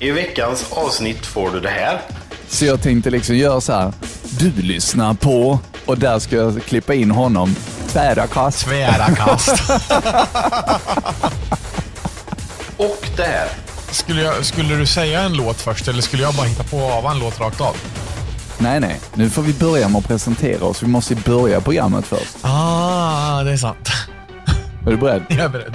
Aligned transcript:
I 0.00 0.10
veckans 0.10 0.72
avsnitt 0.72 1.26
får 1.26 1.50
du 1.50 1.60
det 1.60 1.68
här. 1.68 2.00
Så 2.48 2.64
jag 2.64 2.82
tänkte 2.82 3.10
liksom 3.10 3.36
göra 3.36 3.60
så 3.60 3.72
här. 3.72 3.92
Du 4.38 4.52
lyssnar 4.62 5.14
på 5.14 5.58
och 5.86 5.98
där 5.98 6.18
ska 6.18 6.36
jag 6.36 6.62
klippa 6.62 6.94
in 6.94 7.10
honom. 7.10 7.56
Tvära 7.88 8.26
kast. 8.26 8.64
Tvära 8.66 9.14
kast. 9.14 9.48
Och 12.76 13.08
det 13.16 13.22
här. 13.22 13.48
skulle, 13.90 14.22
jag, 14.22 14.44
skulle 14.44 14.74
du 14.76 14.86
säga 14.86 15.20
en 15.20 15.32
låt 15.32 15.56
först 15.56 15.88
eller 15.88 16.02
skulle 16.02 16.22
jag 16.22 16.34
bara 16.34 16.46
hitta 16.46 16.64
på 16.64 16.80
av 16.92 17.06
en 17.06 17.18
låt 17.18 17.40
rakt 17.40 17.60
av? 17.60 17.76
Nej, 18.58 18.80
nej. 18.80 19.00
Nu 19.14 19.30
får 19.30 19.42
vi 19.42 19.52
börja 19.52 19.88
med 19.88 19.98
att 19.98 20.08
presentera 20.08 20.64
oss. 20.64 20.82
Vi 20.82 20.86
måste 20.86 21.14
börja 21.14 21.60
programmet 21.60 22.06
först. 22.06 22.36
Ah, 22.42 23.42
det 23.42 23.52
är 23.52 23.56
sant. 23.56 23.88
Är 24.86 24.90
du 24.90 24.96
beredd? 24.96 25.22
Jag 25.28 25.38
är 25.38 25.48
beredd. 25.48 25.74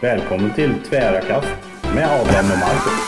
Välkommen 0.00 0.54
till 0.54 0.74
Tvära 0.90 1.20
kast 1.20 1.69
med 1.94 2.08
Adam 2.08 2.50
och 2.52 2.58
Marcus. 2.58 3.00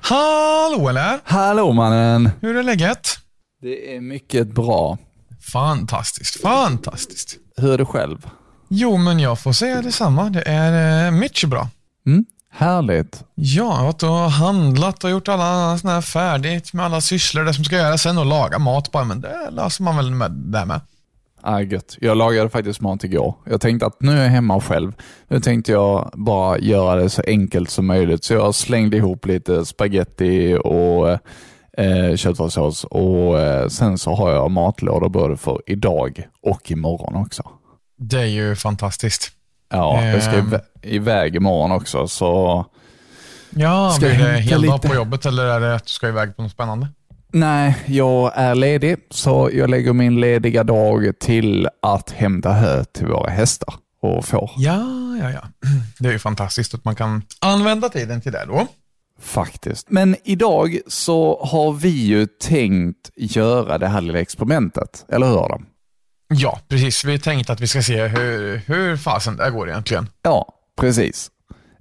Hallå 0.00 0.88
eller? 0.88 1.20
Hallå 1.24 1.72
mannen! 1.72 2.30
Hur 2.40 2.56
är 2.56 2.62
läget? 2.62 3.08
Det 3.62 3.96
är 3.96 4.00
mycket 4.00 4.54
bra. 4.54 4.98
Fantastiskt, 5.52 6.40
fantastiskt. 6.40 7.36
Hur 7.56 7.72
är 7.72 7.78
det 7.78 7.84
själv? 7.84 8.30
Jo, 8.68 8.96
men 8.96 9.18
jag 9.18 9.40
får 9.40 9.52
säga 9.52 9.82
detsamma. 9.82 10.30
Det 10.30 10.42
är 10.46 11.06
eh, 11.06 11.10
mycket 11.10 11.48
bra. 11.48 11.68
Mm? 12.06 12.24
Härligt. 12.52 13.24
Ja, 13.34 13.82
varit 13.82 14.02
och 14.02 14.30
handlat 14.30 15.04
och 15.04 15.10
gjort 15.10 15.28
alla 15.28 15.78
såna 15.78 15.92
här 15.92 16.00
färdigt 16.00 16.72
med 16.72 16.84
alla 16.84 17.00
sysslor 17.00 17.44
det 17.44 17.54
som 17.54 17.64
ska 17.64 17.76
göras 17.76 18.02
sen 18.02 18.18
och 18.18 18.26
laga 18.26 18.58
mat 18.58 18.92
bara, 18.92 19.04
men 19.04 19.20
det 19.20 19.50
löser 19.50 19.84
man 19.84 19.96
väl 19.96 20.10
med 20.10 20.30
det 20.30 20.64
med. 20.64 20.80
Ah, 21.42 21.60
gött. 21.60 21.96
Jag 22.00 22.16
lagade 22.16 22.50
faktiskt 22.50 22.80
mat 22.80 23.04
igår. 23.04 23.34
Jag 23.44 23.60
tänkte 23.60 23.86
att 23.86 24.02
nu 24.02 24.18
är 24.18 24.22
jag 24.22 24.30
hemma 24.30 24.60
själv. 24.60 24.92
Nu 25.28 25.40
tänkte 25.40 25.72
jag 25.72 26.10
bara 26.14 26.58
göra 26.58 27.02
det 27.02 27.10
så 27.10 27.22
enkelt 27.26 27.70
som 27.70 27.86
möjligt. 27.86 28.24
Så 28.24 28.34
jag 28.34 28.54
slängde 28.54 28.96
ihop 28.96 29.26
lite 29.26 29.66
spaghetti 29.66 30.58
och 30.64 31.10
eh, 31.78 32.16
köttfärssås 32.16 32.84
och 32.84 33.40
eh, 33.40 33.68
sen 33.68 33.98
så 33.98 34.14
har 34.14 34.30
jag 34.30 34.50
matlådor 34.50 35.08
både 35.08 35.36
för 35.36 35.62
idag 35.66 36.28
och 36.42 36.70
imorgon 36.70 37.16
också. 37.16 37.42
Det 37.98 38.20
är 38.20 38.26
ju 38.26 38.56
fantastiskt. 38.56 39.32
Ja, 39.70 40.04
jag 40.04 40.22
ska 40.22 40.32
Ehm. 40.36 40.46
iv- 40.54 40.60
iväg 40.82 41.36
imorgon 41.36 41.72
också 41.72 42.08
så 42.08 42.64
Ja, 43.50 43.90
Ska 43.90 44.00
blir 44.06 44.18
det 44.18 44.24
hämta 44.24 44.40
hel 44.40 44.62
dag 44.62 44.74
lite? 44.76 44.88
på 44.88 44.94
jobbet 44.94 45.26
eller 45.26 45.44
är 45.44 45.60
det 45.60 45.74
att 45.74 45.84
du 45.86 45.92
ska 45.92 46.08
iväg 46.08 46.36
på 46.36 46.42
något 46.42 46.52
spännande? 46.52 46.88
Nej, 47.32 47.76
jag 47.86 48.32
är 48.34 48.54
ledig, 48.54 48.96
så 49.10 49.50
jag 49.52 49.70
lägger 49.70 49.92
min 49.92 50.20
lediga 50.20 50.64
dag 50.64 51.12
till 51.20 51.68
att 51.82 52.10
hämta 52.10 52.52
hö 52.52 52.84
till 52.84 53.06
våra 53.06 53.30
hästar 53.30 53.74
och 54.02 54.24
får. 54.24 54.50
Ja, 54.56 54.82
ja, 55.22 55.30
ja. 55.30 55.40
Det 55.98 56.08
är 56.08 56.12
ju 56.12 56.18
fantastiskt 56.18 56.74
att 56.74 56.84
man 56.84 56.94
kan 56.96 57.22
använda 57.40 57.88
tiden 57.88 58.20
till 58.20 58.32
det 58.32 58.44
då. 58.46 58.66
Faktiskt. 59.20 59.90
Men 59.90 60.16
idag 60.24 60.78
så 60.88 61.44
har 61.44 61.72
vi 61.72 61.88
ju 62.06 62.26
tänkt 62.26 63.10
göra 63.16 63.78
det 63.78 63.88
här 63.88 64.00
lilla 64.00 64.20
experimentet, 64.20 65.04
eller 65.08 65.26
hur 65.26 65.44
Adam? 65.44 65.66
Ja, 66.32 66.58
precis. 66.68 67.04
Vi 67.04 67.18
tänkte 67.18 67.52
att 67.52 67.60
vi 67.60 67.66
ska 67.66 67.82
se 67.82 68.06
hur, 68.06 68.56
hur 68.66 68.96
fasen 68.96 69.36
det 69.36 69.50
går 69.50 69.68
egentligen. 69.68 70.08
Ja, 70.22 70.46
precis. 70.80 71.30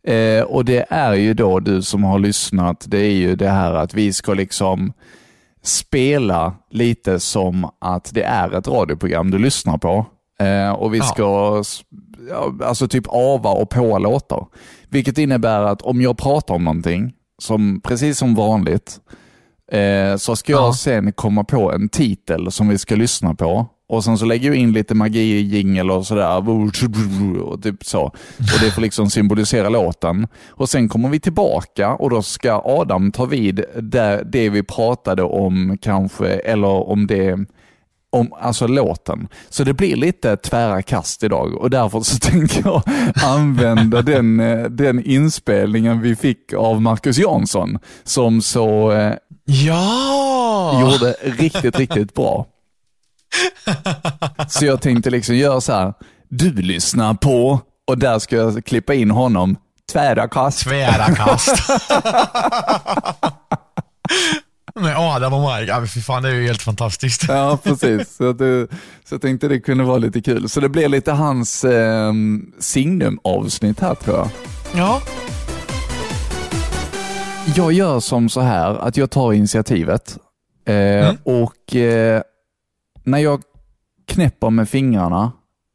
Eh, 0.03 0.43
och 0.43 0.65
det 0.65 0.85
är 0.89 1.13
ju 1.13 1.33
då 1.33 1.59
du 1.59 1.81
som 1.81 2.03
har 2.03 2.19
lyssnat, 2.19 2.85
det 2.87 2.97
är 2.97 3.11
ju 3.13 3.35
det 3.35 3.49
här 3.49 3.73
att 3.73 3.93
vi 3.93 4.13
ska 4.13 4.33
liksom 4.33 4.93
spela 5.63 6.53
lite 6.71 7.19
som 7.19 7.69
att 7.81 8.09
det 8.13 8.23
är 8.23 8.57
ett 8.57 8.67
radioprogram 8.67 9.31
du 9.31 9.37
lyssnar 9.37 9.77
på. 9.77 10.05
Eh, 10.39 10.71
och 10.71 10.93
vi 10.93 11.01
ska 11.01 11.63
ja, 12.29 12.53
alltså 12.63 12.87
typ 12.87 13.05
ava 13.07 13.49
och 13.49 13.69
på 13.69 13.97
låtar. 13.99 14.45
Vilket 14.89 15.17
innebär 15.17 15.61
att 15.61 15.81
om 15.81 16.01
jag 16.01 16.17
pratar 16.17 16.55
om 16.55 16.63
någonting, 16.63 17.13
som, 17.41 17.81
precis 17.81 18.17
som 18.17 18.35
vanligt, 18.35 18.99
eh, 19.71 20.15
så 20.17 20.35
ska 20.35 20.51
jag 20.51 20.61
Ja. 20.67 20.73
sen 20.73 21.11
komma 21.11 21.43
på 21.43 21.71
en 21.71 21.89
titel 21.89 22.51
som 22.51 22.67
vi 22.67 22.77
ska 22.77 22.95
lyssna 22.95 23.33
på. 23.35 23.67
Och 23.89 24.03
sen 24.03 24.17
så 24.17 24.25
lägger 24.25 24.47
jag 24.47 24.55
in 24.57 24.71
lite 24.71 24.95
magi 24.95 25.19
i 25.19 25.41
jingel 25.41 25.91
och 25.91 26.07
sådär. 26.07 26.49
Och 26.49 27.63
typ 27.63 27.83
så. 27.83 28.01
Och 28.37 28.59
det 28.61 28.71
får 28.71 28.81
liksom 28.81 29.09
symbolisera 29.09 29.69
låten. 29.69 30.27
Och 30.49 30.69
sen 30.69 30.89
kommer 30.89 31.09
vi 31.09 31.19
tillbaka 31.19 31.93
och 31.93 32.09
då 32.09 32.21
ska 32.21 32.61
Adam 32.65 33.11
ta 33.11 33.25
vid 33.25 33.63
där 33.81 34.23
det 34.23 34.49
vi 34.49 34.63
pratade 34.63 35.23
om 35.23 35.77
kanske, 35.81 36.27
eller 36.27 36.89
om 36.89 37.07
det 37.07 37.37
om 38.11 38.33
alltså 38.39 38.67
låten. 38.67 39.27
Så 39.49 39.63
det 39.63 39.73
blir 39.73 39.95
lite 39.95 40.37
tvära 40.37 40.81
kast 40.81 41.23
idag 41.23 41.53
och 41.55 41.69
därför 41.69 41.99
så 41.99 42.19
tänker 42.29 42.61
jag 42.65 42.81
använda 43.23 44.01
den, 44.01 44.39
eh, 44.39 44.63
den 44.63 45.03
inspelningen 45.05 46.01
vi 46.01 46.15
fick 46.15 46.53
av 46.53 46.81
Marcus 46.81 47.17
Jansson 47.17 47.79
som 48.03 48.41
så 48.41 48.91
eh, 48.91 49.13
Ja! 49.45 50.81
gjorde 50.81 51.15
riktigt, 51.21 51.79
riktigt 51.79 52.13
bra. 52.13 52.45
Så 54.47 54.65
jag 54.65 54.81
tänkte 54.81 55.09
liksom 55.09 55.35
göra 55.35 55.61
så 55.61 55.73
här. 55.73 55.93
Du 56.29 56.51
lyssnar 56.51 57.13
på 57.13 57.59
och 57.87 57.97
där 57.97 58.19
ska 58.19 58.35
jag 58.35 58.65
klippa 58.65 58.93
in 58.93 59.11
honom. 59.11 59.55
Tvära 59.91 60.27
kast. 60.27 60.59
Tvära 60.63 61.15
kast. 61.15 61.69
Med 64.75 64.95
Adam 64.97 65.33
och 65.33 65.41
Mark. 65.41 65.69
Ja, 65.69 65.85
fy 65.93 66.01
fan, 66.01 66.23
det 66.23 66.29
är 66.29 66.33
ju 66.33 66.47
helt 66.47 66.61
fantastiskt. 66.61 67.25
Ja, 67.27 67.57
precis. 67.63 68.15
Så, 68.15 68.33
det, 68.33 68.67
så 69.05 69.13
jag 69.15 69.21
tänkte 69.21 69.47
det 69.47 69.59
kunde 69.59 69.83
vara 69.83 69.97
lite 69.97 70.21
kul. 70.21 70.49
Så 70.49 70.59
det 70.59 70.69
blir 70.69 70.87
lite 70.89 71.11
hans 71.11 71.63
eh, 71.63 72.13
signum-avsnitt 72.59 73.79
här 73.79 73.95
tror 73.95 74.17
jag. 74.17 74.29
Ja, 74.75 75.01
Jag 77.55 77.71
gör 77.73 77.99
som 77.99 78.29
så 78.29 78.41
här 78.41 78.75
att 78.75 78.97
jag 78.97 79.09
tar 79.11 79.33
initiativet 79.33 80.17
eh, 80.67 81.13
och 81.23 81.75
eh, 81.75 82.21
när 83.11 83.17
jag 83.19 83.41
knäpper 84.07 84.49
med 84.49 84.69
fingrarna 84.69 85.31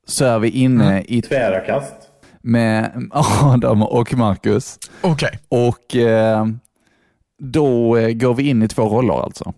så 0.06 0.24
är 0.24 0.38
vi 0.38 0.48
inne 0.50 1.02
i 1.02 1.22
Tvära 1.22 1.60
kast. 1.60 1.94
med 2.42 3.08
Adam 3.42 3.82
och 3.82 4.14
Marcus. 4.14 4.78
okej. 5.00 5.38
Och 5.48 5.96
eh, 5.96 6.46
då 7.42 7.96
eh, 7.96 8.10
går 8.12 8.34
vi 8.34 8.48
in 8.48 8.62
i 8.62 8.68
två 8.68 8.88
roller 8.88 9.22
alltså. 9.24 9.52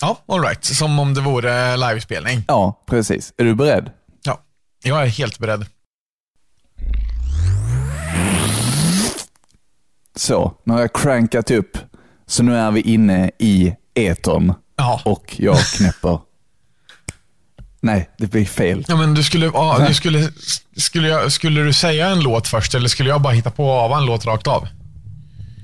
Ja, 0.00 0.18
all 0.26 0.40
right. 0.42 0.64
Som 0.64 0.98
om 0.98 1.14
det 1.14 1.20
vore 1.20 1.76
livespelning. 1.76 2.44
Ja, 2.48 2.82
precis. 2.86 3.32
Är 3.36 3.44
du 3.44 3.54
beredd? 3.54 3.90
Ja, 4.24 4.40
jag 4.84 5.02
är 5.02 5.06
helt 5.06 5.38
beredd. 5.38 5.66
Så, 10.16 10.52
nu 10.64 10.72
har 10.72 10.80
jag 10.80 10.92
crankat 10.92 11.50
upp. 11.50 11.78
Så 12.26 12.42
nu 12.42 12.56
är 12.56 12.70
vi 12.70 12.80
inne 12.80 13.30
i 13.38 13.74
etern 13.94 14.54
Ja. 14.76 15.00
och 15.04 15.36
jag 15.38 15.58
knäpper. 15.58 16.18
Nej, 17.84 18.10
det 18.18 18.26
blir 18.26 18.44
fel. 18.44 18.84
Ja, 18.88 18.96
men 18.96 19.14
du 19.14 19.22
skulle, 19.22 19.46
ja, 19.46 19.84
du 19.88 19.94
skulle, 19.94 20.28
skulle, 20.76 21.08
jag, 21.08 21.32
skulle 21.32 21.60
du 21.62 21.72
säga 21.72 22.08
en 22.08 22.20
låt 22.20 22.48
först 22.48 22.74
eller 22.74 22.88
skulle 22.88 23.08
jag 23.08 23.22
bara 23.22 23.32
hitta 23.32 23.50
på 23.50 23.70
av 23.70 23.92
en 23.92 24.06
låt 24.06 24.26
rakt 24.26 24.46
av? 24.46 24.68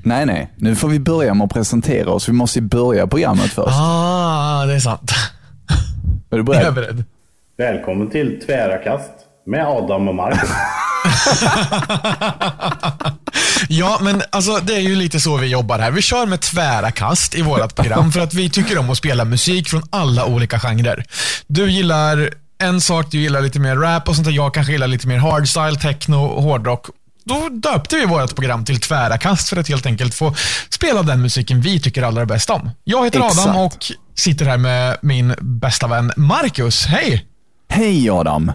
Nej, 0.05 0.27
nej. 0.27 0.53
Nu 0.57 0.77
får 0.77 0.89
vi 0.89 0.99
börja 1.01 1.35
med 1.35 1.45
att 1.45 1.53
presentera 1.53 2.11
oss. 2.11 2.29
Vi 2.29 2.33
måste 2.33 2.59
ju 2.59 2.65
börja 2.65 3.07
programmet 3.07 3.51
först. 3.53 3.77
Ah, 3.79 4.65
det 4.67 4.75
är 4.75 4.81
sant. 4.81 5.11
Är 6.31 6.37
du 6.39 6.45
Jag 6.53 6.63
är 6.63 6.71
beredd? 6.73 6.75
beredd. 6.75 7.05
Välkommen 7.59 8.11
till 8.11 8.41
Tvära 8.47 8.79
kast 8.79 9.11
med 9.47 9.67
Adam 9.67 10.09
och 10.09 10.15
Marcus. 10.15 10.51
Ja, 13.69 13.99
men 14.03 14.23
alltså 14.31 14.59
det 14.63 14.75
är 14.75 14.81
ju 14.81 14.95
lite 14.97 15.21
så 15.21 15.37
vi 15.37 15.47
jobbar 15.47 15.79
här. 15.79 15.91
Vi 15.91 16.03
kör 16.03 16.27
med 16.27 16.41
tvära 16.41 16.91
kast 16.91 17.35
i 17.35 17.43
vårt 17.43 17.75
program 17.75 18.13
för 18.13 18.21
att 18.21 18.35
vi 18.35 18.51
tycker 18.51 18.79
om 18.79 18.91
att 18.91 18.99
spela 18.99 19.25
musik 19.25 19.69
från 19.69 19.83
alla 19.91 20.25
olika 20.25 20.61
genrer. 20.61 21.05
Du 21.47 21.71
gillar 21.71 22.31
en 22.59 22.81
sak, 22.81 23.07
du 23.11 23.19
gillar 23.21 23.41
lite 23.41 23.59
mer 23.61 23.77
rap 23.77 24.09
och 24.09 24.15
sånt 24.15 24.27
där. 24.27 24.33
Jag 24.33 24.55
kanske 24.55 24.73
gillar 24.73 24.87
lite 24.87 25.09
mer 25.09 25.19
hardstyle, 25.19 25.77
techno, 25.77 26.41
hårdrock. 26.41 26.87
Då 27.25 27.49
döpte 27.49 27.97
vi 27.97 28.07
vårt 28.07 28.35
program 28.35 28.65
till 28.65 28.81
Tvära 28.81 29.19
kast 29.19 29.49
för 29.49 29.57
att 29.57 29.69
helt 29.69 29.87
enkelt 29.87 30.15
få 30.15 30.35
spela 30.71 31.03
den 31.03 31.23
musiken 31.23 31.61
vi 31.61 31.81
tycker 31.81 32.03
allra 32.03 32.27
bäst 32.27 32.51
om. 32.51 32.71
Jag 32.85 33.05
heter 33.05 33.27
Exakt. 33.27 33.49
Adam 33.49 33.57
och 33.57 33.93
sitter 34.15 34.47
här 34.47 34.57
med 34.57 34.97
min 35.03 35.35
bästa 35.41 35.87
vän 35.87 36.13
Marcus. 36.17 36.87
Hej! 36.87 37.27
Hej 37.69 38.11
Adam! 38.11 38.53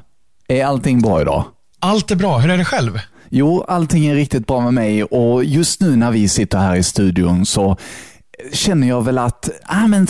Är 0.48 0.66
allting 0.66 1.02
bra 1.02 1.22
idag? 1.22 1.46
Allt 1.84 2.12
är 2.12 2.16
bra. 2.16 2.38
Hur 2.38 2.50
är 2.50 2.58
det 2.58 2.66
själv? 2.66 3.00
Jo, 3.30 3.64
allting 3.68 4.06
är 4.06 4.16
riktigt 4.16 4.48
bra 4.48 4.62
med 4.62 4.74
mig 4.74 5.04
och 5.04 5.44
just 5.44 5.82
nu 5.82 5.96
när 5.96 6.12
vi 6.12 6.28
sitter 6.30 6.58
här 6.58 6.76
i 6.76 6.84
studion 6.84 7.46
så 7.46 7.78
känner 8.54 8.88
jag 8.88 9.02
väl 9.06 9.18
att, 9.18 9.50
ah, 9.66 9.88
men 9.88 10.08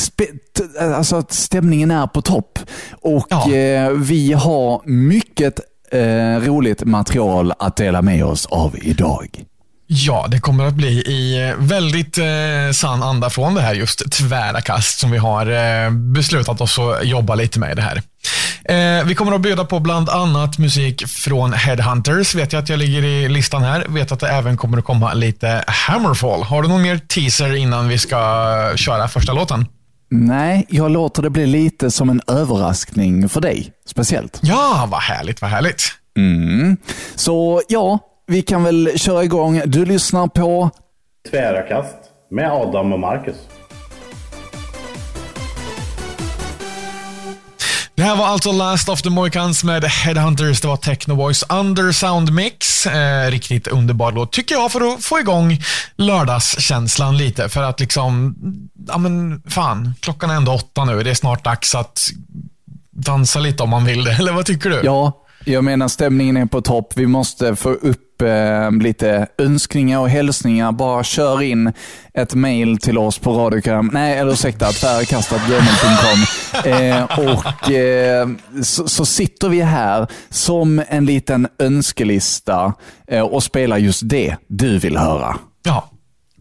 alltså, 0.80 1.16
att 1.16 1.32
stämningen 1.34 1.92
är 1.92 2.08
på 2.08 2.22
topp. 2.22 2.60
Och 3.02 3.28
Ja. 3.30 3.54
eh, 3.54 3.90
vi 3.90 4.34
har 4.34 4.82
mycket 4.90 5.60
eh, 5.92 6.48
roligt 6.48 6.84
material 6.86 7.54
att 7.60 7.76
dela 7.76 8.02
med 8.02 8.26
oss 8.26 8.46
av 8.46 8.76
idag. 8.82 9.44
Ja, 9.96 10.26
det 10.30 10.40
kommer 10.40 10.66
att 10.66 10.74
bli 10.74 10.88
i 10.88 11.50
eh, 11.50 11.56
väldigt 11.58 12.18
eh, 12.18 12.26
sann 12.74 13.04
anda 13.04 13.30
från 13.30 13.56
det 13.56 13.62
här 13.62 13.74
just 13.74 14.12
tvära 14.12 14.62
kast 14.62 15.00
som 15.00 15.12
vi 15.12 15.18
har 15.18 15.46
eh, 15.52 15.92
beslutat 15.92 16.62
oss 16.62 16.80
att 16.80 17.06
jobba 17.08 17.36
lite 17.36 17.60
med 17.60 17.72
i 17.72 17.76
det 17.76 17.82
här. 17.82 18.02
Eh, 18.66 19.06
vi 19.06 19.16
kommer 19.16 19.32
att 19.32 19.42
bjuda 19.42 19.66
på 19.66 19.80
bland 19.80 20.10
annat 20.10 20.58
musik 20.58 21.08
från 21.08 21.54
Headhunters. 21.54 22.36
Vet 22.36 22.54
jag 22.54 22.64
att 22.64 22.70
jag 22.70 22.80
ligger 22.80 23.04
i 23.04 23.30
listan 23.30 23.64
här. 23.64 23.86
Vet 23.88 24.12
att 24.12 24.20
det 24.20 24.30
även 24.30 24.58
kommer 24.58 24.78
att 24.78 24.86
komma 24.86 25.14
lite 25.14 25.64
Hammerfall. 25.68 26.44
Har 26.44 26.62
du 26.62 26.68
någon 26.68 26.82
mer 26.82 26.98
teaser 26.98 27.56
innan 27.56 27.88
vi 27.88 27.98
ska 27.98 28.18
köra 28.76 29.08
första 29.08 29.34
låten? 29.34 29.66
Nej, 30.10 30.66
jag 30.70 30.92
låter 30.92 31.22
det 31.22 31.30
bli 31.30 31.46
lite 31.46 31.92
som 31.92 32.10
en 32.10 32.22
överraskning 32.28 33.30
för 33.30 33.42
dig, 33.42 33.72
speciellt. 33.86 34.40
Ja, 34.42 34.88
vad 34.92 35.02
härligt, 35.02 35.42
vad 35.42 35.52
härligt. 35.52 35.84
Mm. 36.18 36.78
Så 37.16 37.62
ja, 37.70 38.00
vi 38.28 38.42
kan 38.42 38.64
väl 38.64 38.92
köra 38.96 39.24
igång. 39.24 39.62
Du 39.66 39.86
lyssnar 39.86 40.28
på 40.28 40.70
Tvära 41.30 41.62
kast 41.62 41.96
med 42.32 42.52
Adam 42.52 42.94
och 42.94 43.00
Marcus. 43.00 43.36
Det 47.96 48.04
här 48.04 48.16
var 48.16 48.26
alltså 48.26 48.52
Last 48.52 48.90
of 48.90 49.02
the 49.02 49.10
Mohicans 49.10 49.64
med 49.64 49.84
Headhunters. 49.84 50.62
Det 50.62 50.68
var 50.68 50.78
Techno 50.78 51.16
Boys 51.16 51.44
Undersound 51.50 52.32
Mix. 52.32 52.86
Eh, 52.86 53.32
riktigt 53.32 53.68
underbar 53.68 54.12
låt, 54.12 54.32
tycker 54.32 54.56
jag, 54.56 54.72
för 54.72 54.94
att 54.94 55.04
få 55.04 55.20
igång 55.20 55.62
lördagskänslan 55.96 57.18
lite. 57.18 57.50
För 57.50 57.64
att 57.64 57.80
liksom, 57.80 58.36
ja 58.88 58.98
men 58.98 59.42
fan, 59.48 59.94
klockan 60.00 60.30
är 60.30 60.36
ändå 60.36 60.52
åtta 60.52 60.86
nu. 60.86 61.04
Det 61.04 61.10
är 61.10 61.14
snart 61.14 61.44
dags 61.44 61.76
att 61.76 62.10
dansa 62.92 63.40
lite 63.40 63.64
om 63.64 63.70
man 63.70 63.86
vill 63.86 64.04
det. 64.04 64.12
Eller 64.20 64.34
vad 64.34 64.46
tycker 64.46 64.70
du? 64.70 64.82
Ja, 64.84 65.24
jag 65.46 65.64
menar 65.64 65.88
stämningen 65.88 66.38
är 66.38 66.46
på 66.46 66.62
topp. 66.62 66.94
Vi 66.96 67.08
måste 67.08 67.56
få 67.56 67.70
upp 67.70 68.03
eh, 68.22 68.72
lite 68.72 69.28
önskningar 69.38 70.00
och 70.00 70.10
hälsningar. 70.10 70.72
Bara 70.72 71.04
kör 71.04 71.42
in 71.42 71.74
ett 72.14 72.34
mail 72.34 72.78
till 72.78 72.98
oss 72.98 73.20
på 73.20 73.34
radiokram. 73.34 73.90
Nej, 73.94 74.18
eller 74.18 74.32
ursäkta, 74.32 74.72
tvärkastat.gmail.com. 74.72 76.24
Eh, 76.72 77.04
och 77.04 77.72
eh, 77.72 78.28
så, 78.64 78.88
så, 78.88 79.06
sitter 79.06 79.50
vi 79.50 79.62
här 79.62 80.08
som 80.30 80.84
en 80.88 81.06
liten 81.06 81.48
önskelista 81.60 82.74
eh, 83.08 83.22
och 83.22 83.44
spelar 83.44 83.78
just 83.78 84.02
det 84.10 84.36
du 84.48 84.80
vill 84.80 84.98
höra. 84.98 85.36
Ja, 85.64 85.90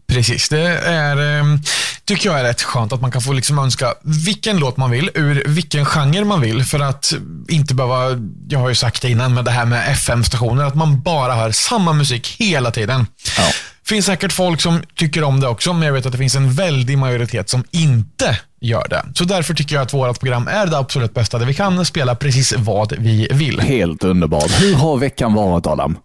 Precis, 0.07 0.49
det 0.49 0.77
är, 0.79 1.39
ehm, 1.39 1.59
tycker 2.05 2.29
jag 2.29 2.39
är 2.39 2.43
rätt 2.43 2.61
skönt 2.61 2.93
att 2.93 3.01
man 3.01 3.11
kan 3.11 3.21
få 3.21 3.33
liksom 3.33 3.59
önska 3.59 3.93
vilken 4.01 4.57
låt 4.57 4.77
man 4.77 4.91
vill, 4.91 5.09
ur 5.13 5.43
vilken 5.47 5.85
genre 5.85 6.25
man 6.25 6.41
vill. 6.41 6.63
För 6.63 6.79
att 6.79 7.13
inte 7.49 7.73
behöva, 7.73 8.21
jag 8.49 8.59
har 8.59 8.69
ju 8.69 8.75
sagt 8.75 9.01
det 9.01 9.09
innan 9.09 9.33
med 9.33 9.45
det 9.45 9.51
här 9.51 9.65
med 9.65 9.91
FM-stationer, 9.91 10.63
att 10.63 10.75
man 10.75 11.01
bara 11.01 11.35
hör 11.35 11.51
samma 11.51 11.93
musik 11.93 12.35
hela 12.39 12.71
tiden. 12.71 13.07
Ja. 13.37 13.49
finns 13.85 14.05
säkert 14.05 14.31
folk 14.31 14.61
som 14.61 14.81
tycker 14.95 15.23
om 15.23 15.39
det 15.39 15.47
också, 15.47 15.73
men 15.73 15.83
jag 15.83 15.93
vet 15.93 16.05
att 16.05 16.11
det 16.11 16.17
finns 16.17 16.35
en 16.35 16.53
väldig 16.53 16.97
majoritet 16.97 17.49
som 17.49 17.63
inte 17.71 18.39
gör 18.61 18.87
det. 18.89 19.05
Så 19.15 19.23
därför 19.23 19.53
tycker 19.53 19.75
jag 19.75 19.81
att 19.81 19.93
vårt 19.93 20.19
program 20.19 20.47
är 20.47 20.67
det 20.67 20.77
absolut 20.77 21.13
bästa, 21.13 21.37
där 21.37 21.45
vi 21.45 21.53
kan 21.53 21.85
spela 21.85 22.15
precis 22.15 22.53
vad 22.57 22.93
vi 22.97 23.27
vill. 23.31 23.59
Helt 23.59 24.03
underbart. 24.03 24.61
Hur 24.61 24.75
har 24.75 24.97
veckan 24.97 25.33
varit 25.33 25.67
Adam? 25.67 25.97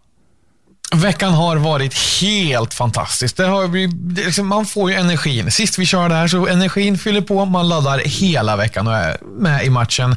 Veckan 0.94 1.32
har 1.32 1.56
varit 1.56 2.20
helt 2.20 2.74
fantastisk. 2.74 3.36
Det 3.36 3.46
har, 3.46 3.86
det 4.14 4.24
liksom, 4.24 4.46
man 4.46 4.66
får 4.66 4.90
ju 4.90 4.96
energin. 4.96 5.50
Sist 5.50 5.78
vi 5.78 5.86
körde 5.86 6.14
här 6.14 6.28
så 6.28 6.46
energin 6.46 6.98
fyller 6.98 7.20
på. 7.20 7.44
Man 7.44 7.68
laddar 7.68 7.98
hela 7.98 8.56
veckan 8.56 8.86
och 8.86 8.94
är 8.94 9.16
med 9.22 9.64
i 9.64 9.70
matchen 9.70 10.16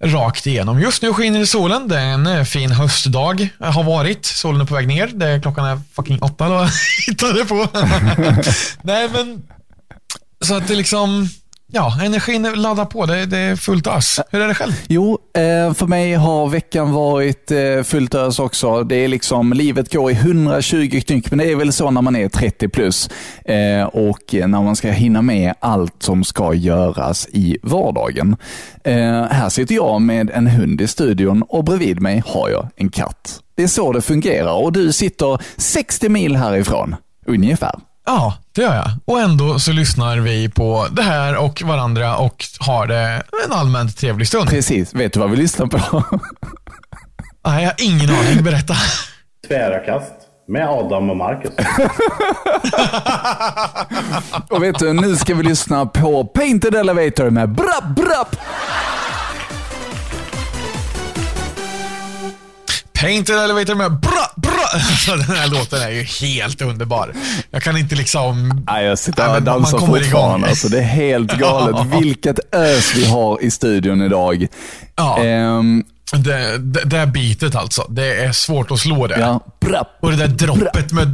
rakt 0.00 0.46
igenom. 0.46 0.80
Just 0.80 1.02
nu 1.02 1.12
skiner 1.12 1.44
solen. 1.44 1.88
Det 1.88 1.98
är 1.98 2.04
en 2.04 2.26
eh, 2.26 2.44
fin 2.44 2.70
höstdag. 2.70 3.48
Har 3.60 3.84
varit. 3.84 4.26
Solen 4.26 4.60
är 4.60 4.64
på 4.64 4.74
väg 4.74 4.88
ner. 4.88 5.06
Det, 5.06 5.40
klockan 5.42 5.64
är 5.64 5.80
fucking 5.92 6.18
åtta 6.22 6.48
då. 6.48 6.68
hittade 7.06 7.44
på. 7.44 7.68
Nej, 8.82 9.08
men 9.12 9.42
så 10.40 10.54
att 10.54 10.68
det 10.68 10.74
liksom 10.74 11.28
Ja, 11.72 12.00
energin 12.04 12.42
laddar 12.54 12.84
på. 12.84 13.06
Det, 13.06 13.26
det 13.26 13.38
är 13.38 13.56
fullt 13.56 13.86
ös. 13.86 14.20
Hur 14.30 14.40
är 14.40 14.48
det 14.48 14.54
själv? 14.54 14.72
Jo, 14.88 15.18
eh, 15.36 15.74
för 15.74 15.86
mig 15.86 16.14
har 16.14 16.48
veckan 16.48 16.92
varit 16.92 17.50
eh, 17.50 17.82
fullt 17.84 18.14
ös 18.14 18.38
också. 18.38 18.84
Det 18.84 18.96
är 18.96 19.08
liksom, 19.08 19.52
livet 19.52 19.92
går 19.92 20.10
i 20.10 20.14
120 20.14 21.00
knyck, 21.06 21.30
men 21.30 21.38
det 21.38 21.52
är 21.52 21.56
väl 21.56 21.72
så 21.72 21.90
när 21.90 22.02
man 22.02 22.16
är 22.16 22.28
30 22.28 22.68
plus. 22.68 23.10
Eh, 23.44 23.84
och 23.84 24.20
när 24.32 24.62
man 24.62 24.76
ska 24.76 24.90
hinna 24.90 25.22
med 25.22 25.54
allt 25.60 26.02
som 26.02 26.24
ska 26.24 26.54
göras 26.54 27.28
i 27.32 27.58
vardagen. 27.62 28.36
Här 29.30 29.48
sitter 29.48 29.74
jag 29.74 30.02
med 30.02 30.30
en 30.30 30.46
hund 30.46 30.80
i 30.80 30.86
studion 30.86 31.42
och 31.42 31.64
bredvid 31.64 32.00
mig 32.00 32.22
har 32.26 32.48
jag 32.48 32.68
en 32.76 32.90
katt. 32.90 33.40
Det 33.54 33.62
är 33.62 33.66
så 33.66 33.92
det 33.92 34.02
fungerar 34.02 34.52
och 34.52 34.72
du 34.72 34.92
sitter 34.92 35.38
60 35.56 36.08
mil 36.08 36.36
härifrån, 36.36 36.96
ungefär. 37.26 37.87
Ja, 38.08 38.34
det 38.52 38.62
gör 38.62 38.74
jag. 38.74 38.90
Och 39.04 39.20
ändå 39.20 39.58
så 39.58 39.72
lyssnar 39.72 40.16
vi 40.18 40.48
på 40.48 40.86
det 40.90 41.02
här 41.02 41.36
och 41.36 41.62
varandra 41.62 42.16
och 42.16 42.44
har 42.58 42.86
det 42.86 43.22
en 43.46 43.52
allmänt 43.52 43.96
trevlig 43.96 44.28
stund. 44.28 44.48
Precis. 44.50 44.94
Vet 44.94 45.12
du 45.12 45.20
vad 45.20 45.30
vi 45.30 45.36
lyssnar 45.36 45.66
på? 45.66 45.78
Nej, 47.46 47.62
jag 47.62 47.70
har 47.70 47.74
ingen 47.78 48.10
aning. 48.10 48.44
Berätta. 48.44 48.74
Tvära 49.48 49.78
kast 49.78 50.12
med 50.48 50.68
Adam 50.68 51.10
och 51.10 51.16
Marcus. 51.16 51.52
och 54.50 54.62
vet 54.62 54.78
du, 54.78 54.92
nu 54.92 55.16
ska 55.16 55.34
vi 55.34 55.42
lyssna 55.42 55.86
på 55.86 56.24
Painted 56.24 56.74
Elevator 56.74 57.30
med 57.30 57.48
Brapp 57.48 57.96
Brapp. 57.96 58.36
Painted 63.00 63.36
Elevator 63.36 63.74
med 63.74 64.00
bra. 65.06 65.16
Den 65.16 65.36
här 65.36 65.48
låten 65.48 65.82
är 65.82 65.90
ju 65.90 66.02
helt 66.02 66.62
underbar. 66.62 67.12
Jag 67.50 67.62
kan 67.62 67.76
inte 67.76 67.94
liksom... 67.94 68.64
Nej, 68.66 68.84
jag 68.84 68.98
sitter 68.98 69.22
här 69.22 69.36
och 69.36 69.42
dansar 69.42 69.78
fortfarande. 69.78 70.48
Alltså, 70.48 70.68
det 70.68 70.78
är 70.78 70.82
helt 70.82 71.32
galet. 71.32 71.76
Ja. 71.92 71.98
Vilket 71.98 72.54
ös 72.54 72.94
vi 72.96 73.06
har 73.06 73.42
i 73.42 73.50
studion 73.50 74.02
idag. 74.02 74.46
Ja. 74.96 75.24
Um, 75.24 75.84
det, 76.12 76.58
det, 76.58 76.84
det 76.84 77.06
bitet 77.06 77.54
alltså. 77.54 77.86
Det 77.88 78.24
är 78.24 78.32
svårt 78.32 78.70
att 78.70 78.78
slå 78.78 79.06
det. 79.06 79.20
Ja. 79.20 79.40
Och 80.00 80.10
det 80.10 80.16
där 80.16 80.26
droppet 80.26 80.92
med 80.92 81.08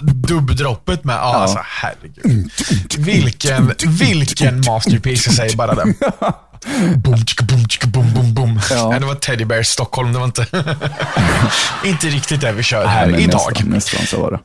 dubb-droppet 0.00 1.04
med. 1.04 1.16
Ja, 1.16 1.34
alltså 1.34 1.58
herregud. 1.64 2.50
Vilken, 2.98 3.72
vilken 3.86 4.60
masterpiece, 4.66 5.26
jag 5.26 5.34
säger 5.34 5.56
bara 5.56 5.74
det. 5.74 5.94
Boom, 6.96 7.26
tjika, 7.26 7.44
boom, 7.44 7.68
tjika, 7.68 7.86
boom, 7.86 8.14
boom, 8.14 8.34
boom. 8.34 8.60
Ja. 8.70 8.98
det 8.98 9.06
var 9.06 9.14
Teddy 9.14 9.44
Bear 9.44 9.62
Stockholm. 9.62 10.12
Det 10.12 10.18
var 10.18 10.26
inte, 10.26 10.46
inte 11.84 12.06
riktigt 12.06 12.40
det 12.40 12.52
vi 12.52 12.62
kör 12.62 12.86
här 12.86 13.06
Nej, 13.06 13.22
idag. 13.22 13.40
Nästan, 13.50 13.68
nästan 13.68 14.06
så 14.06 14.20
var 14.20 14.30
det. 14.30 14.38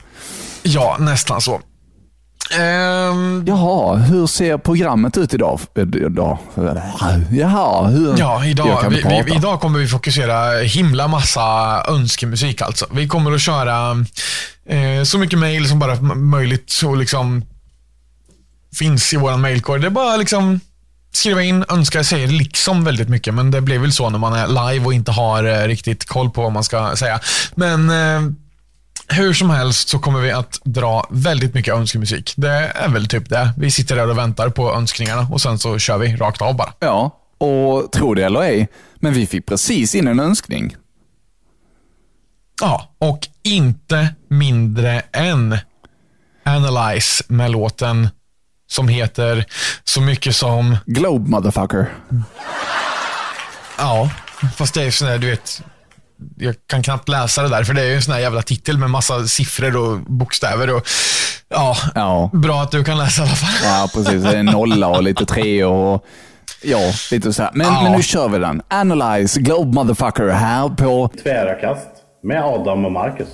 Ja, 0.63 0.97
nästan 0.99 1.41
så. 1.41 1.61
Um, 2.59 3.43
Jaha, 3.47 3.95
hur 3.95 4.27
ser 4.27 4.57
programmet 4.57 5.17
ut 5.17 5.33
idag? 5.33 5.59
idag? 5.75 6.37
Jaha, 7.31 7.87
hur? 7.87 8.15
Ja, 8.17 8.45
idag, 8.45 8.89
vi, 8.89 9.23
vi, 9.25 9.35
idag 9.35 9.61
kommer 9.61 9.79
vi 9.79 9.87
fokusera 9.87 10.59
himla 10.63 11.07
massa 11.07 11.83
önskemusik. 11.87 12.61
Alltså. 12.61 12.85
Vi 12.91 13.07
kommer 13.07 13.31
att 13.31 13.41
köra 13.41 13.91
eh, 14.69 15.03
så 15.03 15.17
mycket 15.17 15.39
mail 15.39 15.69
som 15.69 15.79
bara 15.79 15.95
möjligt 16.15 16.69
så 16.69 16.95
liksom 16.95 17.45
finns 18.77 19.13
i 19.13 19.17
vår 19.17 19.37
mailkorg. 19.37 19.81
Det 19.81 19.87
är 19.87 19.91
bara 19.91 20.17
liksom 20.17 20.59
skriva 21.15 21.41
in, 21.41 21.65
önska, 21.69 22.03
säger 22.03 22.27
liksom 22.27 22.83
väldigt 22.83 23.09
mycket, 23.09 23.33
men 23.33 23.51
det 23.51 23.61
blir 23.61 23.79
väl 23.79 23.91
så 23.91 24.09
när 24.09 24.19
man 24.19 24.33
är 24.33 24.47
live 24.47 24.85
och 24.85 24.93
inte 24.93 25.11
har 25.11 25.43
eh, 25.43 25.67
riktigt 25.67 26.05
koll 26.05 26.29
på 26.29 26.41
vad 26.41 26.51
man 26.51 26.63
ska 26.63 26.95
säga. 26.95 27.19
Men 27.55 27.89
eh, 27.89 28.31
hur 29.07 29.33
som 29.33 29.49
helst 29.49 29.89
så 29.89 29.99
kommer 29.99 30.19
vi 30.19 30.31
att 30.31 30.59
dra 30.63 31.07
väldigt 31.09 31.53
mycket 31.53 31.73
önskemusik. 31.73 32.33
Det 32.37 32.71
är 32.75 32.89
väl 32.89 33.07
typ 33.07 33.29
det. 33.29 33.53
Vi 33.57 33.71
sitter 33.71 33.95
där 33.95 34.09
och 34.09 34.17
väntar 34.17 34.49
på 34.49 34.73
önskningarna 34.73 35.27
och 35.31 35.41
sen 35.41 35.59
så 35.59 35.79
kör 35.79 35.97
vi 35.97 36.15
rakt 36.15 36.41
av 36.41 36.55
bara. 36.55 36.73
Ja, 36.79 37.19
och 37.37 37.91
tro 37.91 38.13
det 38.13 38.23
eller 38.23 38.41
ej, 38.41 38.67
men 38.95 39.13
vi 39.13 39.27
fick 39.27 39.45
precis 39.45 39.95
in 39.95 40.07
en 40.07 40.19
önskning. 40.19 40.75
Ja, 42.61 42.95
och 42.97 43.27
inte 43.43 44.15
mindre 44.29 45.01
än 45.11 45.57
Analyze 46.45 47.23
med 47.27 47.51
låten 47.51 48.09
som 48.67 48.87
heter 48.87 49.45
så 49.95 50.01
mycket 50.01 50.35
som... 50.35 50.77
Globe 50.85 51.29
motherfucker. 51.29 51.93
Ja, 53.77 54.09
fast 54.57 54.73
det 54.73 54.83
är 54.83 54.91
sån 54.91 55.07
där, 55.07 55.17
du 55.17 55.29
vet, 55.29 55.61
jag 56.37 56.55
kan 56.67 56.83
knappt 56.83 57.09
läsa 57.09 57.43
det 57.43 57.49
där, 57.49 57.63
för 57.63 57.73
det 57.73 57.81
är 57.81 57.85
ju 57.85 57.95
en 57.95 58.01
sån 58.01 58.13
här 58.13 58.21
jävla 58.21 58.41
titel 58.41 58.77
med 58.77 58.89
massa 58.89 59.27
siffror 59.27 59.77
och 59.77 59.99
bokstäver. 59.99 60.75
Och, 60.75 60.87
ja, 61.49 61.77
ja. 61.95 62.29
Bra 62.33 62.61
att 62.61 62.71
du 62.71 62.83
kan 62.83 62.97
läsa 62.97 63.21
i 63.21 63.25
alla 63.25 63.35
fall. 63.35 63.55
Ja, 63.63 63.89
precis. 63.93 64.23
Det 64.23 64.29
är 64.29 64.35
en 64.35 64.45
nolla 64.45 64.87
och 64.87 65.03
lite 65.03 65.25
tre 65.25 65.63
och 65.63 66.05
ja, 66.61 66.91
lite 67.11 67.33
så 67.33 67.43
här. 67.43 67.51
Men, 67.53 67.67
ja. 67.67 67.83
men 67.83 67.91
nu 67.91 68.03
kör 68.03 68.29
vi 68.29 68.39
den. 68.39 68.61
Analyze 68.67 69.41
Globe 69.41 69.73
motherfucker 69.75 70.27
här 70.29 70.69
på... 70.69 71.09
Tvära 71.23 71.55
kast 71.55 71.87
med 72.23 72.43
Adam 72.43 72.85
och 72.85 72.91
Marcus. 72.91 73.27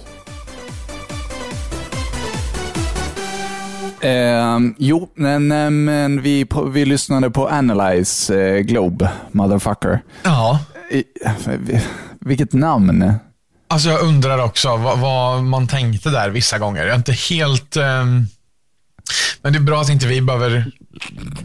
Eh, 4.02 4.60
jo, 4.78 5.10
men, 5.16 5.52
eh, 5.52 5.70
men 5.70 6.22
vi, 6.22 6.46
vi 6.72 6.86
lyssnade 6.86 7.30
på 7.30 7.50
Analyze 7.50 8.42
eh, 8.42 8.60
Globe, 8.60 9.10
motherfucker. 9.32 10.02
Ja. 10.24 10.60
I, 10.92 11.04
vilket 12.20 12.54
namn. 12.54 13.14
Alltså 13.68 13.90
jag 13.90 14.02
undrar 14.02 14.44
också 14.44 14.78
vad, 14.78 15.00
vad, 15.00 15.44
man 15.44 15.68
tänkte 15.68 16.10
där 16.10 16.30
vissa 16.30 16.58
gånger. 16.58 16.82
Jag 16.82 16.90
är 16.90 16.98
inte 16.98 17.14
helt... 17.14 17.76
Eh, 17.76 18.06
men 19.42 19.54
det 19.54 19.60
är 19.60 19.64
bra 19.64 19.82
att 19.82 19.90
inte 19.90 20.08
vi 20.08 20.22
behöver 20.22 20.72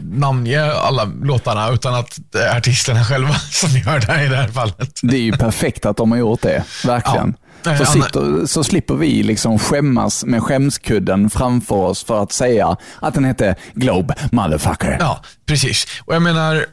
namnge 0.01 0.71
alla 0.71 1.11
låtarna, 1.23 1.69
utan 1.69 1.95
att 1.95 2.19
det 2.31 2.43
är 2.43 2.57
artisterna 2.57 3.03
själva 3.03 3.33
som 3.51 3.69
gör 3.69 3.99
det 3.99 4.25
i 4.25 4.27
det 4.27 4.35
här 4.35 4.47
fallet. 4.47 4.99
Det 5.03 5.15
är 5.15 5.21
ju 5.21 5.31
perfekt 5.31 5.85
att 5.85 5.97
de 5.97 6.11
har 6.11 6.17
gjort 6.17 6.41
det, 6.41 6.63
verkligen. 6.85 7.35
Ja. 7.41 7.46
Så, 7.63 7.85
sitter, 7.85 8.45
så 8.45 8.63
slipper 8.63 8.93
vi 8.93 9.23
liksom 9.23 9.59
skämmas 9.59 10.25
med 10.25 10.43
skämskudden 10.43 11.29
framför 11.29 11.75
oss 11.75 12.03
för 12.03 12.23
att 12.23 12.31
säga 12.31 12.77
att 12.99 13.13
den 13.13 13.25
hette 13.25 13.55
Globe 13.73 14.15
Motherfucker. 14.31 14.97
Ja, 14.99 15.21
precis. 15.45 15.87
Och 16.05 16.15
jag 16.15 16.21
menar, 16.21 16.65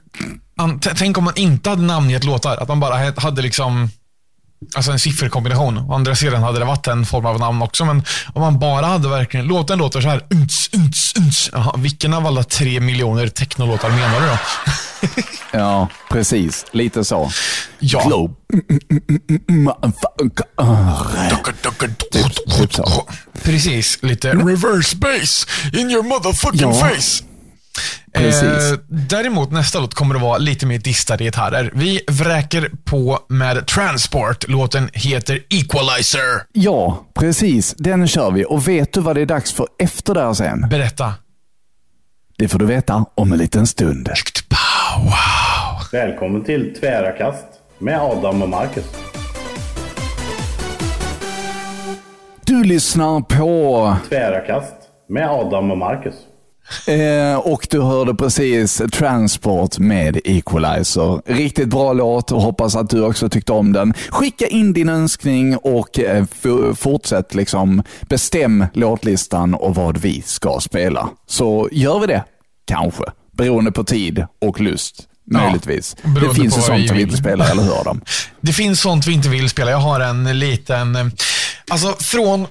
tänk 0.97 1.19
om 1.19 1.25
man 1.25 1.37
inte 1.37 1.71
hade 1.71 1.83
namngett 1.83 2.25
låtar. 2.25 2.57
Att 2.57 2.69
man 2.69 2.81
bara 2.81 3.21
hade 3.21 3.43
liksom 3.43 3.89
Alltså 4.75 4.93
en 4.93 4.99
sifferkombination. 4.99 5.79
Å 5.79 5.95
andra 5.95 6.15
sidan 6.15 6.43
hade 6.43 6.59
det 6.59 6.65
varit 6.65 6.87
en 6.87 7.07
form 7.07 7.27
av 7.27 7.41
namn 7.41 7.63
också, 7.63 7.85
men 7.85 8.03
om 8.33 8.43
man 8.43 8.59
bara 8.59 8.87
hade 8.87 9.09
verkligen, 9.09 9.47
låten 9.47 9.79
låter 9.79 10.01
så 10.01 10.09
här, 10.09 10.27
unts, 10.31 10.71
unts, 10.73 11.13
unts. 11.19 11.51
Jaha, 11.53 11.75
vilken 11.77 12.15
av 12.15 12.27
alla 12.27 12.43
tre 12.43 12.81
miljoner 12.81 13.29
technolåtar 13.29 13.89
menar 13.91 14.21
du 14.21 14.27
då? 14.27 14.39
Ja, 15.53 15.89
precis. 16.11 16.65
Lite 16.73 17.05
så. 17.05 17.31
Ja. 17.79 18.03
Globe. 18.07 18.35
Typ, 22.13 22.73
typ. 22.73 22.85
Precis, 23.43 23.99
lite 24.03 24.33
reverse 24.33 24.97
bass 24.97 25.47
in 25.73 25.91
your 25.91 26.03
motherfucking 26.03 26.75
face. 26.75 27.25
Precis. 28.13 28.73
Eh, 28.73 28.79
däremot 28.89 29.53
nästa 29.53 29.81
låt 29.81 29.95
kommer 29.95 30.15
att 30.15 30.21
vara 30.21 30.39
lite 30.39 30.67
mer 30.67 30.79
distade 30.79 31.25
gitarrer. 31.25 31.71
Vi 31.75 32.01
vräker 32.09 32.71
på 32.85 33.19
med 33.29 33.67
Transport. 33.67 34.49
Låten 34.49 34.89
heter 34.93 35.43
Equalizer. 35.51 36.43
Ja, 36.53 37.07
precis. 37.15 37.75
Den 37.79 38.09
kör 38.09 38.31
vi. 38.31 38.45
Och 38.49 38.69
vet 38.69 38.93
du 38.93 39.01
vad 39.01 39.17
det 39.17 39.23
är 39.23 39.27
dags 39.27 39.53
för 39.53 39.67
efter 39.79 40.15
det 40.15 40.21
här 40.21 40.35
sen? 40.35 40.69
Berätta. 40.71 41.15
Det 42.39 42.49
får 42.49 42.59
du 42.59 42.67
veta 42.67 43.05
om 43.15 43.33
en 43.33 43.39
liten 43.39 43.67
stund. 43.67 44.09
Wow. 44.97 45.13
Välkommen 45.93 46.45
till 46.45 46.77
Tvära 46.81 47.13
kast 47.13 47.45
med 47.79 48.01
Adam 48.01 48.43
och 48.43 48.49
Marcus. 48.49 48.85
Du 52.45 52.65
lyssnar 52.65 53.21
på 53.21 53.97
Tvära 54.09 54.41
kast 54.41 54.75
med 55.09 55.31
Adam 55.31 55.71
och 55.71 55.79
Marcus. 55.79 56.15
Eh, 56.87 57.37
och 57.37 57.67
du 57.71 57.81
hörde 57.81 58.15
precis 58.15 58.83
Transport 58.93 59.79
med 59.79 60.21
Equalizer. 60.25 61.21
Riktigt 61.33 61.69
bra 61.69 61.93
låt 61.93 62.33
och 62.33 62.43
hoppas 62.43 62.77
att 62.77 62.91
du 62.91 63.03
också 63.05 63.29
tyckte 63.29 63.53
om 63.53 63.73
den. 63.73 63.95
Skicka 64.11 64.47
in 64.47 64.73
din 64.73 64.89
önskning 64.89 65.57
och 65.57 65.99
eh, 65.99 66.25
fortsätt 66.77 67.35
liksom 67.35 67.83
bestäm 68.09 68.67
låtlistan 68.73 69.55
och 69.55 69.75
vad 69.75 69.99
vi 69.99 70.23
ska 70.23 70.61
spela. 70.61 71.09
Så 71.27 71.69
gör 71.73 71.99
vi 71.99 72.07
det, 72.07 72.25
kanske. 72.67 73.05
Beroende 73.33 73.73
på 73.73 73.85
tid 73.85 74.27
och 74.41 74.61
lust. 74.61 75.09
Möjligtvis. 75.31 75.97
beroende 76.03 76.29
det 76.29 76.35
finns 76.35 76.57
ju 76.57 76.61
vi 76.61 76.67
sånt 76.67 76.91
vi 76.91 76.93
vill. 76.95 77.01
inte 77.03 77.17
spelar, 77.17 77.51
eller 77.51 77.63
hur 77.63 77.81
Adam? 77.81 78.01
Det 78.41 78.53
finns 78.53 78.81
sånt 78.81 79.07
vi 79.07 79.13
inte 79.13 79.29
vill 79.29 79.49
spela. 79.49 79.71
Jag 79.71 79.79
har 79.79 80.01
en 80.01 80.39
liten... 80.39 80.97
eh, 80.97 81.07
Alltså 81.71 81.93
från, 82.01 82.47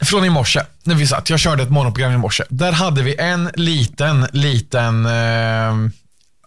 från 0.00 0.24
i 0.24 0.30
morse, 0.30 0.60
när 0.84 0.94
vi 0.94 1.06
satt. 1.06 1.30
Jag 1.30 1.40
körde 1.40 1.62
ett 1.62 1.70
morgonprogram 1.70 2.12
i 2.12 2.16
morse. 2.16 2.44
Där 2.48 2.72
hade 2.72 3.02
vi 3.02 3.16
en 3.18 3.50
liten, 3.54 4.26
liten 4.32 5.06
eh, 5.06 5.74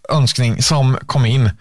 önskning 0.09 0.63
som 0.63 0.97
kom 1.05 1.25
in. 1.25 1.51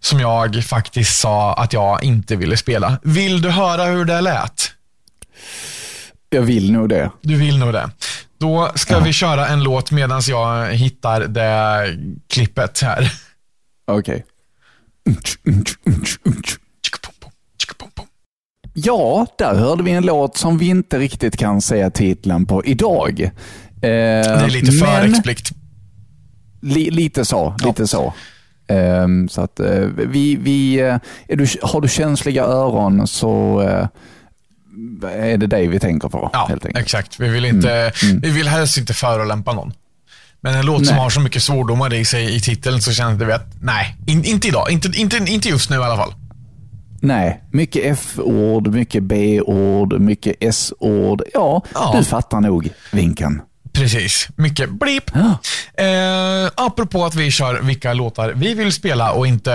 Som 0.00 0.20
jag 0.20 0.64
faktiskt 0.64 1.18
sa 1.18 1.54
att 1.54 1.72
jag 1.72 2.04
inte 2.04 2.36
ville 2.36 2.56
spela. 2.56 2.98
Vill 3.02 3.42
du 3.42 3.50
höra 3.50 3.84
hur 3.84 4.04
det 4.04 4.20
lät? 4.20 4.72
Jag 6.30 6.42
vill 6.42 6.72
nog 6.72 6.88
det. 6.88 7.10
Du 7.20 7.36
vill 7.36 7.58
nog 7.58 7.72
det. 7.72 7.90
Då 8.38 8.72
ska 8.74 8.98
vi 8.98 9.12
köra 9.12 9.46
en 9.46 9.62
låt 9.62 9.90
medan 9.90 10.22
jag 10.26 10.72
hittar 10.72 11.20
det 11.20 11.86
klippet 12.28 12.80
här. 12.80 13.12
Okej. 13.86 14.24
Tjicka-pom-pom. 17.58 18.05
Ja, 18.78 19.26
där 19.38 19.54
hörde 19.54 19.82
vi 19.82 19.90
en 19.90 20.06
låt 20.06 20.36
som 20.36 20.58
vi 20.58 20.68
inte 20.68 20.98
riktigt 20.98 21.36
kan 21.36 21.60
säga 21.60 21.90
titeln 21.90 22.46
på 22.46 22.64
idag. 22.64 23.20
Eh, 23.20 23.30
Det 23.80 23.88
är 23.88 24.50
lite 24.50 24.72
för 24.72 24.86
men, 24.86 25.10
explikt. 25.10 25.50
li, 26.62 26.90
Lite 26.90 27.24
så. 27.24 27.54
Lite 27.64 27.86
så. 27.86 28.14
Ehm, 28.68 29.28
så 29.28 29.40
att, 29.40 29.60
eh, 29.60 29.80
vi, 30.08 30.36
vi, 30.36 30.80
eh, 30.80 30.96
du, 31.28 31.46
har 31.62 31.80
du 31.80 31.88
känsliga 31.88 32.44
öron 32.44 33.06
så 33.06 33.60
eh, 33.60 33.86
är 35.12 35.36
det 35.36 35.46
dig 35.46 35.66
vi 35.68 35.78
tänker 35.80 36.08
på. 36.08 36.30
Ja, 36.32 36.50
exakt. 36.74 37.20
Vi 37.20 37.28
vill, 37.28 37.44
inte, 37.44 37.92
vi 38.22 38.30
vill 38.30 38.48
helst 38.48 38.78
inte 38.78 38.94
förolämpa 38.94 39.52
någon. 39.52 39.72
Men 40.40 40.54
en 40.54 40.66
låt 40.66 40.86
som 40.86 40.94
Nej. 40.94 41.02
har 41.02 41.10
så 41.10 41.20
mycket 41.20 41.42
svordomar 41.42 41.94
i 41.94 42.04
sig 42.04 42.36
i 42.36 42.40
titeln 42.40 42.80
så 42.82 42.92
kände 42.92 43.24
vi 43.24 43.32
att 43.32 43.46
nej, 43.60 43.96
in, 44.06 44.24
inte 44.24 44.48
idag. 44.48 44.70
Inte, 44.70 44.88
inte, 44.94 45.16
inte 45.16 45.48
just 45.48 45.70
nu 45.70 45.76
i 45.76 45.78
alla 45.78 45.96
fall. 45.96 46.14
Nej, 47.00 47.42
mycket 47.52 47.82
F-ord, 47.84 48.66
mycket 48.68 49.02
B-ord, 49.02 50.00
mycket 50.00 50.36
S-ord. 50.40 51.22
Ja, 51.34 51.62
Ja. 51.74 51.94
du 51.98 52.04
fattar 52.04 52.40
nog 52.40 52.68
vinken. 52.92 53.42
Precis. 53.72 54.28
Mycket 54.36 54.70
blip. 54.70 55.04
Ja. 55.14 55.38
Eh, 55.84 56.50
apropå 56.54 57.04
att 57.04 57.14
vi 57.14 57.30
kör 57.30 57.60
vilka 57.62 57.92
låtar 57.92 58.32
vi 58.36 58.54
vill 58.54 58.72
spela 58.72 59.12
och 59.12 59.26
inte 59.26 59.52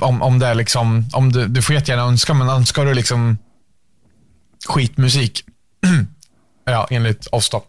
om, 0.00 0.22
om 0.22 0.38
det 0.38 0.46
är 0.46 0.54
liksom, 0.54 1.04
om 1.12 1.32
du, 1.32 1.48
du 1.48 1.62
får 1.62 1.74
jättegärna 1.74 2.02
önska, 2.02 2.34
men 2.34 2.48
önskar 2.48 2.84
du 2.86 2.94
liksom 2.94 3.38
skitmusik, 4.68 5.44
ja, 6.64 6.86
enligt 6.90 7.26
oss 7.26 7.50
då, 7.50 7.62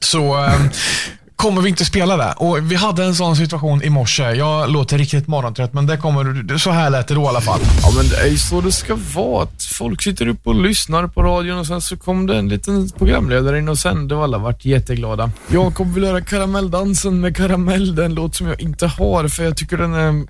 så 0.00 0.44
eh, 0.44 0.60
kommer 1.40 1.62
vi 1.62 1.68
inte 1.68 1.84
spela 1.84 2.16
det. 2.16 2.34
Och 2.36 2.72
Vi 2.72 2.76
hade 2.76 3.04
en 3.04 3.14
sån 3.14 3.36
situation 3.36 3.82
i 3.82 3.90
morse. 3.90 4.22
Jag 4.22 4.70
låter 4.70 4.98
riktigt 4.98 5.28
morgontrött, 5.28 5.72
men 5.72 5.86
det 5.86 5.96
kommer, 5.96 6.58
så 6.58 6.70
här 6.70 6.90
lät 6.90 7.08
det 7.08 7.14
då 7.14 7.22
i 7.22 7.26
alla 7.26 7.40
fall. 7.40 7.60
Ja, 7.82 7.90
men 7.96 8.08
det 8.08 8.16
är 8.16 8.26
ju 8.26 8.36
så 8.36 8.60
det 8.60 8.72
ska 8.72 8.98
vara. 9.14 9.42
Att 9.42 9.62
folk 9.62 10.02
sitter 10.02 10.28
upp 10.28 10.46
och 10.46 10.54
lyssnar 10.54 11.06
på 11.06 11.22
radion 11.22 11.58
och 11.58 11.66
sen 11.66 11.80
så 11.80 11.96
kom 11.96 12.26
det 12.26 12.38
en 12.38 12.48
liten 12.48 12.90
programledare 12.90 13.58
in 13.58 13.68
och 13.68 13.78
sände 13.78 14.14
och 14.14 14.24
alla 14.24 14.38
vart 14.38 14.64
jätteglada. 14.64 15.30
Jakob 15.48 15.94
vill 15.94 16.02
göra 16.02 16.20
Karamelldansen 16.20 17.20
med 17.20 17.36
Karamell. 17.36 17.94
Den 17.94 18.14
låt 18.14 18.34
som 18.34 18.46
jag 18.46 18.60
inte 18.60 18.86
har 18.86 19.28
för 19.28 19.44
jag 19.44 19.56
tycker 19.56 19.76
den 19.76 19.94
är 19.94 20.26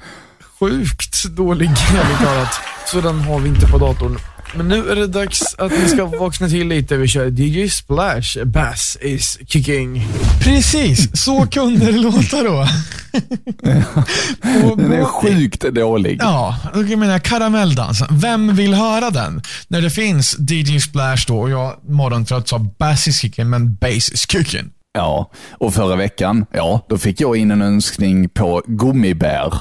sjukt 0.61 1.25
dålig, 1.25 1.67
ärligt 1.71 2.19
talat. 2.19 2.61
Så 2.87 3.00
den 3.00 3.21
har 3.21 3.38
vi 3.38 3.49
inte 3.49 3.67
på 3.67 3.79
datorn. 3.79 4.19
Men 4.54 4.69
nu 4.69 4.90
är 4.90 4.97
det 4.97 5.07
dags 5.07 5.54
att 5.59 5.73
ni 5.73 5.88
ska 5.88 6.04
vakna 6.04 6.49
till 6.49 6.69
lite. 6.69 6.97
Vi 6.97 7.09
kör 7.09 7.26
DJ 7.40 7.69
Splash, 7.69 8.45
Bass 8.45 8.97
is 9.00 9.38
kicking. 9.47 10.07
Precis, 10.40 11.23
så 11.25 11.47
kunde 11.47 11.87
det 11.87 11.99
låta 11.99 12.42
då. 12.42 12.66
Den 14.76 14.92
är 14.92 15.04
sjukt 15.04 15.61
dålig. 15.61 16.19
Ja, 16.23 16.57
jag 16.75 16.99
menar 16.99 17.19
karamelldansen. 17.19 18.09
Vem 18.11 18.57
vill 18.57 18.75
höra 18.75 19.11
den? 19.11 19.42
När 19.69 19.83
det 19.83 19.90
finns 19.90 20.37
DJ 20.38 20.78
Splash 20.80 21.25
då 21.26 21.40
och 21.40 21.50
jag 21.50 21.76
morgontrött 21.88 22.49
sa 22.49 22.59
bass 22.59 23.09
is 23.09 23.21
kicking, 23.21 23.50
men 23.50 23.75
bass 23.75 24.12
is 24.12 24.30
kicking. 24.30 24.71
Ja, 24.92 25.30
och 25.50 25.75
förra 25.75 25.97
veckan, 25.97 26.47
ja, 26.52 26.87
då 26.88 26.99
fick 26.99 27.21
jag 27.21 27.37
in 27.37 27.50
en 27.50 27.62
önskning 27.62 28.28
på 28.28 28.62
gummibär. 28.66 29.54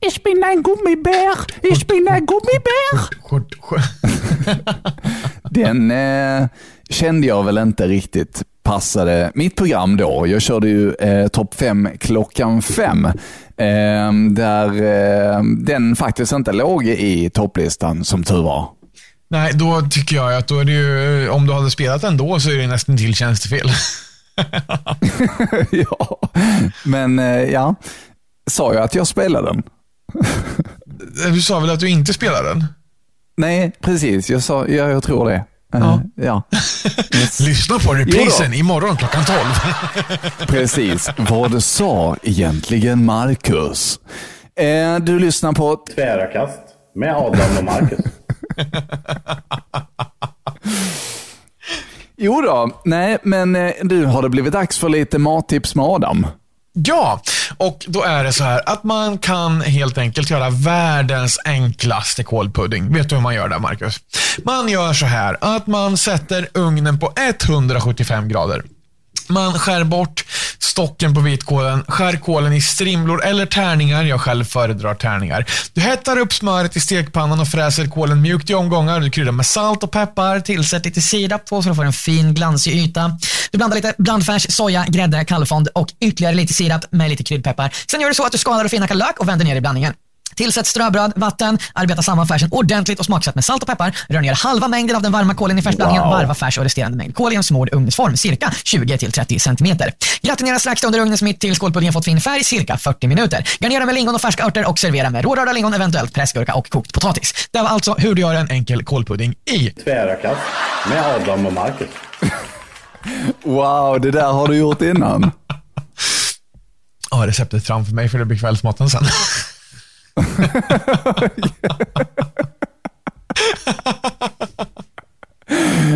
Ich 0.00 0.22
bin 0.22 0.44
ein 0.44 0.62
Gummibär, 0.62 1.36
ich 1.62 1.86
bin 1.86 2.08
ein 2.08 2.26
Gummibär. 2.26 3.08
Den 5.50 5.90
eh, 5.90 6.48
kände 6.90 7.26
jag 7.26 7.44
väl 7.44 7.58
inte 7.58 7.86
riktigt 7.86 8.42
passade 8.62 9.32
mitt 9.34 9.56
program 9.56 9.96
då. 9.96 10.26
Jag 10.26 10.42
körde 10.42 10.68
ju 10.68 10.94
eh, 10.94 11.28
topp 11.28 11.54
5 11.54 11.88
klockan 12.00 12.62
5. 12.62 13.04
Eh, 13.04 13.12
där 14.30 14.68
eh, 15.36 15.42
den 15.42 15.96
faktiskt 15.96 16.32
inte 16.32 16.52
låg 16.52 16.86
i 16.86 17.30
topplistan 17.30 18.04
som 18.04 18.24
tur 18.24 18.42
var. 18.42 18.68
Nej, 19.30 19.52
då 19.54 19.82
tycker 19.90 20.16
jag 20.16 20.34
att 20.34 20.48
då 20.48 20.58
är 20.58 20.64
det 20.64 20.72
ju, 20.72 21.28
om 21.28 21.46
du 21.46 21.52
hade 21.52 21.70
spelat 21.70 22.02
den 22.02 22.16
då 22.16 22.40
så 22.40 22.50
är 22.50 22.54
det 22.54 22.66
nästan 22.66 22.96
till 22.96 23.14
tjänstefel. 23.14 23.70
ja, 25.70 26.20
men 26.84 27.18
eh, 27.18 27.42
ja, 27.42 27.74
sa 28.50 28.74
jag 28.74 28.82
att 28.82 28.94
jag 28.94 29.06
spelade 29.06 29.46
den? 29.46 29.62
Du 31.32 31.42
sa 31.42 31.60
väl 31.60 31.70
att 31.70 31.80
du 31.80 31.88
inte 31.88 32.12
spelar 32.14 32.44
den? 32.44 32.64
Nej, 33.36 33.72
precis. 33.80 34.30
Jag 34.30 34.42
sa, 34.42 34.66
ja, 34.66 34.90
jag 34.90 35.02
tror 35.02 35.28
det. 35.28 35.34
Eh, 35.34 35.42
Ja. 35.72 36.02
ja. 36.14 36.42
Yes. 37.14 37.40
Lyssna 37.40 37.78
på 37.78 37.94
reprisen 37.94 38.54
imorgon 38.54 38.96
klockan 38.96 39.24
12. 39.24 39.38
Precis. 40.46 41.10
Vad 41.16 41.62
sa 41.64 42.16
egentligen 42.22 43.04
Marcus? 43.04 44.00
Eh, 44.56 44.96
du 44.98 45.18
lyssnar 45.18 45.52
på... 45.52 45.76
Tvära 45.94 46.26
kast 46.26 46.58
med 46.94 47.16
Adam 47.16 47.56
och 47.58 47.64
Marcus. 47.64 48.00
Jo 52.16 52.40
då, 52.42 52.80
nej, 52.84 53.18
men 53.22 53.56
eh, 53.56 53.72
du, 53.82 54.04
har 54.04 54.22
det 54.22 54.28
blivit 54.28 54.52
dags 54.52 54.78
för 54.78 54.88
lite 54.88 55.18
mattips 55.18 55.74
med 55.74 55.84
Adam? 55.84 56.26
Ja, 56.84 57.22
och 57.56 57.84
då 57.88 58.02
är 58.02 58.24
det 58.24 58.32
så 58.32 58.44
här 58.44 58.62
att 58.66 58.84
man 58.84 59.18
kan 59.18 59.60
helt 59.60 59.98
enkelt 59.98 60.30
göra 60.30 60.50
världens 60.50 61.38
enklaste 61.44 62.24
kålpudding. 62.24 62.94
Vet 62.94 63.08
du 63.08 63.14
hur 63.14 63.22
man 63.22 63.34
gör 63.34 63.48
det, 63.48 63.58
Marcus? 63.58 64.00
Man 64.44 64.68
gör 64.68 64.92
så 64.92 65.06
här 65.06 65.36
att 65.40 65.66
man 65.66 65.96
sätter 65.96 66.48
ugnen 66.54 66.98
på 66.98 67.12
175 67.16 68.28
grader. 68.28 68.62
Man 69.28 69.58
skär 69.58 69.84
bort 69.84 70.24
stocken 70.58 71.14
på 71.14 71.20
vitkålen, 71.20 71.84
skär 71.88 72.16
kålen 72.16 72.52
i 72.52 72.60
strimlor 72.60 73.24
eller 73.24 73.46
tärningar. 73.46 74.04
Jag 74.04 74.20
själv 74.20 74.44
föredrar 74.44 74.94
tärningar. 74.94 75.44
Du 75.72 75.80
hettar 75.80 76.18
upp 76.18 76.32
smöret 76.32 76.76
i 76.76 76.80
stekpannan 76.80 77.40
och 77.40 77.48
fräser 77.48 77.86
kålen 77.86 78.22
mjukt 78.22 78.50
i 78.50 78.54
omgångar. 78.54 79.00
Du 79.00 79.10
kryddar 79.10 79.32
med 79.32 79.46
salt 79.46 79.82
och 79.82 79.92
peppar. 79.92 80.40
Tillsätt 80.40 80.84
lite 80.84 81.00
sirap 81.00 81.46
på 81.46 81.62
så 81.62 81.68
du 81.68 81.74
får 81.74 81.84
en 81.84 81.92
fin 81.92 82.34
glansig 82.34 82.74
yta. 82.74 83.18
Du 83.50 83.58
blandar 83.58 83.76
lite 83.76 83.94
blandfärs, 83.98 84.46
soja, 84.54 84.84
grädde, 84.88 85.24
kallfond 85.24 85.68
och 85.74 85.88
ytterligare 86.00 86.34
lite 86.34 86.54
sirap 86.54 86.84
med 86.90 87.10
lite 87.10 87.24
kryddpeppar. 87.24 87.74
Sen 87.90 88.00
gör 88.00 88.08
du 88.08 88.14
så 88.14 88.26
att 88.26 88.32
du 88.32 88.38
skalar 88.38 88.64
och 88.64 88.70
finhackar 88.70 88.94
lök 88.94 89.18
och 89.18 89.28
vänder 89.28 89.44
ner 89.44 89.56
i 89.56 89.60
blandningen. 89.60 89.94
Tillsätt 90.38 90.66
ströbröd, 90.66 91.12
vatten, 91.16 91.58
arbeta 91.72 92.02
samman 92.02 92.26
färsen 92.26 92.48
ordentligt 92.52 92.98
och 92.98 93.04
smaksätt 93.04 93.34
med 93.34 93.44
salt 93.44 93.62
och 93.62 93.68
peppar. 93.68 93.96
Rör 94.08 94.20
ner 94.20 94.34
halva 94.34 94.68
mängden 94.68 94.96
av 94.96 95.02
den 95.02 95.12
varma 95.12 95.34
kålen 95.34 95.58
i 95.58 95.62
färsblandningen. 95.62 96.02
Wow. 96.02 96.12
Varva 96.12 96.34
färs 96.34 96.58
och 96.58 96.64
resterande 96.64 96.96
mängd 96.96 97.14
kål 97.14 97.32
i 97.32 97.36
en 97.36 97.44
smord 97.44 97.68
ugnsform, 97.72 98.16
cirka 98.16 98.52
20-30 98.64 99.38
cm. 99.38 99.78
Gratinera 100.22 100.58
strax 100.58 100.84
under 100.84 100.98
ugnens 100.98 101.22
mitt 101.22 101.40
till 101.40 101.54
skålpuddingen 101.54 101.92
fått 101.92 102.04
fin 102.04 102.20
färg, 102.20 102.44
cirka 102.44 102.76
40 102.78 103.06
minuter. 103.06 103.48
Garnera 103.60 103.86
med 103.86 103.94
lingon 103.94 104.14
och 104.14 104.20
färska 104.20 104.44
örter 104.44 104.68
och 104.68 104.78
servera 104.78 105.10
med 105.10 105.24
rårörda 105.24 105.52
lingon, 105.52 105.74
eventuellt 105.74 106.12
pressgurka 106.12 106.54
och 106.54 106.70
kokt 106.70 106.92
potatis. 106.94 107.48
Det 107.50 107.58
var 107.58 107.68
alltså 107.68 107.94
hur 107.98 108.14
du 108.14 108.20
gör 108.20 108.34
en 108.34 108.50
enkel 108.50 108.84
kålpudding 108.84 109.34
i 109.50 109.70
Tvära 109.70 110.16
kast 110.16 110.40
med 110.90 111.04
Adam 111.06 111.46
och 111.46 111.52
Marcus. 111.52 111.88
Wow, 113.44 114.00
det 114.00 114.10
där 114.10 114.32
har 114.32 114.48
du 114.48 114.56
gjort 114.56 114.82
innan. 114.82 115.30
Ja, 117.10 117.26
receptet 117.26 117.66
framför 117.66 117.92
mig 117.92 118.08
för 118.08 118.18
det 118.18 118.24
blir 118.24 118.38
kvällsmaten 118.38 118.90
sen. 118.90 119.04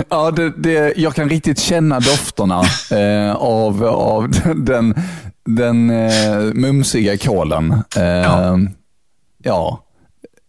Ja, 0.08 0.30
det, 0.30 0.50
det, 0.56 0.92
jag 0.96 1.14
kan 1.14 1.28
riktigt 1.28 1.58
känna 1.58 2.00
dofterna 2.00 2.62
eh, 2.90 3.34
av, 3.36 3.84
av 3.84 4.30
den, 4.56 4.94
den 5.44 5.90
eh, 5.90 6.38
mumsiga 6.54 7.18
kålen. 7.18 7.82
Eh, 7.96 8.02
Ja. 8.04 8.58
ja. 9.42 9.84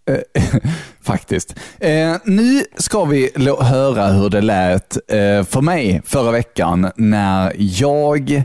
Eh, 0.10 0.44
faktiskt. 1.04 1.56
Eh, 1.80 2.16
nu 2.24 2.64
ska 2.78 3.06
vi 3.06 3.30
höra 3.60 4.08
hur 4.08 4.30
det 4.30 4.42
lät 4.42 4.98
eh, 5.12 5.44
för 5.44 5.62
mig 5.62 6.02
förra 6.06 6.32
veckan 6.32 6.92
när 6.96 7.54
jag... 7.58 8.44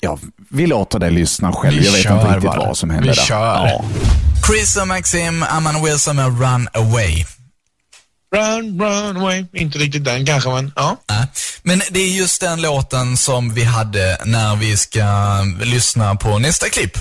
Ja, 0.00 0.18
vi 0.54 0.66
låter 0.66 0.98
dig 0.98 1.10
lyssna 1.10 1.52
själv. 1.52 1.78
Vi 1.78 1.84
jag 1.86 1.92
vet 1.92 2.04
inte 2.10 2.26
riktigt 2.26 2.42
bara. 2.50 2.66
vad 2.66 2.76
som 2.78 2.90
hände 2.90 3.08
Vi 3.08 3.14
där. 3.14 3.22
kör. 3.22 3.66
Ja. 3.66 3.84
Chris 4.46 4.76
och 4.76 4.88
Maxim, 4.88 5.42
Amanda 5.42 5.80
Wilson 5.84 6.16
med 6.16 6.40
Run 6.40 6.68
Away. 6.72 7.24
Run, 8.36 8.80
run 8.82 9.16
away. 9.16 9.44
Inte 9.52 9.78
riktigt 9.78 10.04
den 10.04 10.26
kanske, 10.26 10.50
men 10.50 10.72
ja. 10.76 10.96
Men 11.62 11.82
det 11.90 12.00
är 12.00 12.08
just 12.08 12.40
den 12.40 12.62
låten 12.62 13.16
som 13.16 13.54
vi 13.54 13.64
hade 13.64 14.18
när 14.24 14.56
vi 14.56 14.76
ska 14.76 15.04
lyssna 15.60 16.14
på 16.14 16.38
nästa 16.38 16.68
klipp. 16.68 16.98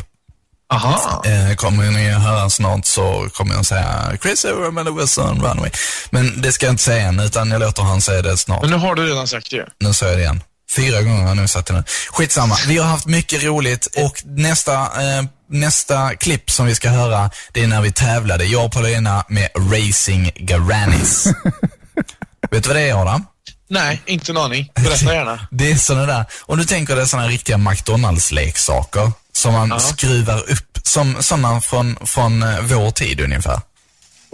Aha. 0.74 1.24
Eh, 1.26 1.56
kommer 1.56 1.92
ni 1.92 2.14
att 2.14 2.22
höra 2.22 2.50
snart 2.50 2.86
så 2.86 3.28
kommer 3.34 3.56
jag 3.56 3.66
säga 3.66 4.12
Chris 4.24 4.44
och 4.46 4.66
Amanda 4.68 4.92
Wilson, 4.92 5.42
Run 5.42 5.58
Away. 5.60 5.72
Men 6.10 6.42
det 6.42 6.52
ska 6.52 6.66
jag 6.66 6.74
inte 6.74 6.84
säga 6.84 7.08
än, 7.08 7.20
utan 7.20 7.52
jag 7.52 7.60
låter 7.60 7.84
han 7.84 8.02
säga 8.02 8.22
det 8.22 8.38
snart. 8.38 8.62
Men 8.62 8.70
nu 8.72 8.78
har 8.78 8.96
du 8.96 9.06
redan 9.06 9.28
sagt 9.28 9.52
det. 9.52 9.66
Nu 9.80 9.94
sa 9.94 10.06
jag 10.06 10.18
det 10.18 10.22
igen. 10.22 10.42
Fyra 10.76 11.02
gånger 11.02 11.24
har 11.24 11.36
jag 11.36 11.66
det 11.66 11.74
nu. 11.74 11.84
Skitsamma. 12.10 12.58
Vi 12.68 12.78
har 12.78 12.88
haft 12.88 13.06
mycket 13.06 13.44
roligt 13.44 13.86
och 13.86 14.22
nästa, 14.26 14.74
eh, 14.74 15.24
nästa 15.50 16.16
klipp 16.16 16.52
som 16.52 16.66
vi 16.66 16.76
ska 16.76 16.90
höra, 16.90 17.30
det 17.52 17.64
är 17.64 17.68
när 17.68 17.82
vi 17.82 17.92
tävlade, 17.92 18.46
jag 18.46 18.66
och 18.66 18.72
Paulina 18.72 19.26
med 19.28 19.50
Racing 19.56 20.32
Garannis. 20.36 21.28
Vet 22.52 22.64
du 22.64 22.70
vad 22.70 22.78
det 22.78 22.90
är 22.90 23.02
Adam? 23.02 23.26
Nej, 23.70 24.02
inte 24.06 24.32
en 24.32 24.38
aning. 24.38 24.72
Berätta 24.76 25.06
gärna. 25.14 25.48
Det 25.52 25.72
är 25.72 25.76
sådana 25.76 26.06
där, 26.06 26.26
om 26.42 26.58
du 26.58 26.66
tänker 26.66 26.96
dig 26.96 27.08
sådana 27.08 27.28
riktiga 27.28 27.58
McDonalds-leksaker 27.58 29.12
som 29.34 29.54
man 29.54 29.80
skruvar 29.80 30.52
upp, 30.52 30.80
som 30.84 31.24
sådana 31.24 31.62
från, 31.62 31.96
från 32.06 32.44
eh, 32.44 32.62
vår 32.62 32.92
tid 32.92 33.22
ungefär. 33.22 33.62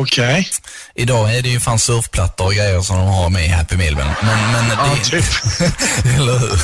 Okej. 0.01 0.49
Idag 0.95 1.35
är 1.35 1.41
det 1.41 1.49
ju 1.49 1.59
fan 1.59 1.79
surfplattor 1.79 2.45
och 2.45 2.53
grejer 2.53 2.81
som 2.81 2.97
de 2.97 3.07
har 3.07 3.29
med 3.29 3.45
i 3.45 3.47
Happy 3.47 3.77
Meal. 3.77 3.95
Men, 3.95 4.07
men, 4.07 4.51
men 4.51 4.77
Ja, 4.77 4.95
det, 4.95 5.09
typ. 5.09 5.25
Eller 6.15 6.39
hur? 6.39 6.59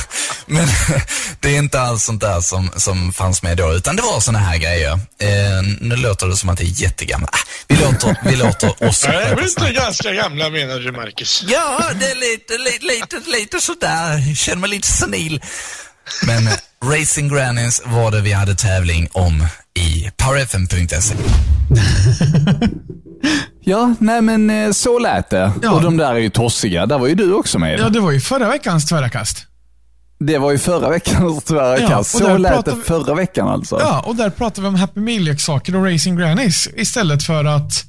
Men 0.46 0.68
det 1.40 1.54
är 1.54 1.58
inte 1.58 1.80
alls 1.80 2.04
sånt 2.04 2.20
där 2.20 2.40
som, 2.40 2.70
som 2.76 3.12
fanns 3.12 3.42
med 3.42 3.56
då, 3.56 3.72
utan 3.72 3.96
det 3.96 4.02
var 4.02 4.20
såna 4.20 4.38
här 4.38 4.58
grejer. 4.58 4.92
Eh, 4.92 5.62
nu 5.80 5.96
låter 5.96 6.26
det 6.26 6.36
som 6.36 6.48
att 6.48 6.58
det 6.58 6.64
är 6.64 6.82
jättegammalt. 6.82 7.34
Ah, 7.34 7.38
vi, 7.68 7.76
låter, 7.76 8.16
vi 8.24 8.36
låter 8.36 8.84
oss 8.88 9.04
Nej, 9.08 9.34
vi 9.36 9.42
är 9.42 9.48
inte 9.48 9.72
ganska 9.72 10.12
gamla 10.12 10.50
menar 10.50 10.78
du, 10.78 10.92
Marcus. 10.92 11.44
Ja, 11.48 11.80
det 12.00 12.10
är 12.10 12.14
lite, 12.14 12.58
lite, 12.58 12.86
lite, 12.86 13.30
lite 13.30 13.60
sådär. 13.60 14.28
Jag 14.28 14.36
känner 14.36 14.60
mig 14.60 14.70
lite 14.70 14.88
senil. 14.88 15.40
Men 16.22 16.46
eh, 16.46 16.54
Racing 16.90 17.28
Grannies 17.34 17.82
var 17.86 18.10
det 18.10 18.20
vi 18.20 18.32
hade 18.32 18.54
tävling 18.54 19.08
om 19.12 19.46
i 19.78 20.10
powerfm.se. 20.16 21.14
Ja, 23.68 23.94
nej 23.98 24.22
men 24.22 24.50
eh, 24.50 24.70
så 24.72 24.98
lät 24.98 25.30
det. 25.30 25.52
Ja. 25.62 25.70
Och 25.72 25.82
de 25.82 25.96
där 25.96 26.14
är 26.14 26.18
ju 26.18 26.30
tossiga. 26.30 26.86
Där 26.86 26.98
var 26.98 27.06
ju 27.06 27.14
du 27.14 27.32
också 27.34 27.58
med. 27.58 27.78
Ja, 27.80 27.88
det 27.88 28.00
var 28.00 28.10
ju 28.12 28.20
förra 28.20 28.48
veckans 28.48 28.86
tvära 28.86 29.08
kast. 29.08 29.46
Det 30.18 30.38
var 30.38 30.50
ju 30.52 30.58
förra 30.58 30.90
veckans 30.90 31.44
tvära 31.44 31.80
Ja, 31.80 31.88
kast. 31.88 32.18
Så 32.18 32.36
lät 32.38 32.64
det 32.64 32.74
vi- 32.74 32.82
förra 32.82 33.14
veckan 33.14 33.48
alltså. 33.48 33.78
Ja, 33.80 34.00
och 34.06 34.16
där 34.16 34.30
pratar 34.30 34.62
vi 34.62 34.68
om 34.68 34.74
Happy 34.74 35.00
Meal-leksaker 35.00 35.76
och 35.76 35.84
Racing 35.92 36.18
Grannies 36.20 36.68
istället 36.76 37.22
för 37.22 37.44
att... 37.44 37.84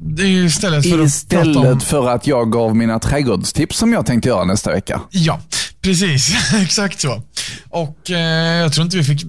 Det 0.00 0.22
är 0.22 0.26
ju 0.26 0.46
istället 0.46 0.90
för 0.90 0.98
att 0.98 1.06
Istället 1.06 1.56
om... 1.72 1.80
för 1.80 2.08
att 2.08 2.26
jag 2.26 2.52
gav 2.52 2.76
mina 2.76 2.98
trädgårdstips 2.98 3.76
som 3.78 3.92
jag 3.92 4.06
tänkte 4.06 4.28
göra 4.28 4.44
nästa 4.44 4.72
vecka. 4.72 5.00
Ja, 5.10 5.40
precis. 5.86 6.52
exakt 6.62 7.00
så. 7.00 7.22
Och 7.70 8.10
eh, 8.10 8.56
jag 8.62 8.72
tror 8.72 8.84
inte 8.84 8.96
vi 8.96 9.04
fick... 9.04 9.22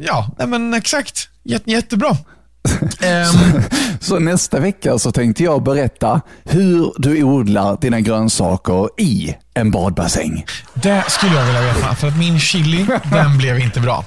Ja, 0.00 0.30
nej 0.38 0.46
men 0.46 0.74
exakt. 0.74 1.28
Jätte, 1.44 1.70
jättebra. 1.70 2.16
Ehm, 3.00 3.62
Så 4.00 4.18
nästa 4.18 4.60
vecka 4.60 4.98
så 4.98 5.12
tänkte 5.12 5.42
jag 5.44 5.62
berätta 5.62 6.20
hur 6.44 6.92
du 6.98 7.22
odlar 7.22 7.78
dina 7.80 8.00
grönsaker 8.00 8.88
i 9.00 9.34
en 9.54 9.70
badbassäng. 9.70 10.44
det 10.74 11.04
skulle 11.08 11.34
jag 11.34 11.46
vilja 11.46 11.62
veta, 11.62 11.94
för 11.94 12.08
att 12.08 12.18
min 12.18 12.38
chili, 12.40 12.86
den 13.12 13.38
blev 13.38 13.58
inte 13.58 13.80
bra. 13.80 14.04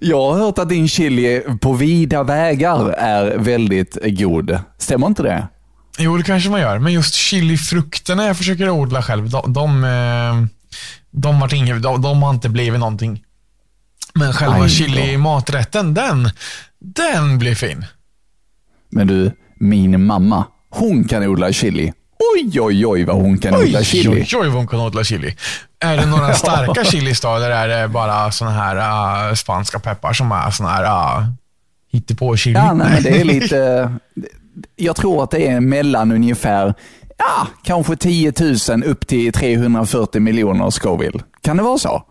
Jag 0.00 0.32
har 0.32 0.38
hört 0.38 0.58
att 0.58 0.68
din 0.68 0.88
chili 0.88 1.42
på 1.60 1.72
vida 1.72 2.22
vägar 2.22 2.88
är 2.92 3.38
väldigt 3.38 3.98
god. 4.02 4.58
Stämmer 4.78 5.06
inte 5.06 5.22
det? 5.22 5.48
Jo, 5.98 6.16
det 6.16 6.22
kanske 6.22 6.50
man 6.50 6.60
gör, 6.60 6.78
men 6.78 6.92
just 6.92 7.14
chilifrukterna 7.14 8.26
jag 8.26 8.36
försöker 8.36 8.70
odla 8.70 9.02
själv, 9.02 9.30
de, 9.30 9.52
de, 9.52 9.84
eh, 9.84 10.44
de, 11.10 11.40
vart 11.40 11.52
inget, 11.52 11.82
de, 11.82 12.02
de 12.02 12.22
har 12.22 12.30
inte 12.30 12.48
blivit 12.48 12.80
någonting. 12.80 13.22
Men 14.14 14.32
själva 14.32 14.68
chili-maträtten, 14.68 15.94
den, 15.94 16.30
den 16.78 17.38
blir 17.38 17.54
fin. 17.54 17.84
Men 18.90 19.06
du, 19.06 19.32
min 19.54 20.06
mamma, 20.06 20.44
hon 20.70 21.04
kan 21.04 21.26
odla 21.26 21.52
chili. 21.52 21.92
Oj, 22.34 22.60
oj, 22.60 22.86
oj 22.86 23.04
vad 23.04 23.16
hon 23.16 23.38
kan 23.38 23.54
odla 23.54 23.82
chili. 23.82 24.08
oj, 24.08 24.36
oj, 24.36 24.48
vad 24.48 24.56
hon 24.56 24.66
kan 24.66 24.80
odla 24.80 25.04
chili. 25.04 25.36
Är 25.80 25.96
det 25.96 26.06
några 26.06 26.34
starka 26.34 26.84
chilis 26.84 27.20
då, 27.20 27.34
eller 27.36 27.50
är 27.50 27.68
det 27.68 27.88
bara 27.88 28.30
såna 28.30 28.50
här 28.50 28.76
uh, 29.28 29.34
spanska 29.34 29.78
peppar 29.78 30.12
som 30.12 30.32
är 30.32 30.50
såna 30.50 30.68
här 30.68 30.84
uh, 30.84 31.26
hittepå-chili? 31.92 32.58
Ja, 32.58 32.72
nej, 32.72 33.02
det 33.02 33.20
är 33.20 33.24
lite... 33.40 33.90
Jag 34.76 34.96
tror 34.96 35.24
att 35.24 35.30
det 35.30 35.46
är 35.46 35.60
mellan 35.60 36.12
ungefär, 36.12 36.74
ja, 37.18 37.46
kanske 37.62 37.96
10 37.96 38.32
000 38.68 38.84
upp 38.84 39.06
till 39.06 39.32
340 39.32 40.20
miljoner 40.20 40.70
Scoville. 40.70 41.20
Kan 41.42 41.56
det 41.56 41.62
vara 41.62 41.78
så? 41.78 42.02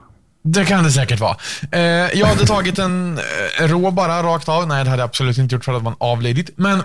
Det 0.43 0.65
kan 0.65 0.83
det 0.83 0.91
säkert 0.91 1.19
vara. 1.19 1.37
Eh, 1.71 1.81
jag 2.19 2.27
hade 2.27 2.45
tagit 2.45 2.79
en 2.79 3.19
eh, 3.59 3.67
rå 3.67 3.91
bara 3.91 4.23
rakt 4.23 4.49
av. 4.49 4.67
Nej, 4.67 4.83
det 4.83 4.89
hade 4.89 5.01
jag 5.01 5.07
absolut 5.07 5.37
inte 5.37 5.55
gjort 5.55 5.65
för 5.65 5.73
att 5.73 5.83
man 5.83 5.95
avlidit. 5.97 6.49
Men 6.55 6.83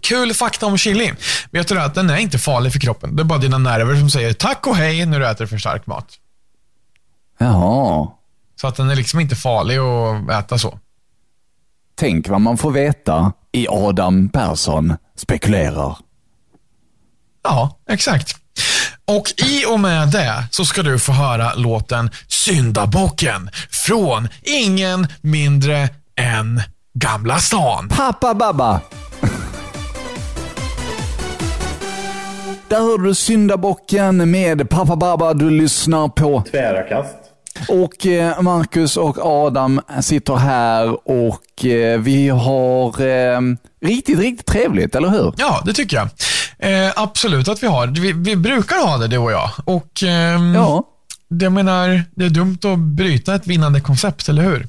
kul 0.00 0.34
fakta 0.34 0.66
om 0.66 0.78
chili. 0.78 1.12
Vet 1.50 1.68
du 1.68 1.80
att 1.80 1.94
den 1.94 2.10
är 2.10 2.16
inte 2.16 2.38
farlig 2.38 2.72
för 2.72 2.80
kroppen. 2.80 3.16
Det 3.16 3.22
är 3.22 3.24
bara 3.24 3.38
dina 3.38 3.58
nerver 3.58 3.96
som 3.96 4.10
säger 4.10 4.32
tack 4.32 4.66
och 4.66 4.76
hej 4.76 5.06
när 5.06 5.20
du 5.20 5.26
äter 5.26 5.46
för 5.46 5.58
stark 5.58 5.86
mat. 5.86 6.06
Jaha. 7.38 8.08
Så 8.60 8.66
att 8.66 8.76
den 8.76 8.90
är 8.90 8.96
liksom 8.96 9.20
inte 9.20 9.36
farlig 9.36 9.78
att 9.78 10.44
äta 10.44 10.58
så. 10.58 10.78
Tänk 11.98 12.28
vad 12.28 12.40
man 12.40 12.56
får 12.56 12.70
veta 12.70 13.32
i 13.52 13.66
Adam 13.68 14.28
Persson 14.28 14.94
spekulerar. 15.16 15.96
Ja, 17.44 17.78
exakt. 17.90 18.36
Och 19.04 19.32
i 19.36 19.64
och 19.66 19.80
med 19.80 20.08
det 20.08 20.48
så 20.50 20.64
ska 20.64 20.82
du 20.82 20.98
få 20.98 21.12
höra 21.12 21.54
låten 21.54 22.10
Syndabocken 22.28 23.50
från 23.70 24.28
ingen 24.42 25.06
mindre 25.20 25.88
än 26.16 26.62
Gamla 26.94 27.38
stan. 27.38 27.88
Pappa 27.88 28.34
Babba. 28.34 28.80
Där 32.68 32.80
hörde 32.80 33.04
du 33.04 33.14
syndabocken 33.14 34.30
med 34.30 34.70
Pappa 34.70 34.96
Babba. 34.96 35.34
Du 35.34 35.50
lyssnar 35.50 36.08
på 36.08 36.42
Tvära 36.50 36.82
kast. 36.82 37.17
Och 37.68 38.06
eh, 38.06 38.40
Marcus 38.42 38.96
och 38.96 39.18
Adam 39.26 39.80
sitter 40.00 40.36
här 40.36 41.08
och 41.08 41.64
eh, 41.64 42.00
vi 42.00 42.28
har 42.28 43.00
eh, 43.06 43.40
riktigt, 43.84 44.18
riktigt 44.18 44.46
trevligt, 44.46 44.94
eller 44.94 45.08
hur? 45.08 45.34
Ja, 45.36 45.62
det 45.64 45.72
tycker 45.72 45.96
jag. 45.96 46.08
Eh, 46.58 46.92
absolut 46.96 47.48
att 47.48 47.62
vi 47.62 47.66
har. 47.66 47.86
Vi, 47.86 48.12
vi 48.12 48.36
brukar 48.36 48.86
ha 48.86 48.96
det, 48.96 49.08
du 49.08 49.18
och 49.18 49.32
jag. 49.32 49.50
Och 49.64 50.02
ehm, 50.02 50.54
Ja, 50.54 50.84
det, 51.28 51.44
jag 51.44 51.52
menar, 51.52 52.02
det 52.14 52.24
är 52.24 52.30
dumt 52.30 52.58
att 52.64 52.78
bryta 52.78 53.34
ett 53.34 53.46
vinnande 53.46 53.80
koncept, 53.80 54.28
eller 54.28 54.42
hur? 54.42 54.68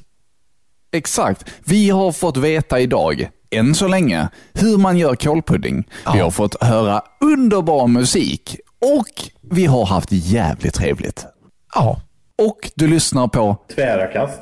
exakt. 0.92 1.44
Vi 1.64 1.90
har 1.90 2.12
fått 2.12 2.36
veta 2.36 2.80
idag, 2.80 3.28
än 3.50 3.74
så 3.74 3.88
länge, 3.88 4.28
hur 4.52 4.78
man 4.78 4.98
gör 4.98 5.14
kålpudding. 5.14 5.84
Vi 6.12 6.18
har 6.20 6.30
fått 6.30 6.62
höra 6.62 7.02
underbar 7.20 7.86
musik 7.86 8.56
och 8.96 9.30
vi 9.50 9.66
har 9.66 9.86
haft 9.86 10.08
jävligt 10.12 10.74
trevligt. 10.74 11.26
Ja. 11.74 12.00
Och 12.40 12.70
du 12.74 12.86
lyssnar 12.88 13.28
på 13.28 13.56
Tvära 13.74 14.06
kast. 14.06 14.38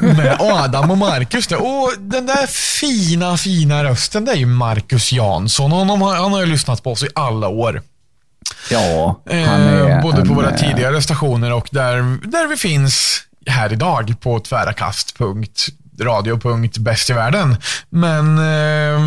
Med 0.00 0.36
Adam 0.40 0.90
och 0.90 0.98
Marcus. 0.98 1.46
Och 1.52 1.92
den 1.98 2.26
där 2.26 2.46
fina, 2.46 3.36
fina 3.36 3.84
rösten, 3.84 4.24
det 4.24 4.32
är 4.32 4.36
ju 4.36 4.46
Marcus 4.46 5.12
Jansson. 5.12 5.72
Honom, 5.72 6.02
har- 6.02 6.16
han 6.16 6.32
har 6.32 6.40
ju 6.40 6.46
lyssnat 6.46 6.82
på 6.82 6.92
oss 6.92 7.02
i 7.02 7.08
alla 7.14 7.48
år. 7.48 7.82
Ja, 8.70 9.20
Eh, 9.30 9.42
han 9.44 9.60
är 9.60 10.02
både 10.02 10.24
på 10.24 10.34
våra 10.34 10.50
eh, 10.50 10.56
tidigare 10.56 11.02
stationer 11.02 11.52
och 11.52 11.68
där, 11.70 12.18
där 12.30 12.46
vi 12.46 12.56
finns 12.56 13.20
här 13.46 13.72
idag 13.72 14.14
på 14.20 14.40
tvärakast.radio.bäst 14.40 17.10
i 17.10 17.12
världen. 17.12 17.56
Men 17.90 18.38
eh, 18.38 19.00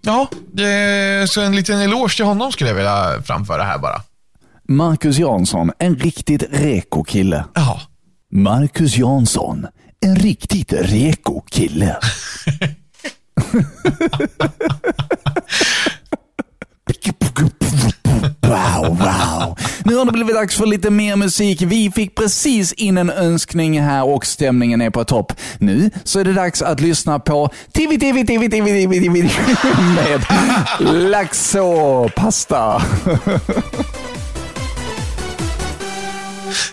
ja, 0.00 0.26
det, 0.52 1.30
så 1.30 1.40
en 1.40 1.56
liten 1.56 1.80
eloge 1.80 2.16
till 2.16 2.24
honom 2.24 2.52
skulle 2.52 2.70
jag 2.70 2.74
vilja 2.76 3.22
framföra 3.24 3.62
här 3.64 3.78
bara. 3.78 4.02
Marcus 4.72 5.18
Jansson, 5.18 5.70
en 5.78 5.96
riktigt 5.96 6.42
reko 6.50 7.04
kille. 7.04 7.44
Ja, 7.54 7.80
Marcus 8.32 8.96
Jansson, 8.96 9.66
en 10.00 10.16
riktigt 10.16 10.72
reko 10.72 11.40
kille. 11.40 11.96
Wow, 18.40 18.96
wow. 18.98 19.56
Nu 19.84 19.94
har 19.96 20.04
det 20.04 20.12
blivit 20.12 20.34
dags 20.34 20.56
för 20.56 20.66
lite 20.66 20.90
mer 20.90 21.16
musik. 21.16 21.62
Vi 21.62 21.90
fick 21.90 22.14
precis 22.14 22.72
in 22.72 22.98
en 22.98 23.10
önskning 23.10 23.80
här 23.80 24.04
och 24.04 24.26
stämningen 24.26 24.80
är 24.80 24.90
på 24.90 25.04
topp. 25.04 25.32
Nu 25.58 25.90
så 26.04 26.20
är 26.20 26.24
det 26.24 26.32
dags 26.32 26.62
att 26.62 26.80
lyssna 26.80 27.18
på 27.18 27.50
TV, 27.72 27.98
TV, 27.98 28.24
TV, 28.24 28.48
TV, 28.48 28.66
TV, 28.72 29.00
TV 29.00 29.28
med 29.94 30.24
Laxå-pasta. 31.10 32.82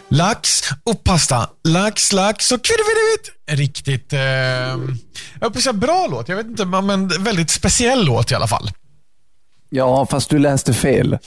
Lax 0.10 0.62
och 0.84 1.04
pasta. 1.04 1.50
Lax, 1.68 2.14
lax 2.14 2.52
och 2.52 2.60
kviddevitt. 2.64 3.60
Riktigt, 3.60 4.14
eh, 4.14 4.20
jag 5.42 5.54
på 5.54 5.62
säga 5.62 5.74
bra 5.74 6.08
låt. 6.12 6.30
Jag 6.30 6.36
vet 6.36 6.46
inte, 6.46 6.66
men 6.66 7.08
väldigt 7.08 7.50
speciell 7.52 8.06
låt 8.06 8.32
i 8.32 8.36
alla 8.36 8.48
fall. 8.48 8.72
Ja, 9.70 10.06
fast 10.06 10.30
du 10.30 10.40
läste 10.40 10.74
fel. 10.74 11.18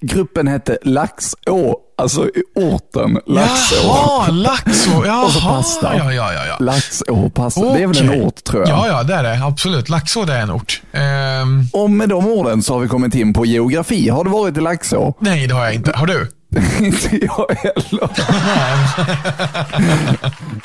Gruppen 0.00 0.48
hette 0.48 0.78
Laxå, 0.82 1.76
alltså 1.98 2.30
orten 2.54 3.20
Laxå. 3.26 3.74
Jaha, 3.82 4.28
Laxå. 4.30 5.02
Jaha, 5.06 5.24
Och 5.26 5.32
så 5.32 5.40
pasta. 5.40 5.96
Ja, 5.98 6.12
ja, 6.12 6.32
ja. 6.32 6.46
ja. 6.46 6.56
Laxå 6.60 7.30
pasta. 7.34 7.60
Det 7.74 7.82
är 7.82 7.86
väl 7.86 7.98
en 8.10 8.22
ort 8.22 8.44
tror 8.44 8.60
jag. 8.68 8.70
Ja, 8.78 8.86
ja, 8.88 9.02
det 9.02 9.14
är 9.14 9.22
det. 9.22 9.44
Absolut. 9.44 9.88
Laxå, 9.88 10.24
det 10.24 10.32
är 10.34 10.40
en 10.40 10.50
ort. 10.50 10.82
Ehm, 10.92 11.68
Och 11.72 11.90
med 11.90 12.08
de 12.08 12.26
orden 12.26 12.62
så 12.62 12.72
har 12.74 12.80
vi 12.80 12.88
kommit 12.88 13.14
in 13.14 13.32
på 13.32 13.46
geografi. 13.46 14.08
Har 14.08 14.24
du 14.24 14.30
varit 14.30 14.56
i 14.56 14.60
Laxå? 14.60 15.14
nej, 15.20 15.46
det 15.46 15.54
har 15.54 15.64
jag 15.64 15.74
inte. 15.74 15.92
Har 15.94 16.06
du? 16.06 16.28
Inte 16.80 17.26
jag 17.26 17.50
heller. 17.50 18.10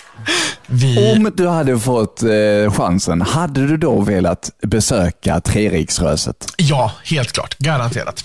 Vi... 0.68 1.14
Om 1.16 1.32
du 1.36 1.48
hade 1.48 1.80
fått 1.80 2.24
eh, 2.24 2.74
chansen, 2.74 3.22
hade 3.22 3.68
du 3.68 3.78
då 3.78 4.02
velat 4.02 4.50
besöka 4.62 5.42
Treriksröset? 5.42 6.46
Ja, 6.58 6.92
helt 7.04 7.32
klart. 7.32 7.58
Garanterat. 7.58 8.24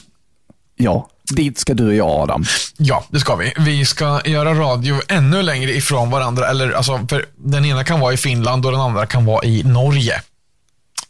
Ja, 0.77 1.09
dit 1.31 1.59
ska 1.59 1.75
du 1.75 1.87
och 1.87 1.95
jag 1.95 2.09
Adam. 2.09 2.45
Ja, 2.77 3.05
det 3.11 3.21
ska 3.21 3.37
vi. 3.37 3.53
Vi 3.59 3.85
ska 3.85 4.21
göra 4.25 4.55
radio 4.55 5.01
ännu 5.09 5.43
längre 5.43 5.73
ifrån 5.73 6.11
varandra. 6.11 6.49
Eller, 6.49 6.73
alltså, 6.73 7.07
för 7.11 7.27
den 7.37 7.65
ena 7.65 7.85
kan 7.85 8.01
vara 8.01 8.13
i 8.13 8.17
Finland 8.17 8.67
och 8.67 8.73
den 8.73 8.81
andra 8.81 9.07
kan 9.07 9.25
vara 9.25 9.45
i 9.45 9.63
Norge. 9.63 10.23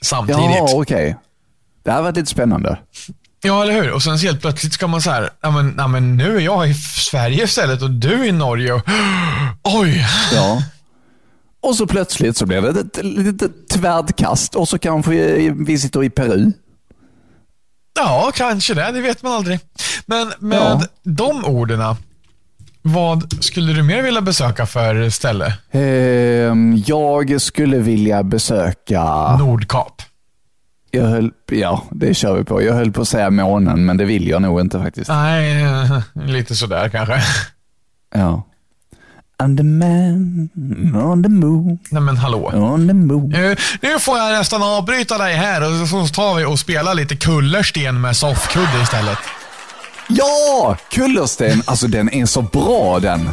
Samtidigt. 0.01 0.41
Ja, 0.41 0.69
okej. 0.73 1.17
Det 1.85 1.91
här 1.91 1.97
har 1.97 2.05
varit 2.05 2.17
lite 2.17 2.31
spännande. 2.31 2.79
Ja, 3.47 3.63
eller 3.63 3.73
hur? 3.83 3.93
Och 3.93 4.03
sen 4.03 4.19
helt 4.19 4.41
plötsligt 4.41 4.73
ska 4.73 4.87
man 4.87 5.03
så 5.03 5.11
här, 5.11 5.31
ja 5.41 5.51
men, 5.51 5.75
ja, 5.79 5.89
men 5.89 6.17
nu 6.17 6.37
är 6.37 6.41
jag 6.41 6.69
i 6.71 6.75
Sverige 6.75 7.45
istället 7.45 7.83
och 7.83 7.91
du 7.91 8.13
är 8.13 8.25
i 8.25 8.33
Norge. 8.33 8.73
Och, 8.73 8.83
oj! 9.63 10.07
Ja. 10.35 10.63
Och 11.63 11.77
så 11.77 11.87
plötsligt 11.87 12.37
så 12.37 12.47
blev 12.47 12.63
det 12.75 12.81
ett 12.81 13.05
litet 13.05 13.69
tvärdkast 13.69 14.55
och 14.57 14.69
så 14.69 14.79
kanske 14.79 15.11
vi 15.67 15.79
sitter 15.79 16.05
i 16.05 16.11
Peru. 16.11 16.53
Ja, 17.99 18.33
kanske 18.35 18.75
det. 18.75 18.91
Det 18.93 19.01
vet 19.01 19.23
man 19.23 19.33
aldrig. 19.33 19.61
Men 20.07 20.33
med 20.39 20.59
Ja. 20.59 20.83
de 21.03 21.45
orden, 21.45 21.97
vad 22.83 23.45
skulle 23.45 23.73
du 23.73 23.83
mer 23.83 24.03
vilja 24.03 24.21
besöka 24.21 24.67
för 24.67 25.11
ställe? 25.11 25.55
Ehm, 25.73 26.83
jag 26.87 27.41
skulle 27.41 27.79
vilja 27.79 28.23
besöka... 28.23 29.37
Nordkap. 29.37 30.03
Jag 30.91 31.05
höll, 31.05 31.31
ja, 31.51 31.83
det 31.91 32.15
kör 32.15 32.37
vi 32.37 32.45
på. 32.45 32.63
Jag 32.63 32.75
höll 32.75 32.93
på 32.93 33.01
att 33.01 33.09
säga 33.09 33.31
månen, 33.31 33.87
men 33.87 33.97
det 33.97 34.05
vill 34.05 34.29
jag 34.29 34.43
nog 34.43 34.61
inte 34.61 34.79
faktiskt. 34.83 35.09
Nej, 35.11 35.63
eh, 35.63 35.99
lite 36.27 36.57
sådär 36.57 36.89
kanske. 36.89 37.23
Ja. 38.15 38.43
I'm 39.43 39.57
the 39.57 39.63
man 39.63 40.49
on 41.05 41.23
the 41.23 41.29
moon, 41.29 41.79
Nej 41.91 42.03
men 42.03 42.17
hallå. 42.17 42.51
on 42.55 42.89
the 42.89 42.95
moon. 42.95 43.29
Nu, 43.29 43.57
nu 43.83 43.99
får 43.99 44.19
jag 44.19 44.39
nästan 44.39 44.63
avbryta 44.63 45.19
dig 45.19 45.35
här 45.35 45.83
och 45.83 45.89
så 45.89 46.07
tar 46.07 46.35
vi 46.35 46.45
och 46.45 46.59
spelar 46.59 46.95
lite 46.95 47.17
kullersten 47.17 48.01
med 48.01 48.17
soffkudde 48.17 48.83
istället. 48.83 49.19
Ja! 50.09 50.77
Kullersten, 50.91 51.63
alltså 51.65 51.87
den 51.87 52.13
är 52.15 52.27
så 52.27 52.43
bra 52.43 52.99
den. 53.01 53.29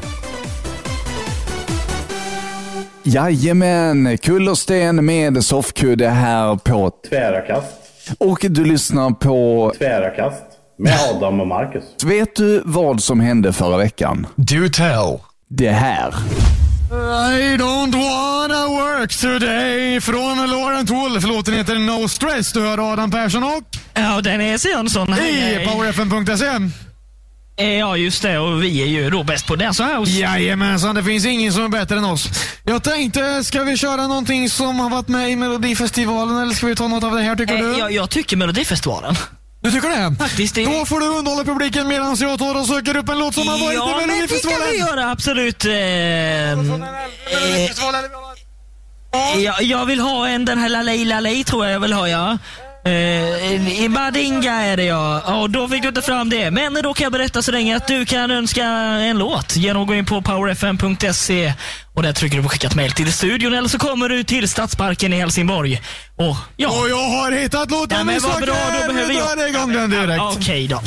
Jajamän, 3.03 4.17
kullersten 4.17 5.05
med 5.05 5.43
soffkudde 5.45 6.09
här 6.09 6.55
på... 6.55 6.91
Tvära 7.09 7.41
kast. 7.41 7.67
Och 8.17 8.45
du 8.49 8.65
lyssnar 8.65 9.11
på... 9.11 9.73
Tvära 9.77 10.09
kast. 10.09 10.43
Med 10.79 10.97
Adam 11.15 11.39
och 11.41 11.47
Marcus. 11.47 11.83
Vet 12.05 12.35
du 12.35 12.61
vad 12.65 13.03
som 13.03 13.19
hände 13.19 13.53
förra 13.53 13.77
veckan? 13.77 14.27
Do 14.35 14.69
tell. 14.73 15.19
Det 15.49 15.69
här. 15.69 16.13
I 17.39 17.57
don't 17.57 17.93
wanna 17.93 18.67
work 18.67 19.17
today 19.21 20.01
från 20.01 20.49
Lauren 20.49 20.85
Wolf. 20.85 21.27
Låten 21.27 21.53
heter 21.53 21.75
No 21.75 22.07
Stress. 22.07 22.53
Du 22.53 22.61
hör 22.61 22.93
Adam 22.93 23.11
Persson 23.11 23.43
och 23.43 23.63
Ja, 23.93 24.21
Dennis 24.21 24.65
Jönsson. 24.65 25.13
Hej, 25.13 25.61
i 25.63 25.67
powerfm.se. 25.67 26.45
Eh, 27.57 27.67
Ja, 27.77 27.97
just 27.97 28.21
det. 28.21 28.37
Och 28.39 28.63
vi 28.63 28.81
är 28.81 28.85
ju 28.85 29.09
då 29.09 29.23
bäst 29.23 29.47
på 29.47 29.55
Dance 29.55 29.83
House. 29.83 30.11
Jajamensan, 30.11 30.95
det 30.95 31.03
finns 31.03 31.25
ingen 31.25 31.53
som 31.53 31.63
är 31.63 31.67
bättre 31.69 31.97
än 31.97 32.05
oss. 32.05 32.29
Jag 32.63 32.83
tänkte, 32.83 33.43
ska 33.43 33.63
vi 33.63 33.77
köra 33.77 34.07
någonting 34.07 34.49
som 34.49 34.79
har 34.79 34.89
varit 34.89 35.07
med 35.07 35.29
i 35.31 35.35
Melodifestivalen 35.35 36.37
eller 36.41 36.53
ska 36.53 36.67
vi 36.67 36.75
ta 36.75 36.87
något 36.87 37.03
av 37.03 37.15
det 37.15 37.21
här 37.21 37.35
tycker 37.35 37.53
Eh, 37.55 37.59
du? 37.61 37.77
Jag, 37.77 37.91
jag 37.91 38.09
tycker 38.09 38.37
Melodifestivalen. 38.37 39.15
Du 39.61 39.71
tycker 39.71 39.89
det? 39.89 40.15
Faktiskt. 40.19 40.55
Det... 40.55 40.65
Då 40.65 40.85
får 40.85 40.99
du 40.99 41.05
underhålla 41.05 41.43
publiken 41.43 41.87
medan 41.87 42.15
jag 42.19 42.39
tar 42.39 42.59
och 42.59 42.65
söker 42.67 42.97
upp 42.97 43.09
en 43.09 43.19
låt 43.19 43.33
som 43.33 43.47
har 43.47 43.57
varit 43.57 43.75
ja, 43.77 43.87
i 43.89 43.89
men 43.89 43.97
det 43.97 43.99
kan 43.99 44.07
Melodifestivalen. 44.07 44.67
vi 44.71 44.77
göra. 44.77 45.11
Absolut. 45.11 45.65
Eh, 45.65 45.71
eh, 49.13 49.39
jag, 49.43 49.63
jag 49.63 49.85
vill 49.85 49.99
ha 49.99 50.27
en, 50.27 50.45
den 50.45 50.57
här 50.59 50.69
Lalej 50.69 51.05
Lalej 51.05 51.43
tror 51.43 51.65
jag 51.65 51.73
jag 51.75 51.79
vill 51.79 51.93
ha, 51.93 52.07
ja. 52.09 52.37
Eh, 52.85 53.83
I 53.83 53.89
Badinga 53.89 54.53
är 54.53 54.77
det 54.77 54.83
ja. 54.83 55.35
Och 55.41 55.49
då 55.49 55.67
fick 55.67 55.81
du 55.81 55.87
inte 55.87 56.01
fram 56.01 56.29
det. 56.29 56.51
Men 56.51 56.73
då 56.73 56.93
kan 56.93 57.03
jag 57.03 57.11
berätta 57.11 57.41
så 57.41 57.51
länge 57.51 57.75
att 57.77 57.87
du 57.87 58.05
kan 58.05 58.31
önska 58.31 58.63
en 58.65 59.17
låt 59.17 59.55
genom 59.55 59.81
att 59.81 59.87
gå 59.87 59.95
in 59.95 60.05
på 60.05 60.21
powerfm.se 60.21 61.53
och 61.93 62.03
där 62.03 62.13
trycker 62.13 62.37
du 62.37 62.43
på 62.43 62.49
skickat 62.49 62.75
mail 62.75 62.91
till 62.91 63.13
studion 63.13 63.53
eller 63.53 63.67
så 63.69 63.77
kommer 63.79 64.09
du 64.09 64.23
till 64.23 64.49
Stadsparken 64.49 65.13
i 65.13 65.17
Helsingborg. 65.19 65.81
Och 66.15 66.35
ja. 66.57 66.69
Och 66.81 66.89
jag 66.89 67.09
har 67.09 67.31
hittat 67.31 67.71
låten 67.71 67.97
Ja, 67.97 68.03
men 68.03 68.15
vi 68.15 68.21
bra, 68.21 68.55
då 68.87 68.93
behöver 68.93 69.07
Vi 69.13 69.17
jag... 69.17 69.37
drar 69.37 69.47
igång 69.47 69.73
den 69.73 69.89
direkt. 69.89 70.21
Okej 70.37 70.67
då. 70.67 70.81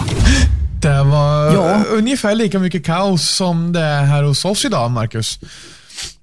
Det 0.83 1.03
var 1.03 1.55
Ja. 1.55 1.83
ungefär 1.91 2.35
lika 2.35 2.59
mycket 2.59 2.87
kaos 2.87 3.29
som 3.31 3.73
det 3.73 3.81
är 3.81 4.03
här 4.05 4.23
hos 4.23 4.45
oss 4.45 4.65
idag, 4.65 4.91
Marcus. 4.91 5.39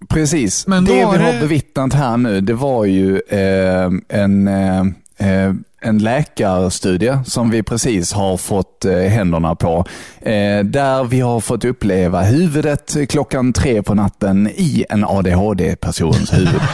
Precis. 0.10 0.68
Men 0.68 0.86
då 0.86 0.92
det 0.92 0.98
vi 0.98 1.04
har 1.04 1.34
det- 1.34 1.40
bevittnat 1.40 1.94
här 1.94 2.18
nu, 2.18 2.42
det 2.42 2.54
var 2.54 2.86
ju 2.86 3.22
eh, 3.30 4.20
en, 4.20 4.48
eh, 4.48 4.78
eh, 4.78 4.84
Eh, 5.18 5.54
en 5.82 5.98
läkarstudie 5.98 7.20
som 7.26 7.50
vi 7.50 7.64
precis 7.64 8.14
har 8.14 8.38
fått 8.38 8.86
eh, 8.86 8.98
händerna 8.98 9.56
på. 9.56 9.86
Eh, 10.22 10.64
där 10.64 11.04
vi 11.04 11.20
har 11.20 11.40
fått 11.40 11.66
uppleva 11.66 12.22
huvudet 12.22 12.96
klockan 13.10 13.54
tre 13.54 13.84
på 13.84 13.94
natten 13.94 14.48
i 14.48 14.86
en 14.90 15.06
ADHD-persons 15.06 16.34
huvud. 16.34 16.62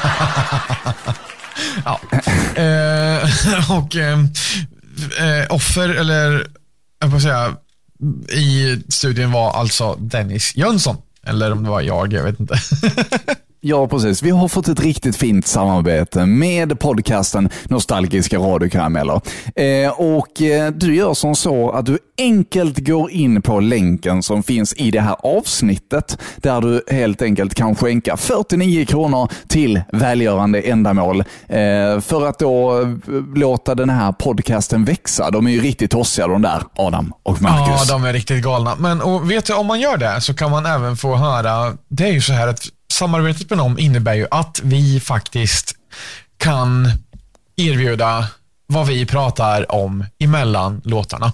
Ja. 1.85 1.99
eh, 2.61 3.71
och 3.77 3.95
eh, 3.95 4.17
offer, 5.49 5.89
eller 5.89 6.47
jag 6.99 7.11
får 7.11 7.19
säga, 7.19 7.55
i 8.33 8.81
studien 8.87 9.31
var 9.31 9.51
alltså 9.51 9.95
Dennis 9.95 10.55
Jönsson. 10.55 10.97
Eller 11.23 11.51
om 11.51 11.63
det 11.63 11.69
var 11.69 11.81
jag, 11.81 12.13
jag 12.13 12.23
vet 12.23 12.39
inte. 12.39 12.55
Ja, 13.61 13.87
precis. 13.87 14.23
Vi 14.23 14.29
har 14.29 14.47
fått 14.47 14.67
ett 14.67 14.79
riktigt 14.79 15.15
fint 15.15 15.47
samarbete 15.47 16.25
med 16.25 16.79
podcasten 16.79 17.49
Nostalgiska 17.63 18.37
radiokarameller. 18.37 19.21
Eh, 19.55 19.91
och 19.91 20.41
eh, 20.41 20.71
du 20.71 20.95
gör 20.95 21.13
som 21.13 21.35
så 21.35 21.71
att 21.71 21.85
du 21.85 21.99
enkelt 22.17 22.77
går 22.87 23.11
in 23.11 23.41
på 23.41 23.59
länken 23.59 24.23
som 24.23 24.43
finns 24.43 24.73
i 24.73 24.91
det 24.91 25.01
här 25.01 25.15
avsnittet, 25.19 26.17
där 26.37 26.61
du 26.61 26.83
helt 26.95 27.21
enkelt 27.21 27.55
kan 27.55 27.75
skänka 27.75 28.17
49 28.17 28.85
kronor 28.85 29.31
till 29.47 29.81
välgörande 29.91 30.61
ändamål 30.61 31.19
eh, 31.47 31.99
för 32.01 32.27
att 32.27 32.39
då 32.39 32.81
eh, 32.81 32.87
låta 33.35 33.75
den 33.75 33.89
här 33.89 34.11
podcasten 34.11 34.85
växa. 34.85 35.31
De 35.31 35.47
är 35.47 35.51
ju 35.51 35.61
riktigt 35.61 35.91
tossiga 35.91 36.27
de 36.27 36.41
där, 36.41 36.63
Adam 36.75 37.13
och 37.23 37.41
Marcus. 37.41 37.89
Ja, 37.89 37.93
de 37.93 38.05
är 38.05 38.13
riktigt 38.13 38.43
galna. 38.43 38.75
Men 38.75 39.01
och 39.01 39.31
vet 39.31 39.45
du, 39.45 39.53
om 39.53 39.65
man 39.65 39.79
gör 39.79 39.97
det 39.97 40.21
så 40.21 40.33
kan 40.33 40.51
man 40.51 40.65
även 40.65 40.97
få 40.97 41.15
höra, 41.15 41.77
det 41.89 42.03
är 42.03 42.11
ju 42.11 42.21
så 42.21 42.33
här 42.33 42.47
att 42.47 42.67
samarbetet 42.91 43.49
med 43.49 43.59
dem 43.59 43.79
innebär 43.79 44.13
ju 44.13 44.27
att 44.31 44.59
vi 44.63 44.99
faktiskt 44.99 45.75
kan 46.37 46.91
erbjuda 47.57 48.27
vad 48.67 48.87
vi 48.87 49.05
pratar 49.05 49.71
om 49.71 50.05
emellan 50.19 50.81
låtarna. 50.83 51.31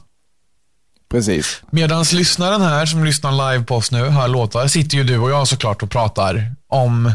Precis. 1.11 1.61
Medan 1.71 2.05
lyssnaren 2.13 2.61
här 2.61 2.85
som 2.85 3.05
lyssnar 3.05 3.51
live 3.51 3.63
på 3.65 3.75
oss 3.75 3.91
nu 3.91 4.09
hör 4.09 4.27
låtar, 4.27 4.67
sitter 4.67 4.97
ju 4.97 5.03
du 5.03 5.17
och 5.17 5.31
jag 5.31 5.47
såklart 5.47 5.83
och 5.83 5.89
pratar 5.91 6.55
om 6.67 7.11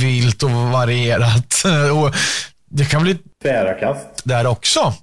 vilt 0.00 0.42
och 0.42 0.50
varierat. 0.50 1.64
Och 1.94 2.14
det 2.70 2.84
kan 2.84 3.02
bli 3.02 3.18
Tvära 3.42 3.74
kast. 3.74 4.06
där 4.24 4.46
också. 4.46 4.94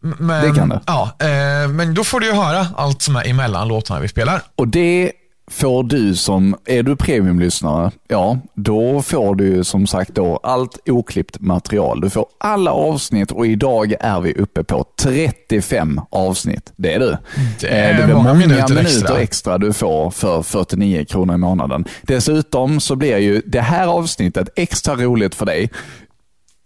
Men, 0.00 0.44
Det 0.48 0.58
kan 0.58 0.68
det. 0.68 0.80
Ja, 0.86 1.16
eh, 1.20 1.68
men 1.68 1.94
då 1.94 2.04
får 2.04 2.20
du 2.20 2.26
ju 2.26 2.32
höra 2.32 2.66
allt 2.76 3.02
som 3.02 3.16
är 3.16 3.28
emellan 3.28 3.68
låtarna 3.68 4.00
vi 4.00 4.08
spelar. 4.08 4.42
Och 4.56 4.68
det 4.68 5.12
får 5.50 5.82
du 5.82 6.16
som, 6.16 6.56
är 6.64 6.82
du 6.82 6.96
premiumlyssnare, 6.96 7.90
ja, 8.08 8.38
då 8.54 9.02
får 9.02 9.34
du 9.34 9.64
som 9.64 9.86
sagt 9.86 10.14
då 10.14 10.40
allt 10.42 10.88
oklippt 10.88 11.40
material. 11.40 12.00
Du 12.00 12.10
får 12.10 12.26
alla 12.38 12.72
avsnitt 12.72 13.30
och 13.30 13.46
idag 13.46 13.94
är 14.00 14.20
vi 14.20 14.34
uppe 14.34 14.64
på 14.64 14.84
35 15.02 16.00
avsnitt. 16.10 16.72
Det 16.76 16.94
är 16.94 16.98
du. 16.98 17.16
Det 17.60 17.68
är 17.68 17.90
Eh, 17.90 17.96
det 17.96 18.04
blir 18.04 18.14
många 18.14 18.28
många 18.28 18.46
minuter 18.46 18.74
minuter, 18.74 18.80
extra. 18.80 19.18
extra. 19.18 19.58
du 19.58 19.72
får 19.72 20.10
för 20.10 20.42
49 20.42 21.04
kronor 21.04 21.34
i 21.34 21.38
månaden. 21.38 21.84
Dessutom 22.02 22.80
så 22.80 22.96
blir 22.96 23.18
ju 23.18 23.42
det 23.46 23.60
här 23.60 23.86
avsnittet 23.86 24.48
extra 24.56 24.96
roligt 24.96 25.34
för 25.34 25.46
dig 25.46 25.70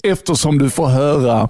eftersom 0.02 0.58
du 0.58 0.70
får 0.70 0.86
höra 0.86 1.48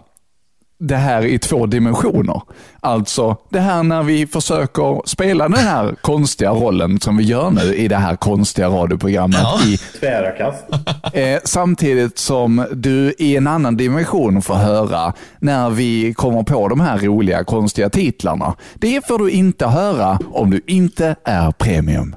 det 0.83 0.97
här 0.97 1.25
i 1.25 1.39
två 1.39 1.67
dimensioner. 1.67 2.43
Alltså 2.81 3.37
det 3.49 3.61
här 3.61 3.83
när 3.83 4.03
vi 4.03 4.27
försöker 4.27 5.09
spela 5.09 5.49
den 5.49 5.59
här 5.59 5.95
konstiga 6.01 6.51
rollen 6.51 7.01
som 7.01 7.17
vi 7.17 7.25
gör 7.25 7.51
nu 7.51 7.75
i 7.75 7.89
det 7.89 7.97
här 7.97 8.17
konstiga 8.17 8.69
radioprogrammet 8.69 9.67
i 9.67 9.77
Tvära 9.77 10.31
kast. 10.31 10.65
Eh, 11.13 11.39
samtidigt 11.45 12.19
som 12.19 12.67
du 12.73 13.15
i 13.19 13.37
en 13.37 13.47
annan 13.47 13.77
dimension 13.77 14.43
får 14.43 14.55
höra 14.55 15.13
när 15.39 15.71
vi 15.71 16.15
kommer 16.15 16.43
på 16.43 16.69
de 16.69 16.81
här 16.81 16.99
roliga, 16.99 17.45
konstiga 17.45 17.91
titlarna. 17.91 18.55
Det 18.75 19.07
får 19.07 19.19
du 19.19 19.31
inte 19.31 19.67
höra 19.67 20.19
om 20.33 20.51
du 20.51 20.61
inte 20.67 21.17
är 21.25 21.51
premium. 21.51 22.17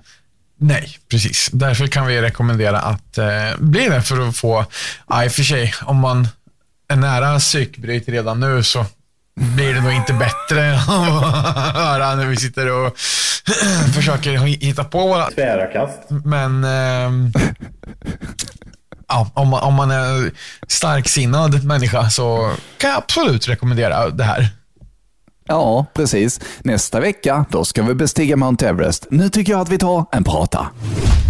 Nej, 0.58 0.98
precis. 1.10 1.50
Därför 1.54 1.88
kan 1.88 2.08
vi 2.08 2.22
rekommendera 2.22 2.80
att 2.80 3.18
eh, 3.18 3.26
bli 3.60 3.90
det 3.90 4.02
för 4.02 4.28
att 4.28 4.38
få, 4.38 4.66
ja, 5.08 5.26
i 5.26 5.28
och 5.28 5.32
för 5.32 5.44
sig, 5.44 5.74
om 5.86 5.98
man 5.98 6.28
nära 6.90 7.40
psykbryt 7.40 8.10
redan 8.10 8.40
nu 8.40 8.64
så 8.64 8.86
blir 9.36 9.74
det 9.74 9.82
nog 9.82 9.92
inte 9.92 10.14
bättre 10.14 10.76
att 10.88 11.76
höra 11.76 12.16
när 12.16 12.26
vi 12.26 12.38
sitter 12.38 12.72
och 12.72 12.94
försöker 13.96 14.38
hitta 14.38 14.84
på 14.84 15.08
våra 15.08 15.32
Tvära 15.32 15.68
kast. 15.68 16.00
Men 16.10 16.64
ehm, 16.64 17.32
ja, 19.08 19.32
om, 19.34 19.48
man, 19.48 19.64
om 19.64 19.74
man 19.74 19.92
är 19.92 20.32
starksinnad 20.68 21.64
människa 21.64 22.10
så 22.10 22.54
kan 22.78 22.90
jag 22.90 22.98
absolut 22.98 23.48
rekommendera 23.48 24.10
det 24.10 24.24
här. 24.24 24.50
Ja, 25.48 25.86
precis. 25.94 26.40
Nästa 26.64 27.00
vecka, 27.00 27.46
då 27.50 27.66
ska 27.66 27.84
vi 27.84 27.94
bestiga 27.94 28.36
Mount 28.36 28.68
Everest. 28.68 29.08
Nu 29.10 29.30
tycker 29.30 29.52
jag 29.52 29.62
att 29.62 29.70
vi 29.70 29.78
tar 29.78 30.06
en 30.12 30.24
prata. 30.24 30.68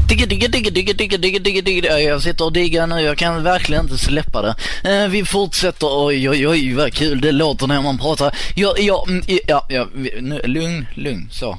Digga, 0.10 0.26
digga, 0.26 0.48
digga, 0.48 0.72
digga, 0.72 0.94
digga, 0.94 1.18
digga, 1.18 1.40
digga, 1.40 1.62
digga. 1.62 2.00
Jag 2.00 2.22
sitter 2.22 2.46
och 2.46 2.54
diggar 2.54 2.88
nu, 2.88 3.00
jag 3.02 3.18
kan 3.18 3.44
verkligen 3.44 3.84
inte 3.84 3.98
släppa 3.98 4.42
det. 4.42 4.56
Eh, 4.84 5.10
vi 5.10 5.26
fortsätter, 5.26 5.88
oj, 6.06 6.30
oj, 6.30 6.48
oj, 6.48 6.74
vad 6.74 6.94
kul 6.94 7.22
det 7.22 7.32
låter 7.32 7.68
när 7.68 7.82
man 7.82 7.98
pratar. 7.98 8.36
Ja, 8.56 8.76
ja, 8.78 9.06
mm, 9.08 9.24
ja, 9.48 9.66
ja 9.70 9.88
nu, 10.20 10.42
lugn, 10.44 10.88
lugn, 10.94 11.28
så. 11.32 11.58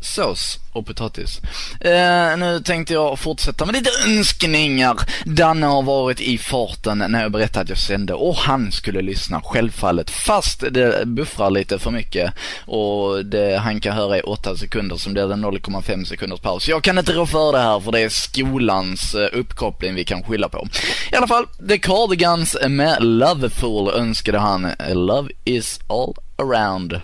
Sås 0.00 0.58
och 0.72 0.86
potatis. 0.86 1.40
Eh, 1.80 2.36
nu 2.38 2.60
tänkte 2.64 2.92
jag 2.92 3.18
fortsätta 3.18 3.66
med 3.66 3.74
lite 3.74 3.90
önskningar. 4.06 4.96
Danne 5.24 5.66
har 5.66 5.82
varit 5.82 6.20
i 6.20 6.38
farten 6.38 7.04
när 7.08 7.22
jag 7.22 7.32
berättade 7.32 7.62
att 7.62 7.68
jag 7.68 7.78
sände 7.78 8.14
och 8.14 8.36
han 8.36 8.72
skulle 8.72 9.02
lyssna 9.02 9.40
självfallet. 9.40 10.10
Fast 10.10 10.64
det 10.70 11.06
buffrar 11.06 11.50
lite 11.50 11.78
för 11.78 11.90
mycket 11.90 12.32
och 12.66 13.24
det 13.24 13.58
han 13.58 13.80
kan 13.80 13.96
höra 13.96 14.16
är 14.16 14.28
8 14.28 14.56
sekunder 14.56 14.96
som 14.96 15.12
blir 15.12 15.26
det 15.26 15.34
0,5 15.34 16.04
sekunders 16.04 16.40
paus. 16.40 16.68
Jag 16.68 16.82
kan 16.82 16.98
inte 16.98 17.12
rå 17.12 17.26
för 17.26 17.52
det 17.52 17.58
här 17.58 17.80
för 17.80 17.92
det 17.92 18.00
är 18.00 18.08
skolans 18.08 19.14
eh, 19.14 19.28
uppkoppling 19.32 19.94
vi 19.94 20.04
kan 20.04 20.22
skylla 20.22 20.48
på. 20.48 20.68
I 21.12 21.16
alla 21.16 21.26
fall, 21.26 21.46
The 21.68 21.78
Cardigans 21.78 22.56
med 22.68 23.04
Loveful 23.04 23.88
önskade 23.88 24.38
han. 24.38 24.72
Love 24.92 25.30
is 25.44 25.80
all 25.88 26.14
around 26.38 27.00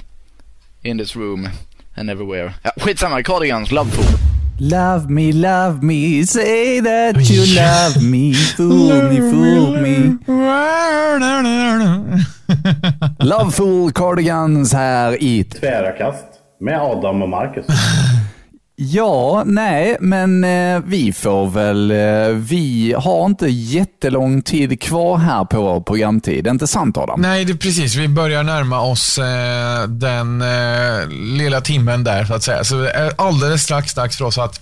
in 0.83 0.99
this 0.99 1.17
room 1.17 1.49
and 1.97 2.11
everywhere. 2.11 2.53
Ja, 2.63 2.71
skitsamma, 2.77 3.23
Cardigans, 3.23 3.73
Loveful. 3.73 4.05
Love 4.59 5.11
me, 5.11 5.33
love 5.33 5.83
me, 5.83 6.27
say 6.27 6.81
that 6.81 7.31
you 7.31 7.45
love 7.55 8.03
me, 8.03 8.33
fool 8.35 9.03
me, 9.03 9.17
fool 9.31 9.81
me. 9.83 10.17
Loveful 13.21 13.93
Cardigans 13.93 14.73
här 14.73 15.23
i 15.23 15.45
Tvära 15.45 15.93
kast. 15.93 16.25
Med 16.61 16.81
Adam 16.81 17.23
och 17.23 17.29
Marcus. 17.29 17.67
Ja, 18.79 19.43
nej, 19.47 19.97
men 20.01 20.45
eh, 20.45 20.83
vi 20.87 21.13
får 21.13 21.51
väl... 21.51 21.91
Eh, 21.91 22.37
vi 22.37 22.95
har 22.99 23.27
inte 23.27 23.47
jättelång 23.47 24.43
tid 24.43 24.81
kvar 24.83 25.19
här 25.19 25.45
på 25.45 25.63
vår 25.63 25.81
programtid. 25.81 26.47
Inte 26.47 26.67
sant 26.67 26.97
Adam? 26.97 27.21
Nej, 27.21 27.45
det 27.45 27.53
är 27.53 27.57
precis. 27.57 27.95
Vi 27.95 28.09
börjar 28.09 28.43
närma 28.43 28.81
oss 28.81 29.19
eh, 29.19 29.89
den 29.89 30.43
eh, 30.43 31.09
lilla 31.09 31.61
timmen 31.61 32.05
där, 32.05 32.25
så 32.25 32.35
att 32.35 32.43
säga. 32.43 32.65
Så 32.65 32.75
det 32.75 32.91
är 32.91 33.13
alldeles 33.19 33.63
strax 33.63 33.95
dags 33.95 34.19
för 34.19 34.25
oss 34.25 34.39
att 34.39 34.61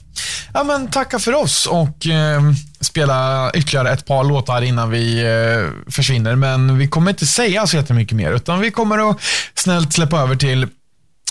ja, 0.54 0.64
men, 0.64 0.88
tacka 0.88 1.18
för 1.18 1.34
oss 1.34 1.66
och 1.66 2.06
eh, 2.06 2.42
spela 2.80 3.50
ytterligare 3.54 3.90
ett 3.90 4.06
par 4.06 4.24
låtar 4.24 4.62
innan 4.62 4.90
vi 4.90 5.22
eh, 5.22 5.92
försvinner. 5.92 6.36
Men 6.36 6.78
vi 6.78 6.88
kommer 6.88 7.10
inte 7.10 7.26
säga 7.26 7.66
så 7.66 7.76
jättemycket 7.76 8.16
mer, 8.16 8.32
utan 8.32 8.60
vi 8.60 8.70
kommer 8.70 9.10
att 9.10 9.20
snällt 9.54 9.92
släppa 9.92 10.20
över 10.20 10.36
till 10.36 10.66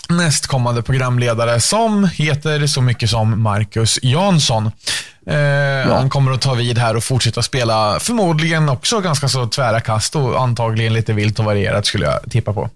nästkommande 0.08 0.82
programledare 0.82 1.60
som 1.60 2.04
heter 2.04 2.66
så 2.66 2.80
mycket 2.82 3.10
som 3.10 3.42
Marcus 3.42 3.98
Jansson. 4.02 4.70
Eh, 5.26 5.92
Han 5.94 6.10
kommer 6.10 6.32
att 6.32 6.40
ta 6.40 6.54
vid 6.54 6.78
här 6.78 6.96
och 6.96 7.04
fortsätta 7.04 7.42
spela 7.42 7.98
förmodligen 8.00 8.68
också 8.68 9.00
ganska 9.00 9.28
så 9.28 9.46
tvära 9.46 9.80
kast 9.80 10.16
och 10.16 10.40
antagligen 10.42 10.92
lite 10.92 11.12
vilt 11.12 11.38
och 11.38 11.44
varierat 11.44 11.86
skulle 11.86 12.04
jag 12.06 12.30
tippa 12.30 12.52
på. 12.52 12.70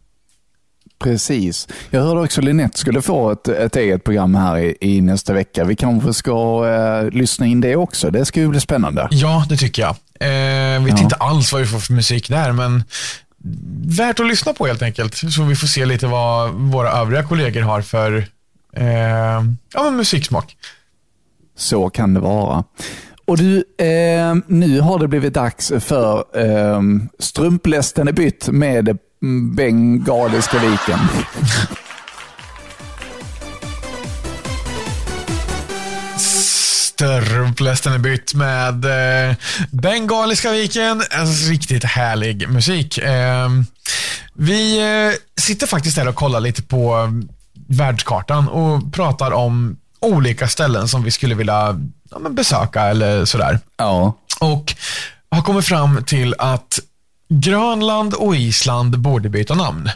Precis. 1.04 1.68
Jag 1.90 2.02
hörde 2.02 2.20
också 2.20 2.40
Linette 2.40 2.78
skulle 2.78 3.02
få 3.02 3.30
ett, 3.30 3.48
ett 3.48 3.76
eget 3.76 4.04
program 4.04 4.34
här 4.34 4.58
i, 4.58 4.76
i 4.80 5.00
nästa 5.00 5.32
vecka. 5.32 5.64
Vi 5.64 5.76
kanske 5.76 6.14
ska 6.14 6.66
eh, 6.68 7.10
lyssna 7.18 7.46
in 7.46 7.60
det 7.60 7.76
också. 7.76 8.10
Det 8.10 8.24
ska 8.24 8.40
ju 8.40 8.48
bli 8.48 8.60
spännande. 8.60 9.08
Ja, 9.10 9.46
det 9.48 9.56
tycker 9.56 9.82
jag. 9.82 9.90
Eh, 10.20 10.82
vet 10.84 10.98
Ja. 10.98 11.02
inte 11.02 11.14
alls 11.14 11.52
vad 11.52 11.60
vi 11.60 11.66
får 11.66 11.78
för 11.78 11.92
musik 11.92 12.28
där, 12.28 12.52
men 12.52 12.84
värt 13.87 14.20
att 14.20 14.26
lyssna 14.26 14.52
på 14.52 14.66
helt 14.66 14.82
enkelt. 14.82 15.14
Så 15.14 15.42
vi 15.42 15.56
får 15.56 15.66
se 15.66 15.87
lite 15.87 16.06
vad 16.06 16.50
våra 16.50 16.92
övriga 16.92 17.22
kollegor 17.22 17.61
har 17.61 17.82
för 17.82 18.16
eh, 18.76 18.87
ja, 19.74 19.82
men 19.82 19.96
musiksmak. 19.96 20.56
Så 21.56 21.90
kan 21.90 22.14
det 22.14 22.20
vara. 22.20 22.64
Och 23.24 23.38
du, 23.38 23.56
eh, 23.78 24.34
nu 24.46 24.80
har 24.80 24.98
det 24.98 25.08
blivit 25.08 25.34
dags 25.34 25.72
för 25.80 26.24
eh, 26.34 26.80
Strumplästen 27.18 28.08
är 28.08 28.12
bytt 28.12 28.48
med 28.48 28.98
Bengaliska 29.56 30.58
viken. 30.58 30.98
Störplästen 36.98 37.92
är 37.92 37.98
bytt 37.98 38.34
med 38.34 38.84
eh, 39.28 39.37
Bengaliska 39.70 40.52
viken. 40.52 41.02
En 41.11 41.26
riktigt 41.26 41.84
härlig 41.84 42.48
musik. 42.48 42.98
Eh, 42.98 43.48
vi 44.32 44.78
eh, 44.78 45.40
sitter 45.40 45.66
faktiskt 45.66 45.96
här 45.96 46.08
och 46.08 46.14
kollar 46.14 46.40
lite 46.40 46.62
på 46.62 46.96
eh, 46.96 47.11
världskartan 47.68 48.48
och 48.48 48.92
pratar 48.92 49.30
om 49.30 49.76
olika 50.00 50.48
ställen 50.48 50.88
som 50.88 51.02
vi 51.02 51.11
skulle 51.11 51.34
vilja 51.34 51.80
ja, 52.11 52.18
besöka 52.30 52.82
eller 52.82 53.24
sådär. 53.24 53.61
Ja. 53.76 54.16
Och 54.40 54.74
har 55.30 55.42
kommit 55.42 55.66
fram 55.66 56.04
till 56.04 56.34
att 56.38 56.78
Grönland 57.28 58.14
och 58.14 58.37
Island 58.37 58.98
borde 58.98 59.28
byta 59.28 59.54
namn. 59.54 59.90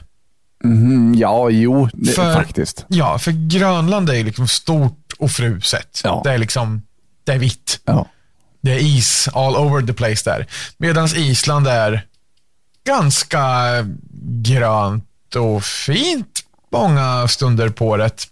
Mhm, 0.64 1.14
ja, 1.14 1.50
jo, 1.50 1.88
det, 1.92 2.12
För- 2.12 2.34
faktiskt. 2.34 2.84
Ja, 2.88 3.18
för 3.18 3.32
Grönland 3.48 4.10
är 4.10 4.14
ju 4.14 4.24
liksom 4.24 4.48
stort 4.48 5.12
och 5.18 5.30
fruset. 5.30 6.00
Ja. 6.04 6.20
Det 6.24 6.32
är 6.32 6.38
liksom, 6.38 6.82
det 7.24 7.32
är 7.32 7.38
vitt. 7.38 7.80
Ja. 7.84 8.06
Det 8.60 8.72
är 8.72 8.78
is 8.78 9.28
all 9.32 9.56
over 9.56 9.86
the 9.86 9.92
place 9.92 10.30
där. 10.30 10.46
Medan 10.76 11.08
Island 11.16 11.66
är 11.66 12.06
ganska 12.86 13.42
grönt 14.42 15.36
och 15.36 15.64
fint 15.64 16.40
många 16.72 17.28
stunder 17.28 17.68
på 17.68 17.86
året. 17.86 18.26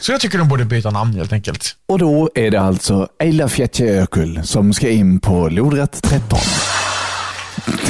Så 0.00 0.12
jag 0.12 0.20
tycker 0.20 0.38
de 0.38 0.48
borde 0.48 0.64
byta 0.64 0.90
namn 0.90 1.14
helt 1.14 1.32
enkelt. 1.32 1.76
Och 1.88 1.98
då 1.98 2.30
är 2.34 2.50
det 2.50 2.60
alltså 2.60 3.08
Eilafjätjökull 3.18 4.40
som 4.44 4.72
ska 4.72 4.88
in 4.88 5.20
på 5.20 5.48
lodrätt 5.48 6.02
13. 6.02 6.38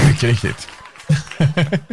Mycket 0.09 0.23
riktigt. 0.23 0.69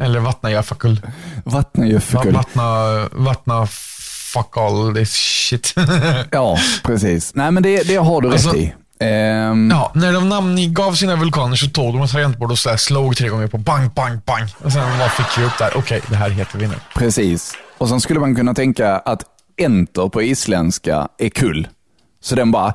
Eller 0.00 0.20
Vatnajöfakul. 0.20 1.00
Vatnajöfakul. 1.44 2.32
Vattna, 2.32 2.64
vattna 3.12 3.68
fuck 4.34 4.56
all 4.56 4.94
this 4.94 5.12
shit. 5.12 5.74
Ja, 6.30 6.58
precis. 6.82 7.34
Nej, 7.34 7.50
men 7.50 7.62
det, 7.62 7.82
det 7.88 7.96
har 7.96 8.20
du 8.20 8.32
Alltså- 8.32 8.48
rätt 8.48 8.56
i. 8.56 8.74
Ehm, 9.00 9.70
ja, 9.70 9.92
när 9.94 10.12
de 10.12 10.28
namngav 10.28 10.92
sina 10.94 11.16
vulkaner 11.16 11.56
så 11.56 11.66
tog 11.66 11.94
de 11.94 12.02
ett 12.02 12.10
tangentbord 12.12 12.50
och 12.50 12.58
så 12.58 12.68
där 12.68 12.76
slog 12.76 13.16
tre 13.16 13.28
gånger 13.28 13.46
på 13.46 13.58
bang, 13.58 13.90
bang, 13.94 14.18
bang. 14.26 14.48
Och 14.64 14.72
sen 14.72 14.98
bara 14.98 15.08
fick 15.08 15.38
vi 15.38 15.44
upp 15.44 15.58
där, 15.58 15.72
okej, 15.76 16.00
det 16.08 16.16
här 16.16 16.30
heter 16.30 16.58
vi 16.58 16.66
nu. 16.66 16.74
Precis. 16.94 17.52
Och 17.78 17.88
sen 17.88 18.00
skulle 18.00 18.20
man 18.20 18.34
kunna 18.34 18.54
tänka 18.54 18.96
att 18.96 19.22
enter 19.60 20.08
på 20.08 20.22
isländska 20.22 21.08
är 21.18 21.28
kull. 21.28 21.68
Så 22.22 22.34
den 22.34 22.50
bara 22.50 22.74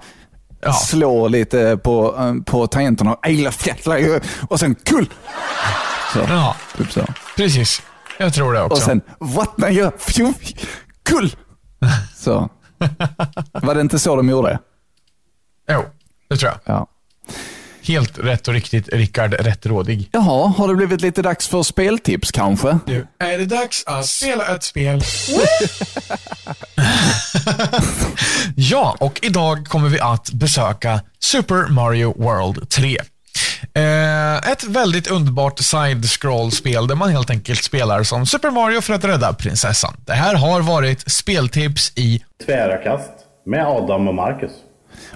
Ja. 0.62 0.74
slår 0.74 1.30
lite 1.30 1.78
på, 1.84 2.15
eh, 2.19 2.34
på 2.45 2.67
tangenterna 2.67 3.17
och 4.50 4.60
sen 4.60 4.76
kull. 4.76 5.10
Så, 6.13 6.19
Ja, 6.30 6.56
typ 6.78 6.91
så. 6.91 7.02
precis. 7.38 7.82
Jag 8.17 8.34
tror 8.34 8.54
det 8.54 8.62
också. 8.62 8.74
Och 8.76 8.82
sen 8.82 9.02
Vatnajökull. 9.19 11.36
Så. 12.15 12.49
Var 13.51 13.75
det 13.75 13.81
inte 13.81 13.99
så 13.99 14.15
de 14.15 14.29
gjorde? 14.29 14.59
Jo, 15.71 15.85
det 16.29 16.37
tror 16.37 16.51
jag. 16.51 16.75
Ja. 16.75 16.87
Helt 17.81 18.19
rätt 18.19 18.47
och 18.47 18.53
riktigt, 18.53 18.89
Rickard 18.93 19.33
Rättrådig. 19.33 20.09
Jaha, 20.11 20.53
har 20.57 20.67
det 20.67 20.75
blivit 20.75 21.01
lite 21.01 21.21
dags 21.21 21.47
för 21.47 21.63
speltips 21.63 22.31
kanske? 22.31 22.79
Nu 22.85 23.07
är 23.19 23.37
det 23.37 23.45
dags 23.45 23.83
att 23.85 24.05
spela 24.05 24.55
ett 24.55 24.63
spel. 24.63 24.95
ja, 28.55 28.95
och 28.99 29.19
idag 29.21 29.67
kommer 29.67 29.89
vi 29.89 29.99
att 29.99 30.31
besöka 30.31 31.01
Super 31.19 31.67
Mario 31.67 32.23
World 32.23 32.69
3. 32.69 32.97
Eh, 33.73 34.52
ett 34.52 34.63
väldigt 34.63 35.12
underbart 35.12 35.60
side-scroll-spel 35.60 36.88
där 36.88 36.95
man 36.95 37.10
helt 37.10 37.30
enkelt 37.30 37.63
spelar 37.63 38.04
som 38.04 38.25
Super 38.25 38.52
Mario 38.52 38.82
för 38.82 38.93
att 38.93 39.04
rädda 39.04 39.34
prinsessan. 39.34 39.93
Det 40.06 40.13
här 40.13 40.36
har 40.36 40.62
varit 40.62 41.12
speltips 41.12 41.91
i 41.95 42.23
Tvära 42.45 42.78
kast 42.78 43.10
med 43.45 43.67
Adam 43.67 44.08
och 44.08 44.15
Marcus. 44.15 44.52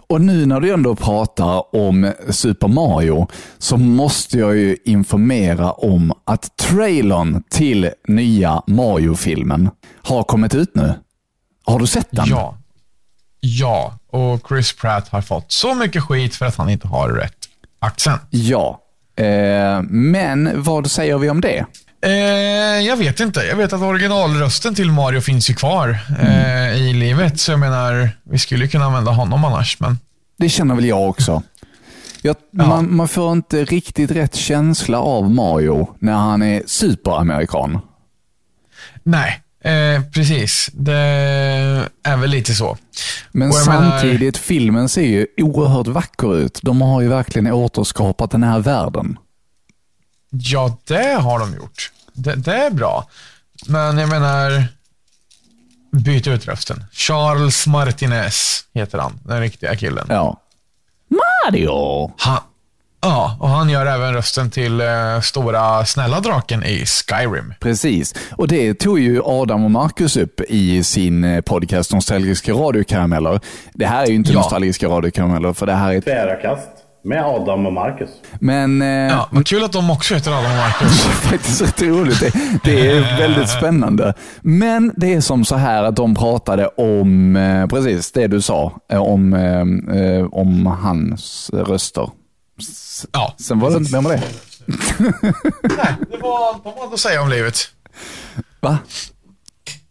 Och 0.10 0.22
nu 0.22 0.46
när 0.46 0.60
du 0.60 0.74
ändå 0.74 0.96
pratar 0.96 1.76
om 1.76 2.12
Super 2.30 2.68
Mario 2.68 3.28
så 3.58 3.78
måste 3.78 4.38
jag 4.38 4.56
ju 4.56 4.78
informera 4.86 5.72
om 5.72 6.14
att 6.26 6.58
trailern 6.58 7.44
till 7.50 7.90
nya 8.08 8.62
Mario-filmen 8.68 9.70
har 10.04 10.24
kommit 10.24 10.56
ut 10.56 10.76
nu. 10.76 10.94
Har 11.66 11.80
du 11.80 11.88
sett 11.88 12.08
den? 12.12 12.26
Ja. 12.28 12.58
Ja, 13.46 13.98
och 14.12 14.48
Chris 14.48 14.74
Pratt 14.74 15.10
har 15.10 15.22
fått 15.22 15.52
så 15.52 15.76
mycket 15.76 16.04
skit 16.04 16.36
för 16.36 16.46
att 16.46 16.56
han 16.56 16.70
inte 16.70 16.88
har 16.88 17.10
rätt 17.10 17.43
accent. 17.86 18.22
Ja. 18.30 18.80
Eh, 19.16 19.82
men 19.90 20.64
vad 20.64 20.92
säger 20.92 21.18
vi 21.18 21.30
om 21.30 21.42
det? 21.42 21.66
Eh, 22.06 22.12
jag 22.88 22.98
vet 22.98 23.20
inte. 23.20 23.40
Jag 23.40 23.56
vet 23.56 23.74
att 23.74 23.82
originalrösten 23.82 24.76
till 24.76 24.92
Mario 24.92 25.22
finns 25.22 25.50
ju 25.50 25.54
kvar 25.54 25.98
eh, 26.20 26.74
i 26.74 26.94
livet. 26.94 27.40
Så 27.40 27.52
jag 27.52 27.60
menar, 27.60 28.10
vi 28.24 28.40
skulle 28.40 28.68
kunna 28.68 28.86
använda 28.86 29.12
honom 29.12 29.46
annars. 29.46 29.80
Men 29.80 30.00
Det 30.38 30.50
känner 30.50 30.76
väl 30.76 30.86
jag 30.86 31.10
också. 31.10 31.44
Jag, 32.22 32.36
man, 32.52 32.96
man 32.96 33.08
får 33.08 33.32
inte 33.32 33.64
riktigt 33.66 34.12
rätt 34.12 34.36
känsla 34.36 35.00
av 35.00 35.32
Mario 35.32 35.96
när 36.00 36.14
han 36.14 36.42
är 36.42 36.64
superamerikan. 36.66 37.80
nej, 39.04 39.42
eh, 39.64 40.04
precis. 40.14 40.70
Det 40.74 40.94
är 42.04 42.18
väl 42.18 42.30
lite 42.30 42.54
så. 42.54 42.78
Men 43.32 43.50
Och 43.50 43.56
jag 43.56 43.68
menar- 43.68 43.90
samtidigt, 44.00 44.38
filmen 44.38 44.90
ser 44.90 45.02
ju 45.02 45.28
oerhört 45.38 45.88
vacker 45.88 46.36
ut. 46.36 46.60
De 46.64 46.82
har 46.82 47.02
ju 47.02 47.08
verkligen 47.08 47.52
återskapat 47.54 48.32
den 48.32 48.44
här 48.44 48.60
världen. 48.60 49.18
Ja, 50.30 50.78
det 50.88 51.14
har 51.22 51.40
de 51.40 51.56
gjort. 51.56 51.92
Det, 52.14 52.36
det 52.36 52.56
är 52.56 52.72
bra. 52.72 53.10
Men 53.68 53.98
jag 53.98 54.10
menar, 54.10 54.66
byt 55.92 56.28
ut 56.28 56.48
rösten. 56.48 56.84
Charles 56.92 57.68
Martinez 57.68 58.66
heter 58.74 58.98
han, 58.98 59.20
den 59.24 59.40
riktiga 59.42 59.76
killen. 59.76 60.06
Ja. 60.10 60.42
Mario! 61.08 62.12
Han, 62.18 62.40
ja, 63.04 63.38
och 63.40 63.50
han 63.50 63.70
gör 63.70 63.86
även 63.86 64.14
rösten 64.14 64.50
till 64.52 64.82
eh, 64.82 64.88
stora 65.22 65.86
snälla 65.86 66.20
draken 66.20 66.64
i 66.64 66.86
Skyrim. 66.86 67.54
Precis. 67.60 68.16
Och 68.32 68.48
det 68.48 68.74
tog 68.74 69.00
ju 69.00 69.22
Adam 69.26 69.64
och 69.66 69.72
Marcus 69.72 70.18
upp 70.18 70.42
i 70.42 70.84
sin 70.84 71.24
eh, 71.24 71.42
podcast 71.42 71.94
Nostalgiska 71.94 72.54
radiokarameller. 72.54 73.40
Det 73.74 73.86
här 73.86 74.04
är 74.04 74.08
ju 74.08 74.16
inte 74.16 74.32
Ja. 74.32 74.40
Nostalgiska 74.40 74.88
radiokarameller, 74.88 75.54
för 75.54 75.66
det 75.66 75.74
här 75.74 75.94
är... 75.94 76.02
Tvära 76.02 76.36
kast 76.36 76.70
med 77.06 77.26
Adam 77.26 77.66
och 77.66 77.74
Marcus. 77.74 78.10
Men 78.40 78.82
eh, 78.82 78.88
Ja, 78.88 79.28
vad 79.32 79.48
kul 79.48 79.64
att 79.64 79.72
de 79.72 79.90
också 79.92 80.14
heter 80.16 80.32
Adam 80.32 80.52
och 80.52 80.58
Marcus. 80.58 81.02
faktiskt 81.06 81.62
rätt 81.62 81.82
roligt. 81.82 82.20
Det, 82.20 82.32
det 82.64 82.92
är 82.92 83.18
väldigt 83.18 83.50
spännande. 83.50 84.14
Men 84.42 84.94
det 84.98 85.14
är 85.14 85.22
som 85.22 85.46
så 85.46 85.56
här 85.56 85.84
att 85.84 85.96
de 85.96 86.16
pratade 86.16 86.68
om 86.68 87.36
eh, 87.36 87.68
precis 87.68 88.12
det 88.12 88.28
du 88.28 88.42
sa, 88.42 88.72
eh, 88.92 89.02
om, 89.02 89.34
eh, 89.34 89.98
eh, 89.98 90.26
om 90.32 90.66
hans 90.66 91.50
röster. 91.54 92.10
Ja, 93.12 93.36
Sen 93.40 93.60
var 93.60 93.72
det, 93.72 93.92
vem 93.92 94.04
var 94.04 94.12
det? 94.12 94.24
Nej, 95.78 95.96
det 96.12 96.18
var 96.18 96.50
allt 96.50 96.64
de 96.64 96.74
hade 96.80 96.94
att 96.94 97.00
säga 97.00 97.22
om 97.22 97.30
livet. 97.30 97.56
Va? 98.60 98.78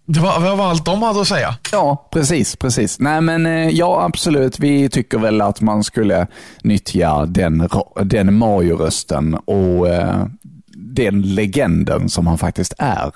Det 0.07 0.20
var, 0.20 0.40
det 0.40 0.57
var 0.57 0.70
allt 0.70 0.85
de 0.85 1.03
hade 1.03 1.20
att 1.20 1.29
säga. 1.29 1.57
Ja, 1.72 2.09
precis, 2.12 2.57
precis. 2.57 2.98
Nej 2.98 3.20
men 3.20 3.46
eh, 3.46 3.68
ja, 3.68 4.05
absolut. 4.05 4.59
Vi 4.59 4.88
tycker 4.90 5.18
väl 5.18 5.40
att 5.40 5.61
man 5.61 5.85
skulle 5.85 6.27
nyttja 6.62 7.27
den, 7.27 7.68
den 8.05 8.35
Mario-rösten 8.35 9.35
och 9.35 9.88
eh, 9.88 10.27
den 10.75 11.22
legenden 11.22 12.09
som 12.09 12.27
han 12.27 12.38
faktiskt 12.38 12.75
är. 12.79 13.11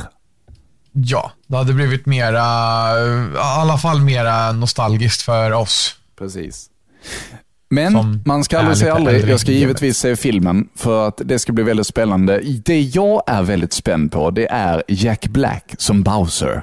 Ja, 0.92 1.32
det 1.46 1.56
hade 1.56 1.72
blivit 1.72 2.06
mera, 2.06 2.37
i 2.37 3.38
alla 3.38 3.78
fall 3.78 4.00
mera 4.00 4.52
nostalgiskt 4.52 5.22
för 5.22 5.52
oss. 5.52 5.94
Precis. 6.18 6.66
Men 7.68 7.92
Som 7.92 8.22
man 8.26 8.44
ska 8.44 8.59
aldrig 8.59 8.76
säga 8.76 8.94
aldrig. 8.94 9.29
Jag 9.29 9.40
ska 9.40 9.52
givetvis 9.52 9.98
se 9.98 10.16
filmen 10.16 10.68
för 10.74 11.09
att 11.09 11.20
det 11.24 11.38
ska 11.38 11.52
bli 11.52 11.64
väldigt 11.64 11.87
spännande. 11.87 12.40
Det 12.64 12.81
jag 12.81 13.22
är 13.26 13.42
väldigt 13.42 13.72
spänd 13.72 14.12
på 14.12 14.31
det 14.31 14.46
är 14.50 14.83
Jack 14.88 15.26
Black 15.26 15.74
som 15.79 16.02
Bowser. 16.02 16.62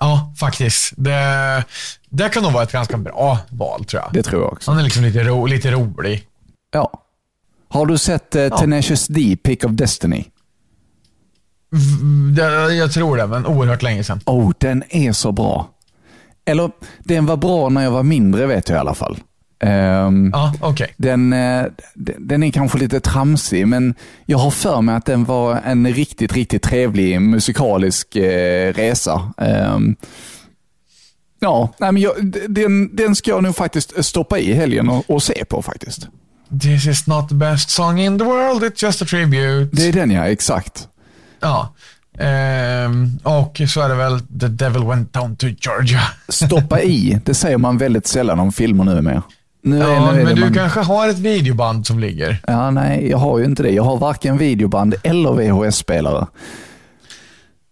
Ja, 0.00 0.34
faktiskt. 0.40 0.92
Det, 0.96 1.64
det 2.08 2.28
kan 2.28 2.42
nog 2.42 2.52
vara 2.52 2.62
ett 2.62 2.72
ganska 2.72 2.96
bra 2.96 3.38
val 3.50 3.84
tror 3.84 4.02
jag. 4.02 4.12
Det 4.12 4.22
tror 4.22 4.42
jag 4.42 4.52
också. 4.52 4.70
Han 4.70 4.80
är 4.80 4.84
liksom 4.84 5.02
lite, 5.04 5.22
ro, 5.24 5.46
lite 5.46 5.70
rolig. 5.70 6.24
Ja. 6.72 6.92
Har 7.68 7.86
du 7.86 7.98
sett 7.98 8.34
eh, 8.36 8.58
Tenacious 8.58 9.06
D, 9.06 9.36
Pick 9.42 9.64
of 9.64 9.70
Destiny? 9.72 10.24
V- 11.70 12.36
Det, 12.42 12.74
jag 12.74 12.92
tror 12.92 13.16
det, 13.16 13.26
men 13.26 13.46
oerhört 13.46 13.82
länge 13.82 14.04
sedan. 14.04 14.20
Oh, 14.26 14.52
den 14.58 14.82
är 14.90 15.12
så 15.12 15.32
bra. 15.32 15.70
Eller, 16.44 16.70
den 17.04 17.26
var 17.26 17.36
bra 17.36 17.68
när 17.68 17.82
jag 17.84 17.90
var 17.90 18.02
mindre 18.02 18.46
vet 18.46 18.68
jag 18.68 18.76
i 18.76 18.78
alla 18.80 18.94
fall. 18.94 19.18
Ehm, 19.60 20.30
Ja, 20.32 20.52
okej. 20.60 20.94
den, 20.96 21.30
den 22.18 22.42
är 22.42 22.50
kanske 22.50 22.78
lite 22.78 23.00
tramsig, 23.00 23.66
men 23.68 23.94
jag 24.26 24.38
har 24.38 24.50
för 24.50 24.80
mig 24.80 24.94
att 24.94 25.06
den 25.06 25.24
var 25.24 25.60
en 25.64 25.92
riktigt, 25.92 26.32
riktigt 26.32 26.62
trevlig 26.62 27.20
musikalisk 27.20 28.16
eh, 28.16 28.72
resa. 28.72 29.32
Ehm, 29.38 29.96
ja, 31.40 31.74
nej, 31.78 31.92
men 31.92 32.02
jag, 32.02 32.12
den, 32.48 32.96
den 32.96 33.16
ska 33.16 33.30
jag 33.30 33.42
nog 33.42 33.56
faktiskt 33.56 34.04
stoppa 34.04 34.38
i 34.38 34.52
helgen 34.52 34.88
och, 34.88 35.10
och 35.10 35.22
se 35.22 35.44
på 35.44 35.62
faktiskt. 35.62 36.08
This 36.60 36.86
is 36.86 37.06
not 37.06 37.28
the 37.28 37.34
best 37.34 37.70
song 37.70 37.98
in 37.98 38.18
the 38.18 38.24
world, 38.24 38.62
it's 38.62 38.84
just 38.84 39.02
a 39.02 39.04
tribute. 39.08 39.68
Det 39.76 39.88
är 39.88 39.92
den 39.92 40.10
ja, 40.10 40.26
exakt. 40.26 40.88
Ja. 41.40 41.74
Ehm, 42.18 43.18
och 43.22 43.60
så 43.68 43.80
är 43.80 43.88
det 43.88 43.94
väl 43.94 44.20
The 44.20 44.48
Devil 44.48 44.84
Went 44.84 45.12
Down 45.12 45.36
to 45.36 45.46
Georgia. 45.46 46.00
Stoppa 46.28 46.82
i, 46.82 47.20
det 47.24 47.34
säger 47.34 47.58
man 47.58 47.78
väldigt 47.78 48.06
sällan 48.06 48.40
om 48.40 48.52
filmer 48.52 48.84
nu. 49.62 49.76
Nu 49.78 49.84
är- 49.84 49.88
Ja, 49.92 50.00
nu 50.00 50.06
är 50.12 50.18
det 50.18 50.24
men 50.24 50.34
du 50.34 50.40
man- 50.40 50.54
kanske 50.54 50.80
har 50.80 51.08
ett 51.08 51.18
videoband 51.18 51.86
som 51.86 51.98
ligger. 51.98 52.42
Ja, 52.46 52.70
nej, 52.70 53.08
jag 53.10 53.18
har 53.18 53.38
ju 53.38 53.44
inte 53.44 53.62
det. 53.62 53.70
Jag 53.70 53.82
har 53.82 53.96
varken 53.96 54.38
videoband 54.38 54.94
eller 55.02 55.32
VHS-spelare. 55.32 56.26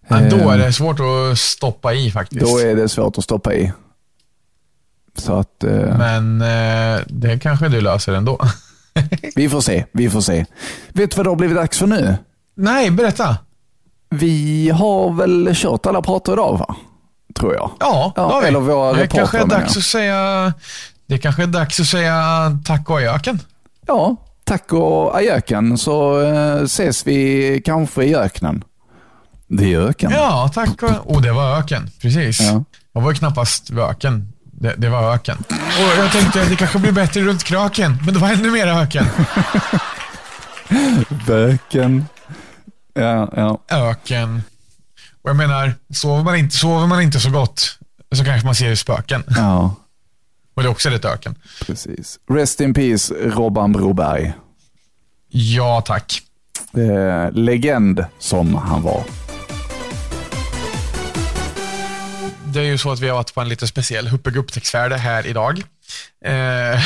Ja, 0.09 0.17
då 0.31 0.37
är 0.37 0.55
Ehm, 0.55 0.61
det 0.61 0.73
svårt 0.73 0.97
att 1.01 1.39
stoppa 1.39 1.95
i 1.95 2.11
faktiskt. 2.11 2.41
Då 2.41 2.59
är 2.59 2.77
det 2.77 2.89
svårt 2.89 3.19
att 3.19 3.25
stoppa 3.25 3.55
i. 3.55 3.73
Så 5.19 5.33
att, 5.39 5.65
eh, 5.65 5.99
Men 5.99 6.41
eh, 6.43 7.01
det 7.07 7.39
kanske 7.39 7.69
du 7.69 7.81
löser 7.81 8.13
ändå. 8.13 8.39
vi 9.37 9.49
får 9.49 9.61
se, 9.61 9.85
vi 9.93 10.11
får 10.11 10.21
se. 10.21 10.45
Vet 10.93 11.11
du 11.11 11.17
vad 11.17 11.27
det 11.27 11.31
har 11.31 11.37
blivit 11.37 11.57
dags 11.57 11.79
för 11.79 11.87
nu? 11.87 12.17
Nej, 12.55 12.91
berätta. 12.91 13.37
Vi 14.11 14.69
har 14.71 15.11
väl 15.13 15.51
kört 15.55 15.87
alla 15.87 16.03
pratar 16.03 16.33
idag 16.33 16.59
va? 16.59 16.77
Tror 17.35 17.55
jag. 17.55 17.71
Ja, 17.81 18.13
det 18.15 18.21
Ja, 18.21 18.29
har 18.33 18.41
vi. 18.43 18.49
eller 18.49 18.61
våra 18.61 18.93
det 18.93 19.07
kanske 19.07 19.39
är 19.39 19.47
dags 19.47 19.75
jag. 19.75 19.81
att 19.81 19.85
säga 19.85 20.53
Det 21.07 21.19
kanske 21.19 21.43
är 21.43 21.47
dags 21.47 21.81
att 21.81 21.87
säga 21.87 22.59
tack 22.65 22.91
och 22.91 22.99
ajöken. 22.99 23.41
Ja, 23.87 24.17
tack 24.45 24.73
och 24.73 25.17
ajöken 25.17 25.79
så 25.79 26.21
eh, 26.21 26.63
ses 26.63 27.07
vi 27.07 27.63
kanske 27.65 28.05
i 28.05 28.17
öknen. 28.17 28.65
Det 29.49 29.75
är 29.75 29.81
öken. 29.81 30.11
Ja, 30.11 30.51
tack 30.55 30.83
och... 30.83 31.17
Oh, 31.17 31.23
det 31.23 31.33
var 31.33 31.59
öken. 31.59 31.91
Precis. 32.03 32.41
Ja. 32.41 32.65
Jag 32.93 33.01
var 33.01 33.11
ju 33.11 33.17
knappast 33.17 33.71
öken. 33.71 34.33
Det, 34.43 34.75
det 34.77 34.89
var 34.89 35.15
öken. 35.15 35.37
Och 35.49 35.99
jag 35.99 36.13
tänkte 36.13 36.43
att 36.43 36.49
det 36.49 36.57
kanske 36.57 36.79
blir 36.79 36.93
bättre 36.93 37.21
runt 37.21 37.45
kraken, 37.45 37.99
men 38.05 38.15
det 38.15 38.21
var 38.21 38.29
ännu 38.29 38.51
mer 38.51 38.67
öken. 38.67 39.07
Böken. 41.27 42.07
Ja, 42.95 43.33
ja. 43.37 43.59
Öken. 43.69 44.43
Och 45.23 45.31
jag 45.31 45.37
menar, 45.37 45.75
sover 45.95 46.23
man 46.23 46.37
inte, 46.37 46.57
sover 46.57 46.87
man 46.87 47.03
inte 47.03 47.21
så 47.21 47.31
gott 47.31 47.79
så 48.13 48.25
kanske 48.25 48.47
man 48.47 48.55
ser 48.55 48.75
spöken. 48.75 49.25
ja, 49.37 49.75
Och 50.57 50.63
det 50.63 50.69
är 50.69 50.71
också 50.71 50.91
lite 50.91 51.09
öken. 51.09 51.35
precis. 51.67 52.19
Rest 52.31 52.61
in 52.61 52.75
peace, 52.75 53.15
Robban 53.15 53.73
Broberg. 53.73 54.33
Ja, 55.29 55.81
tack. 55.87 56.23
Eh, 56.77 57.33
legend 57.33 58.05
som 58.19 58.55
han 58.55 58.83
var. 58.83 59.05
Det 62.45 62.61
är 62.61 62.65
ju 62.65 62.79
så 62.79 62.93
att 62.93 63.01
vi 63.01 63.09
har 63.09 63.17
varit 63.17 63.35
på 63.35 63.41
en 63.41 63.49
lite 63.49 63.67
speciell 63.67 64.09
Huppig 64.09 64.37
upptäcktsfärd 64.37 64.93
här 64.93 65.27
idag. 65.27 65.63
Eh, 66.25 66.81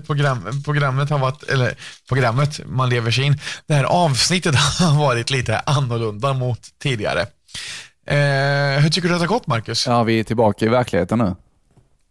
program, 0.06 0.62
programmet 0.64 1.10
har 1.10 1.18
varit, 1.18 1.42
eller 1.42 1.74
programmet, 2.08 2.60
man 2.66 2.88
lever 2.88 3.10
sig 3.10 3.24
in. 3.24 3.38
Det 3.66 3.74
här 3.74 3.84
avsnittet 3.84 4.54
har 4.80 4.98
varit 4.98 5.30
lite 5.30 5.58
annorlunda 5.58 6.32
mot 6.32 6.60
tidigare. 6.82 7.20
Eh, 8.06 8.80
hur 8.82 8.90
tycker 8.90 9.08
du 9.08 9.14
att 9.14 9.20
det 9.20 9.26
har 9.26 9.34
gått, 9.34 9.46
Marcus? 9.46 9.86
Ja, 9.86 10.02
vi 10.02 10.20
är 10.20 10.24
tillbaka 10.24 10.64
i 10.64 10.68
verkligheten 10.68 11.18
nu. 11.18 11.34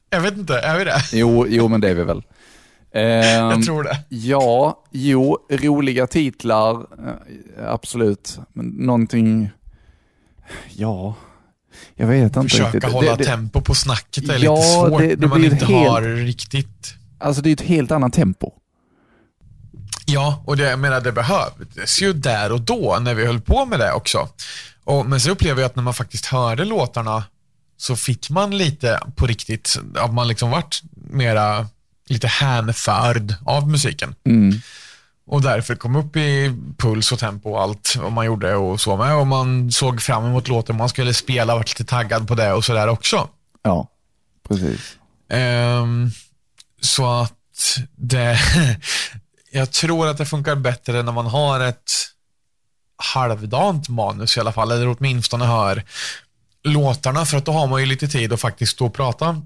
Jag 0.10 0.22
vet 0.22 0.38
inte, 0.38 0.60
är 0.60 0.78
vi 0.78 0.84
det? 0.84 1.02
Jo, 1.14 1.46
jo 1.50 1.68
men 1.68 1.82
det 1.82 1.90
är 1.90 1.94
vi 1.96 2.04
väl. 2.04 2.22
Ehm, 2.94 3.50
Jag 3.52 3.64
tror 3.66 3.84
det. 3.84 3.98
Ja, 4.10 4.84
jo, 4.92 5.38
roliga 5.52 6.08
titlar, 6.08 6.74
eh, 6.74 7.68
absolut. 7.74 8.40
Men 8.54 8.66
någonting, 8.66 9.50
ja, 10.76 11.14
jag 11.96 12.08
vet 12.08 12.24
inte 12.36 12.42
Försöka 12.50 12.72
riktigt. 12.72 12.92
hålla 12.94 13.12
det, 13.12 13.18
det, 13.18 13.24
tempo 13.24 13.62
på 13.62 13.76
snacket 13.76 14.30
är 14.30 14.38
Ja, 14.44 14.56
lite 14.56 14.68
svårt 14.68 15.02
det- 15.02 15.20
när 15.20 15.28
man 15.28 15.44
inte 15.44 15.66
helt- 15.66 15.90
har 15.90 16.02
riktigt... 16.02 16.94
Alltså 17.18 17.42
det 17.42 17.50
är 17.50 17.54
ett 17.54 17.62
helt 17.62 17.92
annat 17.92 18.14
tempo. 18.14 18.52
Ja, 20.06 20.44
och 20.46 20.58
det, 20.58 20.70
jag 20.70 20.80
menar, 20.80 21.02
det 21.02 21.12
behövdes 21.12 22.02
ju 22.02 22.14
där 22.14 22.52
och 22.52 22.62
då 22.62 22.98
när 23.02 23.14
vi 23.14 23.26
höll 23.26 23.42
på 23.42 23.66
med 23.66 23.80
det 23.80 23.92
också. 23.94 24.30
Och, 24.84 25.06
men 25.06 25.20
så 25.20 25.32
upplever 25.32 25.62
jag 25.62 25.66
att 25.70 25.76
när 25.76 25.84
man 25.84 25.94
faktiskt 25.94 26.26
hörde 26.26 26.66
låtarna 26.66 27.24
så 27.82 27.96
fick 27.96 28.30
man 28.30 28.58
lite 28.58 29.00
på 29.16 29.28
riktigt, 29.28 29.78
att 29.96 30.14
man 30.14 30.28
liksom 30.28 30.50
vart 30.50 30.82
mera 30.92 31.68
lite 32.06 32.28
hänförd 32.28 33.36
av 33.46 33.70
musiken. 33.70 34.16
Mm. 34.26 34.62
Och 35.28 35.42
därför 35.42 35.76
kom 35.76 35.96
upp 35.96 36.16
i 36.16 36.56
puls 36.78 37.12
och 37.12 37.20
tempo 37.20 37.50
och 37.50 37.62
allt 37.62 37.96
vad 37.96 38.12
man 38.12 38.26
gjorde 38.26 38.56
och 38.56 38.82
så 38.82 38.98
med. 38.98 39.16
Och 39.16 39.28
man 39.28 39.72
såg 39.72 40.02
fram 40.02 40.26
emot 40.26 40.48
låten 40.48 40.78
man 40.78 40.90
skulle 40.90 41.14
spela, 41.14 41.56
vart 41.56 41.80
lite 41.80 41.90
taggad 41.90 42.28
på 42.28 42.36
det 42.36 42.54
och 42.54 42.66
sådär 42.66 42.88
också. 42.88 43.30
Ja, 43.64 43.88
precis. 44.48 44.98
Ehm, 45.30 46.12
så 46.82 47.12
att 47.12 47.80
det, 47.96 48.40
jag 49.52 49.72
tror 49.72 50.08
att 50.08 50.18
det 50.18 50.26
funkar 50.26 50.56
bättre 50.56 51.04
när 51.04 51.12
man 51.12 51.26
har 51.26 51.60
ett 51.60 51.92
halvdant 52.98 53.90
manus 53.90 54.38
i 54.38 54.40
alla 54.40 54.52
fall, 54.52 54.72
eller 54.72 54.96
åtminstone 54.98 55.46
hör 55.46 55.84
låtarna, 56.70 57.26
för 57.26 57.38
att 57.38 57.46
då 57.46 57.52
har 57.52 57.68
man 57.68 57.80
ju 57.80 57.86
lite 57.86 58.08
tid 58.08 58.34
att 58.34 58.42
faktiskt 58.42 58.72
stå 58.72 58.86
och 58.86 58.94
prata 58.94 59.42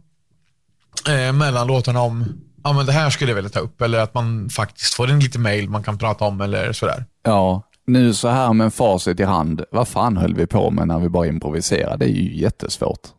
eh, 1.10 1.34
mellan 1.34 1.68
låtarna 1.68 2.02
om, 2.02 2.26
ja 2.64 2.74
men 2.74 2.86
det 2.86 2.92
här 2.92 3.10
skulle 3.10 3.32
jag 3.32 3.36
vilja 3.36 3.50
ta 3.50 3.60
upp, 3.60 3.82
eller 3.82 4.00
att 4.00 4.14
man 4.14 4.50
faktiskt 4.50 4.94
får 4.94 5.10
en 5.10 5.20
liten 5.20 5.42
mail 5.42 5.70
man 5.70 5.84
kan 5.84 5.98
prata 5.98 6.26
om 6.26 6.42
eller 6.42 6.74
sådär. 6.74 7.06
Ja, 7.24 7.62
nu 7.88 8.14
så 8.14 8.28
här 8.28 8.54
med 8.54 8.74
facit 8.74 9.20
i 9.20 9.24
hand, 9.24 9.64
vad 9.72 9.88
fan 9.88 10.18
höll 10.18 10.36
vi 10.36 10.46
på 10.48 10.72
med 10.72 10.88
när 10.88 11.00
vi 11.00 11.10
bara 11.10 11.28
improviserade? 11.28 12.06
Det 12.06 12.12
är 12.12 12.16
ju 12.16 12.36
jättesvårt. 12.38 13.00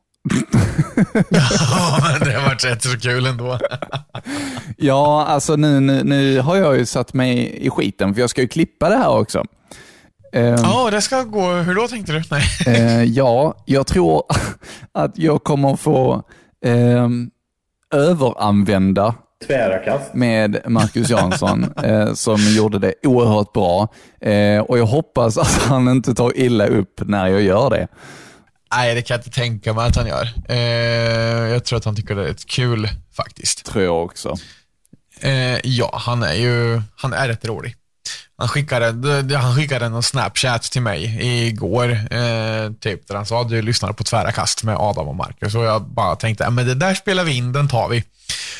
Ja, 1.30 1.98
men 2.02 2.28
det 2.28 2.34
har 2.34 2.42
varit 2.48 2.64
rätt 2.64 2.82
så 2.82 2.98
kul 2.98 3.26
ändå. 3.26 3.58
Ja, 4.76 5.26
alltså 5.26 5.56
nu, 5.56 5.80
nu, 5.80 6.04
nu 6.04 6.40
har 6.40 6.56
jag 6.56 6.78
ju 6.78 6.86
satt 6.86 7.14
mig 7.14 7.56
i 7.66 7.70
skiten, 7.70 8.14
för 8.14 8.20
jag 8.20 8.30
ska 8.30 8.40
ju 8.40 8.48
klippa 8.48 8.88
det 8.88 8.96
här 8.96 9.08
också. 9.08 9.44
Ehm, 10.34 10.56
Ja, 10.62 10.90
det 10.90 11.00
ska 11.00 11.22
gå, 11.22 11.52
hur 11.52 11.74
då 11.74 11.88
tänkte 11.88 12.12
du? 12.12 12.22
Nej. 12.30 12.42
Eh, 12.66 13.02
ja, 13.04 13.54
jag 13.64 13.86
tror 13.86 14.22
att 14.94 15.18
jag 15.18 15.44
kommer 15.44 15.76
få 15.76 16.22
eh, 16.64 17.08
överanvända 17.94 19.14
Tvära 19.46 19.78
kast. 19.78 20.14
med 20.14 20.60
Marcus 20.66 21.10
Jansson 21.10 21.72
eh, 21.84 22.14
som 22.14 22.36
gjorde 22.56 22.78
det 22.78 22.94
oerhört 23.02 23.52
bra. 23.52 23.88
Eh, 24.20 24.60
och 24.60 24.78
jag 24.78 24.86
hoppas 24.86 25.38
att 25.38 25.52
han 25.62 25.88
inte 25.88 26.14
tar 26.14 26.36
illa 26.38 26.66
upp 26.66 27.00
när 27.06 27.26
jag 27.26 27.42
gör 27.42 27.70
det. 27.70 27.88
Nej, 28.76 28.94
det 28.94 29.02
kan 29.02 29.14
jag 29.14 29.18
inte 29.18 29.30
tänka 29.40 29.72
mig 29.72 29.86
att 29.88 29.96
han 29.96 30.06
gör. 30.06 30.28
Eh, 30.48 31.52
jag 31.52 31.64
tror 31.64 31.76
att 31.76 31.84
han 31.84 31.96
tycker 31.96 32.14
det 32.14 32.28
är 32.28 32.34
kul 32.46 32.88
faktiskt. 33.16 33.64
Tror 33.66 33.84
jag 33.84 34.04
också. 34.04 34.34
Eh, 35.20 35.58
ja, 35.64 35.90
han 36.04 36.22
är 36.22 36.34
ju 36.34 36.82
han 36.96 37.12
är 37.12 37.28
rätt 37.28 37.44
rolig. 37.44 37.74
Han 38.36 38.48
skickade, 38.48 39.36
han 39.36 39.56
skickade 39.56 39.86
en 39.86 40.02
Snapchat 40.02 40.62
till 40.62 40.82
mig 40.82 41.18
igår, 41.48 41.90
eh, 41.92 42.72
typ, 42.80 43.08
där 43.08 43.14
han 43.14 43.26
sa 43.26 43.44
du 43.44 43.62
lyssnar 43.62 43.92
på 43.92 44.04
tvära 44.04 44.32
kast 44.32 44.64
med 44.64 44.76
Adam 44.78 45.08
och 45.08 45.16
Marcus. 45.16 45.54
Och 45.54 45.64
jag 45.64 45.82
bara 45.82 46.16
tänkte, 46.16 46.44
"Ja, 46.44 46.50
men 46.50 46.66
det 46.66 46.74
där 46.74 46.94
spelar 46.94 47.24
vi 47.24 47.36
in, 47.36 47.52
den 47.52 47.68
tar 47.68 47.88
vi. 47.88 48.04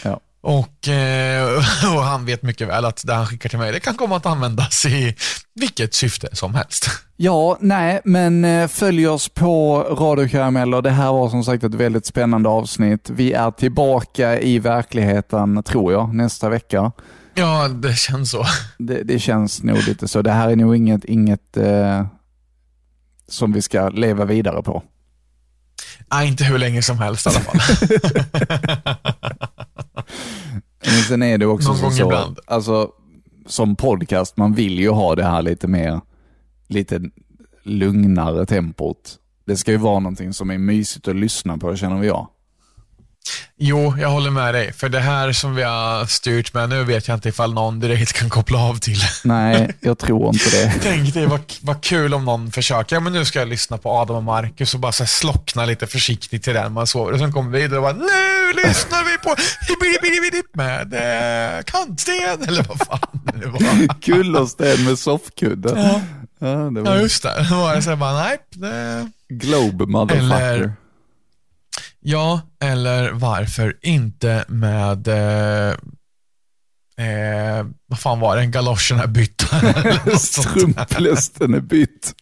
Ja. 0.02 0.20
Och, 0.40 0.88
eh, 0.88 1.52
och 1.96 2.02
han 2.02 2.24
vet 2.26 2.42
mycket 2.42 2.68
väl 2.68 2.84
att 2.84 3.02
det 3.06 3.14
han 3.14 3.26
skickar 3.26 3.48
till 3.48 3.58
mig, 3.58 3.72
det 3.72 3.80
kan 3.80 3.94
komma 3.94 4.16
att 4.16 4.26
användas 4.26 4.86
i 4.86 5.14
vilket 5.54 5.94
syfte 5.94 6.36
som 6.36 6.54
helst. 6.54 6.90
Ja, 7.16 7.56
nej, 7.60 8.00
men 8.04 8.44
eh, 8.44 8.68
följ 8.68 9.08
oss 9.08 9.28
på 9.28 9.82
Radio 9.82 10.28
Karameller. 10.28 10.82
Det 10.82 10.90
här 10.90 11.12
var 11.12 11.28
som 11.28 11.44
sagt 11.44 11.64
ett 11.64 11.74
väldigt 11.74 12.06
spännande 12.06 12.48
avsnitt. 12.48 13.10
Vi 13.10 13.32
är 13.32 13.50
tillbaka 13.50 14.40
i 14.40 14.58
verkligheten, 14.58 15.62
tror 15.62 15.92
jag, 15.92 16.14
nästa 16.14 16.48
vecka. 16.48 16.92
Ja, 17.34 17.68
det 17.68 17.98
känns 17.98 18.30
så. 18.30 18.44
Det, 18.78 19.02
det 19.02 19.18
känns 19.18 19.62
nog 19.62 19.76
lite 19.82 20.08
så. 20.08 20.22
Det 20.22 20.30
här 20.32 20.50
är 20.50 20.56
nog 20.56 20.76
inget, 20.76 21.04
inget 21.04 21.56
eh, 21.56 22.06
som 23.28 23.52
vi 23.52 23.62
ska 23.62 23.88
leva 23.88 24.24
vidare 24.24 24.62
på. 24.62 24.82
Nej, 26.12 26.28
inte 26.28 26.44
hur 26.44 26.58
länge 26.58 26.82
som 26.82 26.98
helst 26.98 27.26
i 27.26 27.28
alla 27.28 27.40
fall. 27.40 27.60
Men 30.84 31.02
sen 31.08 31.22
är 31.22 31.38
det 31.38 31.46
också 31.46 31.68
Någon 31.68 31.76
så, 31.78 31.84
gång 31.84 31.92
så 31.92 32.02
ibland. 32.02 32.38
alltså 32.46 32.90
som 33.46 33.76
podcast, 33.76 34.36
man 34.36 34.54
vill 34.54 34.78
ju 34.78 34.90
ha 34.90 35.14
det 35.14 35.24
här 35.24 35.42
lite 35.42 35.68
mer, 35.68 36.00
lite 36.68 37.00
lugnare 37.62 38.46
tempot. 38.46 39.18
Det 39.46 39.56
ska 39.56 39.70
ju 39.70 39.76
vara 39.76 39.98
någonting 39.98 40.32
som 40.32 40.50
är 40.50 40.58
mysigt 40.58 41.08
att 41.08 41.16
lyssna 41.16 41.58
på, 41.58 41.76
känner 41.76 41.98
vi 41.98 42.06
jag. 42.06 42.28
Jo, 43.58 43.94
jag 44.00 44.08
håller 44.08 44.30
med 44.30 44.54
dig. 44.54 44.72
För 44.72 44.88
det 44.88 45.00
här 45.00 45.32
som 45.32 45.54
vi 45.54 45.62
har 45.62 46.06
styrt 46.06 46.54
med 46.54 46.68
nu 46.68 46.84
vet 46.84 47.08
jag 47.08 47.16
inte 47.16 47.28
ifall 47.28 47.54
någon 47.54 47.80
direkt 47.80 48.12
kan 48.12 48.30
koppla 48.30 48.58
av 48.58 48.74
till. 48.78 48.98
Nej, 49.24 49.74
jag 49.80 49.98
tror 49.98 50.28
inte 50.28 50.50
det. 50.50 50.74
Tänk 50.82 51.14
dig 51.14 51.26
vad, 51.26 51.40
vad 51.60 51.82
kul 51.82 52.14
om 52.14 52.24
någon 52.24 52.52
försöker, 52.52 52.96
ja 52.96 53.00
men 53.00 53.12
nu 53.12 53.24
ska 53.24 53.38
jag 53.38 53.48
lyssna 53.48 53.78
på 53.78 53.90
Adam 53.90 54.16
och 54.16 54.22
Marcus 54.22 54.74
och 54.74 54.80
bara 54.80 54.92
så 54.92 55.06
slockna 55.06 55.64
lite 55.64 55.86
försiktigt 55.86 56.42
till 56.42 56.54
den 56.54 56.72
man 56.72 56.86
sover. 56.86 57.12
Och 57.12 57.18
sen 57.18 57.32
kommer 57.32 57.50
vi 57.50 57.58
vidare 57.62 57.78
och 57.78 57.82
bara, 57.84 57.92
nu 57.92 58.62
lyssnar 58.68 59.04
vi 59.04 59.18
på 59.18 59.34
med 60.52 60.94
eh, 60.94 61.62
kantsten, 61.62 62.42
eller 62.48 62.62
vad 62.62 62.78
fan 62.78 63.20
det 63.40 63.46
var. 63.46 64.00
Kullersten 64.02 64.84
med 64.84 64.98
soffkudde. 64.98 65.72
Ja. 65.76 66.00
Ja, 66.38 66.46
det 66.48 66.80
Ja, 66.80 66.84
var 66.84 66.96
just 66.96 67.22
det. 67.22 67.46
Då 67.50 67.54
var 67.56 67.76
det 67.76 67.82
så 67.82 67.90
här 67.90 67.96
bara, 67.96 68.12
nej, 68.12 68.38
det... 68.50 69.10
Globe 69.28 69.86
motherfucker. 69.86 70.52
Eller- 70.52 70.72
Ja, 72.06 72.40
eller 72.62 73.12
varför 73.12 73.76
inte 73.82 74.44
med, 74.48 75.08
eh, 75.08 75.68
eh, 77.06 77.66
vad 77.86 77.98
fan 77.98 78.20
var 78.20 78.36
det, 78.36 78.46
galoscherna 78.46 79.06
bytta? 79.06 79.56
eller 79.60 80.00
något 80.10 80.20
sånt 80.22 80.54
där. 80.54 80.60
Strumplästen 80.86 81.54
är 81.54 81.60
bytt. 81.60 82.14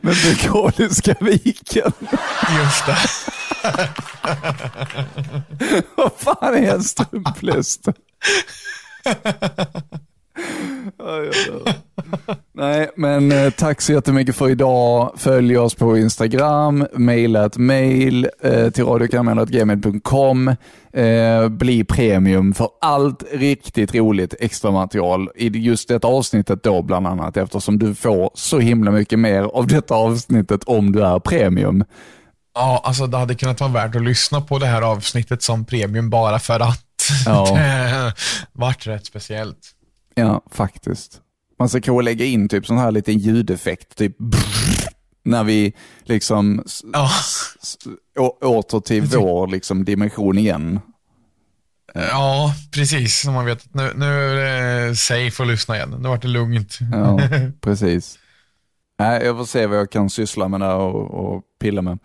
Med 0.00 0.16
Mekaniska 0.26 1.14
viken. 1.20 1.92
Just 2.58 2.86
det. 2.86 2.98
Vad 5.96 6.12
fan 6.16 6.54
är 6.54 6.74
en 6.74 6.84
strumpläst? 6.84 7.88
Nej, 12.52 12.90
men 12.96 13.32
eh, 13.32 13.50
tack 13.50 13.80
så 13.80 13.92
jättemycket 13.92 14.36
för 14.36 14.50
idag. 14.50 15.12
Följ 15.16 15.58
oss 15.58 15.74
på 15.74 15.98
Instagram, 15.98 16.86
mejla 16.92 17.46
ett 17.46 17.56
mejl 17.56 18.28
eh, 18.42 18.70
till 18.70 18.84
radiokarameller.gmail.com. 18.84 20.48
Eh, 20.92 21.48
bli 21.48 21.84
premium 21.84 22.54
för 22.54 22.68
allt 22.80 23.24
riktigt 23.32 23.94
roligt 23.94 24.34
extra 24.40 24.70
material 24.70 25.28
i 25.34 25.48
just 25.48 25.88
detta 25.88 26.08
avsnittet 26.08 26.62
då 26.62 26.82
bland 26.82 27.06
annat 27.06 27.36
eftersom 27.36 27.78
du 27.78 27.94
får 27.94 28.30
så 28.34 28.58
himla 28.58 28.90
mycket 28.90 29.18
mer 29.18 29.42
av 29.42 29.66
detta 29.66 29.94
avsnittet 29.94 30.64
om 30.64 30.92
du 30.92 31.02
är 31.02 31.18
premium. 31.18 31.84
Ja, 32.54 32.82
alltså 32.84 33.06
det 33.06 33.16
hade 33.18 33.34
kunnat 33.34 33.60
vara 33.60 33.70
värt 33.70 33.96
att 33.96 34.02
lyssna 34.02 34.40
på 34.40 34.58
det 34.58 34.66
här 34.66 34.82
avsnittet 34.82 35.42
som 35.42 35.64
premium 35.64 36.10
bara 36.10 36.38
för 36.38 36.60
att 36.60 36.86
Ja. 37.26 37.54
Det 37.54 38.12
vart 38.52 38.86
rätt 38.86 39.06
speciellt. 39.06 39.75
Ja, 40.18 40.42
faktiskt. 40.50 41.20
Man 41.58 41.68
ska 41.68 41.80
kanske 41.80 42.02
lägga 42.02 42.24
in 42.24 42.48
typ 42.48 42.66
sån 42.66 42.78
här 42.78 42.90
liten 42.90 43.18
ljudeffekt, 43.18 43.96
typ 43.96 44.16
när 45.24 45.44
vi 45.44 45.74
liksom 46.04 46.64
å- 48.18 48.38
åter 48.40 48.80
till 48.80 49.02
vår 49.18 49.46
liksom 49.46 49.84
dimension 49.84 50.38
igen. 50.38 50.80
Ja, 51.94 52.54
precis. 52.72 53.20
Så 53.20 53.30
man 53.30 53.44
vet 53.44 53.58
att 53.58 53.74
nu, 53.74 53.92
nu 53.96 54.06
är 54.06 54.88
det 54.88 54.96
safe 54.96 55.42
att 55.42 55.48
lyssna 55.48 55.76
igen. 55.76 55.94
Nu 56.00 56.08
vart 56.08 56.22
det 56.22 56.28
lugnt. 56.28 56.78
Ja, 56.92 57.20
precis. 57.60 58.18
Nej, 58.98 59.22
jag 59.24 59.36
får 59.36 59.44
se 59.44 59.66
vad 59.66 59.78
jag 59.78 59.90
kan 59.90 60.10
syssla 60.10 60.48
med 60.48 60.60
där 60.60 60.74
och, 60.76 61.34
och 61.34 61.42
pilla 61.60 61.82
med. 61.82 61.98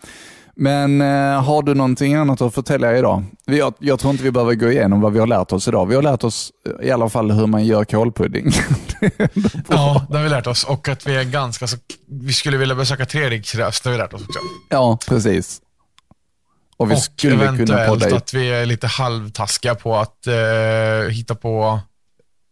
Men 0.55 1.01
eh, 1.01 1.43
har 1.43 1.63
du 1.63 1.73
någonting 1.73 2.13
annat 2.13 2.41
att 2.41 2.53
förtälja 2.53 2.97
idag? 2.97 3.23
Vi, 3.45 3.57
jag, 3.57 3.73
jag 3.79 3.99
tror 3.99 4.11
inte 4.11 4.23
vi 4.23 4.31
behöver 4.31 4.55
gå 4.55 4.71
igenom 4.71 5.01
vad 5.01 5.13
vi 5.13 5.19
har 5.19 5.27
lärt 5.27 5.51
oss 5.51 5.67
idag. 5.67 5.85
Vi 5.85 5.95
har 5.95 6.01
lärt 6.01 6.23
oss 6.23 6.51
eh, 6.81 6.87
i 6.87 6.91
alla 6.91 7.09
fall 7.09 7.31
hur 7.31 7.47
man 7.47 7.65
gör 7.65 7.85
kålpudding. 7.85 8.51
Ja, 9.69 10.05
det 10.09 10.17
har 10.17 10.23
vi 10.23 10.29
lärt 10.29 10.47
oss. 10.47 10.63
Och 10.63 10.87
att 10.89 11.07
vi 11.07 11.15
är 11.15 11.23
ganska 11.23 11.67
så... 11.67 11.77
Vi 12.07 12.33
skulle 12.33 12.57
vilja 12.57 12.75
besöka 12.75 13.05
Treriksröst, 13.05 13.83
det 13.83 13.89
har 13.89 13.91
vi 13.91 13.97
lärt 13.97 14.13
oss 14.13 14.21
också. 14.21 14.39
ja, 14.69 14.97
precis. 15.07 15.61
Och 16.77 16.91
vi 16.91 16.95
och 16.95 16.99
skulle 16.99 17.31
kunna 17.35 17.43
eventuellt 17.43 17.89
podda 17.89 18.09
i 18.09 18.13
att 18.13 18.33
vi 18.33 18.51
är 18.51 18.65
lite 18.65 18.87
halvtaskiga 18.87 19.75
på 19.75 19.95
att 19.95 20.27
eh, 20.27 21.09
hitta 21.11 21.35
på 21.35 21.79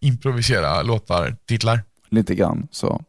improvisera 0.01 0.81
låtar, 0.81 1.35
titlar. 1.47 1.83
lite 2.09 2.35
grann. 2.35 2.67
Så. 2.71 3.01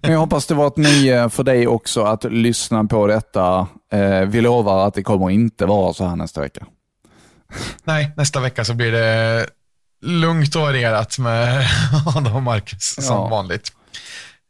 Men 0.00 0.12
jag 0.12 0.18
hoppas 0.18 0.46
det 0.46 0.54
var 0.54 0.66
ett 0.66 0.76
nöje 0.76 1.30
för 1.30 1.42
dig 1.44 1.66
också 1.66 2.02
att 2.04 2.24
lyssna 2.24 2.84
på 2.84 3.06
detta. 3.06 3.66
Eh, 3.92 4.20
vi 4.20 4.40
lovar 4.40 4.86
att 4.88 4.94
det 4.94 5.02
kommer 5.02 5.30
inte 5.30 5.66
vara 5.66 5.92
så 5.94 6.06
här 6.06 6.16
nästa 6.16 6.40
vecka. 6.40 6.66
Nej, 7.84 8.12
nästa 8.16 8.40
vecka 8.40 8.64
så 8.64 8.74
blir 8.74 8.92
det 8.92 9.46
lugnt 10.02 10.54
och 10.56 10.62
varierat 10.62 11.18
med 11.18 11.66
Adam 12.16 12.36
och 12.36 12.42
Marcus 12.42 12.94
som 13.06 13.16
Ja. 13.16 13.28
vanligt. 13.28 13.72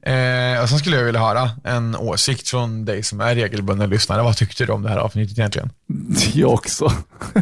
Eh, 0.07 0.62
och 0.62 0.68
sen 0.68 0.78
skulle 0.78 0.96
jag 0.96 1.05
vilja 1.05 1.20
höra 1.20 1.51
en 1.64 1.96
åsikt 1.96 2.48
från 2.48 2.84
dig 2.84 3.03
som 3.03 3.20
är 3.20 3.34
regelbunden 3.34 3.90
lyssnare. 3.90 4.22
Vad 4.22 4.36
tyckte 4.36 4.66
du 4.66 4.72
om 4.72 4.82
det 4.82 4.88
här 4.88 4.96
avsnittet 4.98 5.38
egentligen? 5.38 5.70
Jag 6.34 6.53
också. 6.53 6.92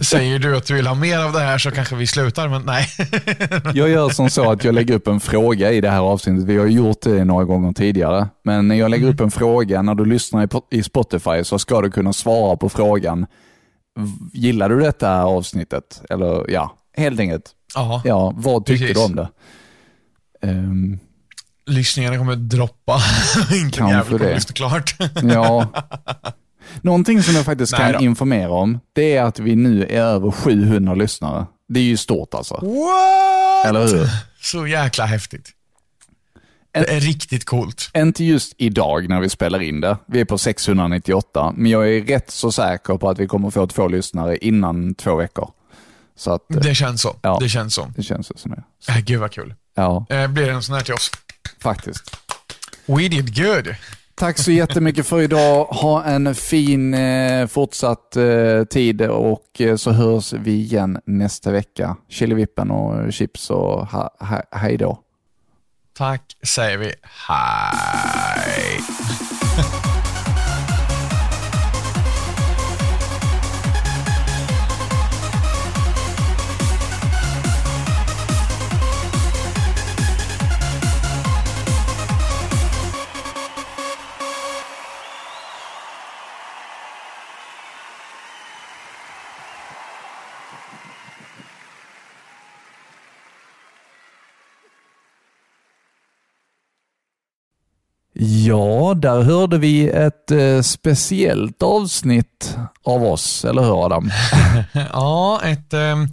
Säger 0.02 0.38
du 0.38 0.56
att 0.56 0.66
du 0.66 0.74
vill 0.74 0.86
ha 0.86 0.94
mer 0.94 1.18
av 1.18 1.32
det 1.32 1.40
här 1.40 1.58
så 1.58 1.70
kanske 1.70 1.96
vi 1.96 2.06
slutar, 2.06 2.48
men 2.48 2.62
nej. 2.62 2.86
Jag 3.74 3.88
gör 3.88 4.08
som 4.08 4.30
så 4.30 4.50
att 4.50 4.64
jag 4.64 4.74
lägger 4.74 4.94
upp 4.94 5.06
en 5.06 5.20
fråga 5.20 5.72
i 5.72 5.80
det 5.80 5.90
här 5.90 6.00
avsnittet. 6.00 6.44
Vi 6.44 6.58
har 6.58 6.66
gjort 6.66 7.00
det 7.02 7.24
några 7.24 7.44
gånger 7.44 7.72
tidigare. 7.72 8.28
Men 8.44 8.68
när 8.68 8.74
jag 8.74 8.90
lägger 8.90 9.08
upp 9.08 9.20
en 9.20 9.30
fråga, 9.30 9.82
när 9.82 9.94
du 9.94 10.04
lyssnar 10.04 10.42
i 10.42 10.46
po- 10.46 10.66
i 10.70 10.82
Spotify 10.82 11.44
så 11.44 11.58
ska 11.58 11.80
du 11.80 11.90
kunna 11.90 12.12
svara 12.12 12.56
på 12.56 12.68
frågan. 12.68 13.26
Gillar 14.32 14.68
du 14.68 14.80
detta 14.80 15.08
här 15.08 15.22
avsnittet? 15.22 16.02
Eller 16.10 16.50
ja, 16.50 16.76
helt 16.96 17.20
enkelt. 17.20 17.44
Ja, 17.74 18.02
Ja, 18.04 18.32
vad 18.36 18.66
tyckte 18.66 18.86
Precis. 18.86 18.96
du 18.98 19.04
om 19.04 19.16
det? 19.16 19.28
Ehm, 20.42 20.98
lyssningarna 21.68 22.16
kommer 22.18 22.36
droppa. 22.36 23.00
Inte 23.52 23.80
en 23.80 23.88
jävel 23.88 24.04
kommer 24.18 24.18
det. 24.24 24.34
lyssna 24.34 24.52
klart. 24.52 24.94
Ja. 25.22 25.66
Någonting 26.82 27.22
som 27.22 27.34
jag 27.34 27.44
faktiskt 27.44 27.72
Nej 27.72 27.80
kan 27.80 27.92
då. 27.92 28.04
informera 28.06 28.50
om, 28.50 28.80
det 28.92 29.16
är 29.16 29.22
att 29.22 29.38
vi 29.38 29.56
nu 29.56 29.82
är 29.84 30.00
över 30.02 30.30
700 30.30 30.94
lyssnare. 30.94 31.46
Det 31.68 31.80
är 31.80 31.84
ju 31.84 31.96
stort 31.96 32.34
alltså. 32.34 32.54
What? 32.54 33.66
Eller 33.66 33.86
hur? 33.86 34.08
Så 34.42 34.66
jäkla 34.66 35.04
häftigt. 35.06 35.50
Det 36.72 36.92
är 36.96 37.00
riktigt 37.00 37.44
coolt. 37.44 37.90
Inte 37.96 38.24
just 38.24 38.54
idag 38.58 39.08
när 39.08 39.20
vi 39.20 39.28
spelar 39.28 39.62
in 39.62 39.80
det. 39.80 39.96
Vi 40.06 40.20
är 40.20 40.24
på 40.24 40.38
698, 40.38 41.52
men 41.56 41.70
jag 41.70 41.88
är 41.88 42.02
rätt 42.02 42.30
så 42.30 42.52
säker 42.52 42.96
på 42.96 43.08
att 43.10 43.18
vi 43.18 43.26
kommer 43.26 43.50
få 43.50 43.66
två 43.66 43.88
lyssnare 43.88 44.36
innan 44.36 44.94
två 44.94 45.16
veckor. 45.16 45.50
Så 46.16 46.32
att 46.32 46.42
Det 46.48 46.74
känns 46.74 47.02
så. 47.02 47.16
Ja. 47.22 47.38
Det 47.40 47.48
känns 47.48 47.74
så. 47.74 47.92
det 47.96 48.02
känns 48.02 48.40
som 48.40 48.50
det. 48.50 48.92
Äh, 48.92 48.98
gud 48.98 49.20
vad 49.20 49.32
kul. 49.32 49.54
Ja, 49.76 50.06
Eh, 50.10 50.26
blir 50.26 50.46
det 50.46 50.52
en 50.52 50.62
sån 50.62 50.74
här 50.74 50.82
till 50.82 50.94
oss? 50.94 51.10
Faktiskt. 51.60 52.16
We 52.86 53.08
did 53.08 53.36
good. 53.36 53.74
Tack 54.14 54.38
så 54.38 54.52
jättemycket 54.52 55.06
för 55.06 55.22
idag. 55.22 55.64
Ha 55.64 56.04
en 56.04 56.34
fin 56.34 56.94
eh, 56.94 57.46
fortsatt 57.46 58.16
eh, 58.16 58.64
tid 58.64 59.02
och 59.02 59.60
eh, 59.60 59.76
så 59.76 59.90
hörs 59.90 60.32
vi 60.32 60.50
igen 60.50 61.00
nästa 61.04 61.52
vecka. 61.52 61.96
Chilivippen 62.08 62.70
och 62.70 63.12
chips 63.12 63.50
och 63.50 63.86
ha, 63.86 64.10
ha, 64.20 64.42
hej 64.50 64.76
då. 64.76 64.98
Tack 65.96 66.22
säger 66.42 66.78
vi. 66.78 66.92
Hej. 67.02 68.80
Ja, 98.20 98.94
där 98.96 99.22
hörde 99.22 99.58
vi 99.58 99.88
ett 99.88 100.30
eh, 100.30 100.60
speciellt 100.62 101.62
avsnitt 101.62 102.56
av 102.84 103.04
oss, 103.04 103.44
eller 103.44 103.62
hur 103.62 103.84
Adam? 103.84 104.10
Ja, 104.92 105.40
ett, 105.44 105.72
ehm, 105.72 106.08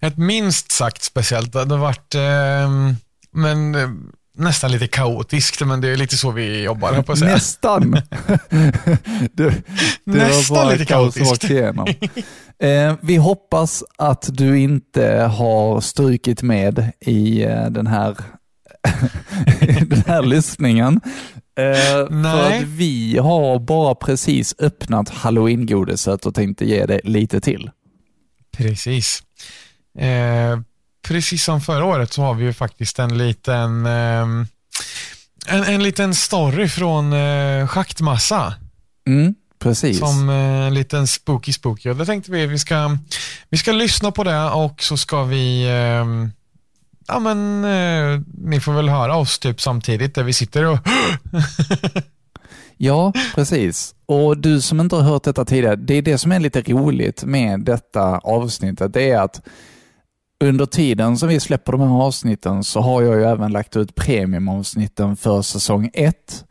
ett 0.00 0.16
minst 0.16 0.72
sagt 0.72 1.02
speciellt. 1.02 1.52
Det 1.52 1.58
har 1.58 1.76
varit 1.76 2.14
ehm, 2.14 2.96
men, 3.32 3.74
eh, 3.74 3.88
nästan 4.36 4.72
lite 4.72 4.86
kaotiskt, 4.86 5.66
men 5.66 5.80
det 5.80 5.88
är 5.88 5.96
lite 5.96 6.16
så 6.16 6.30
vi 6.30 6.62
jobbar, 6.62 7.02
på 7.02 7.12
att 7.12 7.18
säga. 7.18 7.32
Nästan. 7.32 7.90
det, 9.32 9.50
det 9.54 9.54
Nästan 10.04 10.68
lite 10.68 10.84
kaotiskt. 10.84 11.44
Eh, 12.58 12.94
vi 13.00 13.16
hoppas 13.16 13.84
att 13.98 14.28
du 14.32 14.58
inte 14.58 15.30
har 15.36 15.80
strukit 15.80 16.42
med 16.42 16.92
i 17.00 17.42
eh, 17.44 17.66
den 17.66 17.86
här, 17.86 18.16
den 19.88 20.04
här 20.06 20.22
lyssningen. 20.22 21.00
Eh, 21.58 22.08
för 22.22 22.56
att 22.56 22.62
vi 22.62 23.18
har 23.18 23.58
bara 23.58 23.94
precis 23.94 24.54
öppnat 24.58 25.08
halloween-godiset 25.08 26.26
och 26.26 26.34
tänkte 26.34 26.64
ge 26.64 26.86
det 26.86 27.00
lite 27.04 27.40
till. 27.40 27.70
Precis. 28.56 29.22
Eh, 29.98 30.60
precis 31.08 31.44
som 31.44 31.60
förra 31.60 31.84
året 31.84 32.12
så 32.12 32.22
har 32.22 32.34
vi 32.34 32.44
ju 32.44 32.52
faktiskt 32.52 32.98
en 32.98 33.18
liten 33.18 33.86
ehm, 33.86 34.46
en, 35.46 35.64
en 35.64 35.82
liten 35.82 36.14
story 36.14 36.68
från 36.68 37.12
eh, 37.12 37.66
Schaktmassa. 37.66 38.54
Mm, 39.08 39.34
precis. 39.58 39.98
Som 39.98 40.28
eh, 40.28 40.34
en 40.66 40.74
liten 40.74 41.06
spooky 41.06 41.52
spooky. 41.52 41.90
Och 41.90 41.96
då 41.96 42.04
tänkte 42.04 42.30
vi 42.30 42.46
vi 42.46 42.58
ska, 42.58 42.98
vi 43.50 43.58
ska 43.58 43.72
lyssna 43.72 44.10
på 44.10 44.24
det 44.24 44.44
och 44.44 44.82
så 44.82 44.96
ska 44.96 45.24
vi 45.24 45.68
ehm, 45.68 46.30
Ja 47.08 47.18
men 47.18 47.64
eh, 47.64 48.20
ni 48.44 48.60
får 48.60 48.72
väl 48.72 48.88
höra 48.88 49.16
oss 49.16 49.38
typ 49.38 49.60
samtidigt 49.60 50.14
där 50.14 50.22
vi 50.22 50.32
sitter 50.32 50.64
och 50.64 50.78
Ja, 52.76 53.12
precis. 53.34 53.94
Och 54.06 54.38
du 54.38 54.60
som 54.60 54.80
inte 54.80 54.96
har 54.96 55.02
hört 55.02 55.22
detta 55.22 55.44
tidigare, 55.44 55.76
det 55.76 55.94
är 55.94 56.02
det 56.02 56.18
som 56.18 56.32
är 56.32 56.40
lite 56.40 56.62
roligt 56.62 57.24
med 57.24 57.60
detta 57.60 58.18
avsnittet. 58.18 58.92
Det 58.92 59.10
är 59.10 59.20
att 59.20 59.42
under 60.44 60.66
tiden 60.66 61.16
som 61.16 61.28
vi 61.28 61.40
släpper 61.40 61.72
de 61.72 61.80
här 61.80 62.02
avsnitten 62.02 62.64
så 62.64 62.80
har 62.80 63.02
jag 63.02 63.16
ju 63.16 63.24
även 63.24 63.52
lagt 63.52 63.76
ut 63.76 63.94
premiumavsnitten 63.94 65.16
för 65.16 65.42
säsong 65.42 65.90
1. 65.94 66.44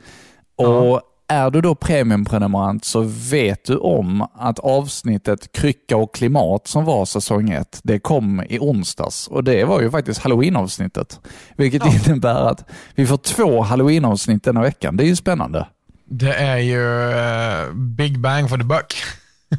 Och 0.56 1.01
är 1.28 1.51
du 1.51 1.61
då 1.61 1.76
premiumprenumerant 1.76 2.86
så 2.86 3.01
vet 3.32 3.65
du 3.65 3.78
om 3.78 4.28
att 4.34 4.59
avsnittet 4.59 5.51
Krycka 5.51 5.97
och 5.97 6.15
klimat 6.15 6.67
som 6.67 6.86
var 6.86 7.05
säsong 7.05 7.49
1, 7.49 7.80
det 7.84 7.99
kom 7.99 8.43
i 8.49 8.59
onsdags. 8.59 9.28
Och 9.28 9.43
det 9.43 9.63
var 9.63 9.82
ju 9.82 9.91
faktiskt 9.91 10.19
halloween-avsnittet. 10.19 11.19
Vilket 11.57 12.07
innebär 12.07 12.49
att 12.49 12.69
vi 12.95 13.07
får 13.07 13.17
två 13.17 13.61
halloween-avsnitt 13.61 14.43
denna 14.43 14.61
veckan. 14.61 14.97
Det 14.97 15.03
är 15.03 15.07
ju 15.07 15.15
spännande. 15.15 15.67
det 16.05 16.34
är 16.34 16.57
ju 16.57 17.11
eh, 17.11 17.73
Big 17.73 18.19
Bang 18.19 18.49
for 18.49 18.57
the 18.57 18.63
Buck. 18.63 18.95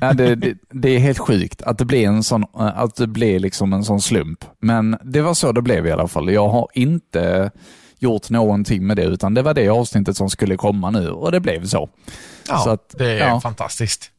Ja, 0.01 0.13
det, 0.13 0.35
det, 0.35 0.59
det 0.71 0.89
är 0.89 0.99
helt 0.99 1.19
sjukt 1.19 1.63
att 1.63 1.79
det 1.79 1.85
blir 1.85 2.07
en 2.07 2.23
sån, 2.23 2.43
eh, 2.43 2.79
att 2.79 2.97
det 2.97 3.07
blir 3.07 3.39
liksom 3.39 3.73
en 3.73 3.85
sån 3.85 4.01
slump. 4.01 4.45
Men 4.61 4.97
det 5.03 5.23
var 5.23 5.35
så 5.35 5.53
det 5.53 5.63
blev 5.63 5.87
i 5.87 5.93
alla 5.93 6.09
fall. 6.09 6.33
Jag 6.33 6.49
har 6.49 6.69
inte 6.75 7.51
gjort 8.07 8.31
någonting 8.31 8.87
med 8.87 8.97
det, 8.97 9.05
utan 9.05 9.35
det 9.35 9.43
var 9.43 9.55
det 9.55 9.69
avsnittet 9.69 10.17
som 10.17 10.31
skulle 10.31 10.57
komma 10.57 10.91
nu 10.91 11.11
och 11.11 11.33
det 11.33 11.41
blev 11.41 11.67
så. 11.67 11.89
Ja, 12.49 12.59
Så 12.59 12.71
att, 12.71 12.89
det 12.99 13.11
är 13.11 13.29
ja. 13.29 13.41
fantastiskt. 13.41 14.11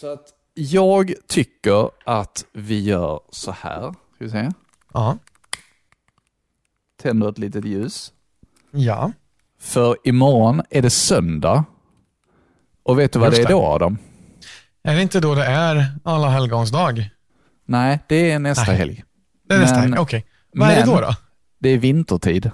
Så 0.00 0.12
att 0.12 0.28
jag 0.54 1.12
tycker 1.28 1.90
att 2.06 2.44
vi 2.52 2.80
gör 2.82 3.20
så 3.30 3.50
här. 3.60 3.80
Ska 4.14 4.24
vi 4.24 4.30
se. 4.30 4.50
Ja. 4.94 5.18
Tänder 7.02 7.28
ett 7.28 7.38
litet 7.38 7.64
ljus. 7.64 8.12
Ja. 8.70 9.12
För 9.60 9.96
imorgon 10.04 10.62
är 10.70 10.82
det 10.82 10.90
söndag. 10.90 11.64
Och 12.82 12.98
vet 12.98 13.12
du 13.12 13.18
vad 13.18 13.28
Just 13.28 13.42
det 13.42 13.48
är 13.48 13.56
då 13.56 13.62
Adam? 13.62 13.98
Är 14.82 14.94
det 14.96 15.02
inte 15.02 15.20
då 15.20 15.34
det 15.34 15.44
är 15.44 15.86
alla 16.04 16.28
helgons 16.28 16.70
dag? 16.70 17.10
Nej, 17.66 17.98
det 18.08 18.30
är 18.30 18.38
nästa 18.38 18.64
Nej. 18.66 18.76
helg. 18.76 19.04
Det 19.48 19.54
är 19.54 19.58
nästa 19.58 19.74
Men- 19.76 19.82
helg, 19.82 19.98
okej. 19.98 20.26
Vad 20.52 20.70
är 20.70 20.76
det 20.76 20.86
då 20.86 21.00
då? 21.00 21.14
Det 21.58 21.68
är 21.68 21.78
vintertid. 21.78 22.50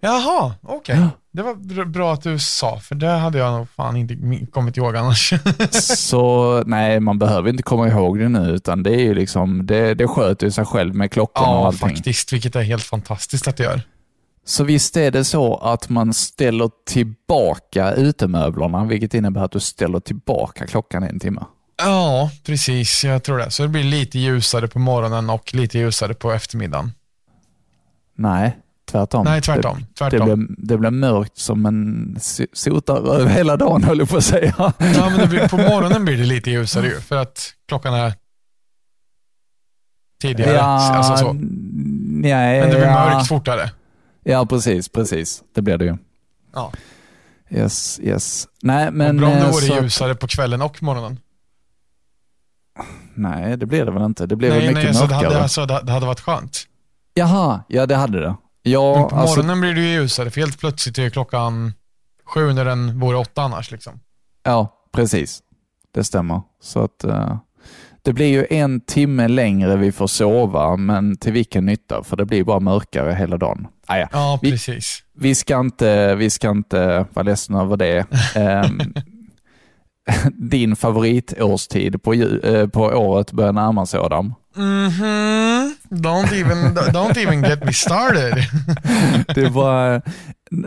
Jaha, 0.00 0.54
okej. 0.62 0.96
Ja. 0.96 1.08
Det 1.32 1.42
var 1.42 1.54
br- 1.54 1.84
bra 1.84 2.12
att 2.12 2.22
du 2.22 2.38
sa, 2.38 2.78
för 2.80 2.94
det 2.94 3.08
hade 3.08 3.38
jag 3.38 3.52
nog 3.58 3.68
fan 3.68 3.96
inte 3.96 4.14
mi- 4.14 4.50
kommit 4.50 4.76
ihåg 4.76 4.96
annars. 4.96 5.32
Så 5.70 6.62
nej, 6.66 7.00
man 7.00 7.18
behöver 7.18 7.50
inte 7.50 7.62
komma 7.62 7.88
ihåg 7.88 8.18
det 8.18 8.28
nu, 8.28 8.50
utan 8.50 8.82
det 8.82 8.90
är 8.94 9.00
ju 9.00 9.14
liksom, 9.14 9.66
det, 9.66 9.94
det 9.94 10.08
sköter 10.08 10.50
sig 10.50 10.64
själv 10.64 10.94
med 10.94 11.12
klockan 11.12 11.44
och 11.48 11.54
ja, 11.54 11.66
allting. 11.66 11.88
faktiskt. 11.88 12.32
Vilket 12.32 12.56
är 12.56 12.62
helt 12.62 12.82
fantastiskt 12.82 13.48
att 13.48 13.56
det 13.56 13.62
gör. 13.64 13.82
Så 14.44 14.64
visst 14.64 14.96
är 14.96 15.10
det 15.10 15.24
så 15.24 15.56
att 15.56 15.88
man 15.88 16.14
ställer 16.14 16.70
tillbaka 16.86 17.92
utemöblerna, 17.92 18.84
vilket 18.84 19.14
innebär 19.14 19.44
att 19.44 19.52
du 19.52 19.60
ställer 19.60 20.00
tillbaka 20.00 20.66
klockan 20.66 21.02
en 21.02 21.20
timme. 21.20 21.44
Ja, 21.82 22.30
precis. 22.46 23.04
Jag 23.04 23.22
tror 23.22 23.38
det. 23.38 23.50
Så 23.50 23.62
det 23.62 23.68
blir 23.68 23.84
lite 23.84 24.18
ljusare 24.18 24.68
på 24.68 24.78
morgonen 24.78 25.30
och 25.30 25.54
lite 25.54 25.78
ljusare 25.78 26.14
på 26.14 26.32
eftermiddagen. 26.32 26.92
Nej, 28.16 28.58
tvärtom. 28.90 29.24
Nej, 29.24 29.42
tvärtom. 29.42 29.76
Det, 29.80 29.94
tvärtom. 29.94 30.28
det, 30.28 30.36
blir, 30.36 30.46
det 30.58 30.76
blir 30.78 30.90
mörkt 30.90 31.38
som 31.38 31.66
en 31.66 32.14
so- 32.18 32.46
sotare 32.52 32.98
över 33.14 33.30
hela 33.30 33.56
dagen, 33.56 33.84
höll 33.84 33.98
jag 33.98 34.08
på 34.08 34.16
att 34.16 34.24
säga. 34.24 34.54
Ja, 34.58 34.72
men 35.16 35.28
blir, 35.28 35.48
på 35.48 35.56
morgonen 35.56 36.04
blir 36.04 36.16
det 36.18 36.24
lite 36.24 36.50
ljusare 36.50 36.86
ju, 36.86 37.00
för 37.00 37.16
att 37.16 37.52
klockan 37.68 37.94
är 37.94 38.12
tidigare. 40.22 40.60
alltså 40.60 41.16
så. 41.16 41.32
nej, 41.32 42.60
Men 42.60 42.70
det 42.70 42.76
blir 42.76 42.84
ja. 42.86 43.10
mörkt 43.14 43.28
fortare. 43.28 43.70
Ja, 44.24 44.46
precis, 44.46 44.88
precis. 44.88 45.42
Det 45.54 45.62
blir 45.62 45.78
det 45.78 45.84
ju. 45.84 45.96
Ja. 46.54 46.72
Yes, 47.50 48.00
yes. 48.02 48.48
Nej, 48.62 48.90
Men, 48.90 49.16
bra 49.16 49.28
om 49.28 49.34
det 49.34 49.44
vore 49.46 49.52
så- 49.52 49.74
ljusare 49.82 50.14
på 50.14 50.26
kvällen 50.26 50.62
och 50.62 50.82
morgonen. 50.82 51.18
Nej, 53.14 53.56
det 53.56 53.66
blir 53.66 53.84
det 53.84 53.90
väl 53.90 54.02
inte. 54.02 54.26
Det 54.26 54.36
blir 54.36 54.48
väl 54.50 54.58
Nej, 54.58 54.68
mycket 54.68 54.84
nej, 54.84 54.94
så 54.94 55.06
det 55.06 55.14
mörkare. 55.14 55.28
hade, 55.28 55.42
alltså, 55.42 55.66
det 55.66 55.92
hade 55.92 56.06
varit 56.06 56.20
skönt. 56.20 56.58
Jaha, 57.14 57.62
ja 57.68 57.86
det 57.86 57.96
hade 57.96 58.20
det. 58.20 58.36
Men 58.64 58.72
Ja, 58.72 59.08
på 59.10 59.16
alltså, 59.16 59.36
morgonen 59.36 59.60
blir 59.60 59.74
det 59.74 59.80
ju 59.80 59.88
ljusare, 59.92 60.30
för 60.30 60.40
helt 60.40 60.58
plötsligt 60.60 60.98
är 60.98 61.10
klockan 61.10 61.72
sju 62.24 62.52
när 62.52 62.64
den 62.64 63.00
vore 63.00 63.16
åtta 63.16 63.42
annars. 63.42 63.70
Liksom. 63.70 64.00
ja, 64.42 64.74
precis. 64.92 65.42
Det 65.94 66.04
stämmer. 66.04 66.42
Så 66.62 66.84
att 66.84 67.04
eh, 67.04 67.38
det 68.02 68.12
blir 68.12 68.26
ju 68.26 68.46
en 68.50 68.80
timme 68.80 69.28
längre 69.28 69.76
vi 69.76 69.92
får 69.92 70.06
sova, 70.06 70.76
men 70.76 71.16
till 71.16 71.32
vilken 71.32 71.66
nytta? 71.66 72.02
För 72.04 72.16
det 72.16 72.24
blir 72.24 72.44
bara 72.44 72.60
mörkare 72.60 73.12
hela 73.12 73.36
dagen. 73.36 73.66
Ah, 73.86 73.96
ja. 73.98 74.08
Ja, 74.12 74.38
Vi- 74.42 74.50
precis. 74.50 75.02
Vi 75.14 75.34
ska 75.34 75.60
inte, 75.60 76.14
vi 76.14 76.30
ska 76.30 76.50
inte 76.50 77.06
vara 77.12 77.22
ledsna 77.22 77.60
över 77.62 77.76
det. 77.76 78.06
Ehm, 78.36 78.80
din 80.32 80.76
favoritårstid 80.76 82.02
på, 82.02 82.14
eh, 82.14 82.66
på 82.68 82.80
året 82.82 83.32
börjar 83.32 83.52
närma 83.52 83.86
sig 83.86 84.00
Adam. 84.00 84.34
Mhm. 84.56 85.76
Don't, 85.90 86.32
even, 86.32 86.74
don't 86.74 87.18
even 87.18 87.42
get 87.42 87.64
me 87.64 87.72
started. 87.72 88.34
Det 89.34 89.48
var 89.48 90.02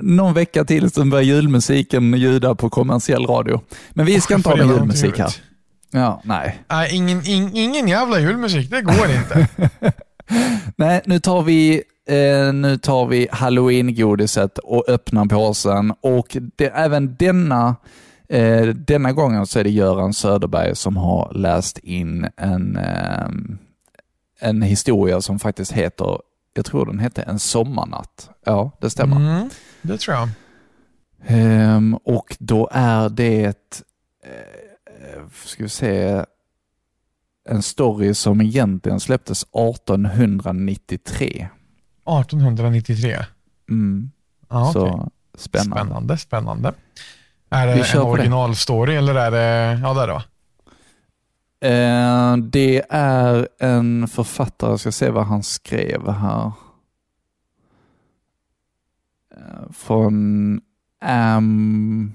någon 0.01 0.33
vecka 0.33 0.65
till 0.65 0.91
så 0.91 1.05
börjar 1.05 1.23
julmusiken 1.23 2.13
ljuda 2.13 2.55
på 2.55 2.69
kommersiell 2.69 3.25
radio. 3.25 3.61
Men 3.93 4.05
vi 4.05 4.21
ska 4.21 4.33
Jag 4.33 4.39
inte 4.39 4.49
ha 4.49 4.55
någon 4.55 4.75
julmusik 4.75 5.19
här. 5.19 5.35
Ja, 5.91 6.21
nej. 6.23 6.63
Nej, 6.69 6.95
ingen, 6.95 7.27
ing, 7.27 7.51
ingen 7.53 7.87
jävla 7.87 8.19
julmusik, 8.19 8.69
det 8.69 8.81
går 8.81 9.11
inte. 9.11 9.47
Nej, 10.75 11.01
nu 11.05 11.19
tar 11.19 11.41
vi, 11.41 11.83
eh, 12.09 12.53
nu 12.53 12.77
tar 12.77 13.05
vi 13.05 13.27
halloween-godiset 13.31 14.57
och 14.57 14.89
öppnar 14.89 15.25
påsen. 15.25 15.93
Och 16.01 16.37
det, 16.55 16.65
även 16.67 17.15
denna, 17.15 17.75
eh, 18.29 18.65
denna 18.65 19.11
gången 19.11 19.45
så 19.45 19.59
är 19.59 19.63
det 19.63 19.69
Göran 19.69 20.13
Söderberg 20.13 20.75
som 20.75 20.97
har 20.97 21.31
läst 21.33 21.77
in 21.77 22.27
en, 22.37 22.77
eh, 22.77 23.27
en 24.43 24.61
historia 24.61 25.21
som 25.21 25.39
faktiskt 25.39 25.71
heter, 25.71 26.19
jag 26.53 26.65
tror 26.65 26.85
den 26.85 26.99
hette 26.99 27.21
En 27.21 27.39
sommarnatt. 27.39 28.29
Ja, 28.45 28.71
det 28.81 28.89
stämmer. 28.89 29.15
Mm, 29.15 29.49
det 29.81 29.97
tror 29.97 30.17
jag. 30.17 30.29
Ehm, 31.25 31.95
och 31.95 32.37
då 32.39 32.69
är 32.71 33.09
det, 33.09 33.45
eh, 33.45 33.53
ska 35.45 35.63
vi 35.63 35.69
se, 35.69 36.25
en 37.49 37.61
story 37.61 38.13
som 38.13 38.41
egentligen 38.41 38.99
släpptes 38.99 39.45
1893. 39.51 41.47
1893. 42.05 43.25
Mm. 43.69 44.11
Ja, 44.49 44.69
okej. 44.69 44.81
Så 44.81 45.09
spännande. 45.37 45.75
Spännande, 45.75 46.17
spännande. 46.17 46.73
Är 47.49 47.67
det 47.67 47.93
en 47.93 48.01
originalstory 48.01 48.95
eller 48.95 49.15
är 49.15 49.31
det, 49.31 49.79
ja 49.81 49.93
det 49.93 50.01
är 50.01 50.07
det 50.07 50.13
va? 50.13 50.23
Eh, 51.63 52.37
det 52.37 52.81
är 52.89 53.47
en 53.59 54.07
författare, 54.07 54.69
jag 54.69 54.79
ska 54.79 54.91
se 54.91 55.09
vad 55.09 55.25
han 55.25 55.43
skrev 55.43 56.09
här. 56.11 56.51
Eh, 59.35 59.71
från 59.71 60.61
Am, 61.01 62.13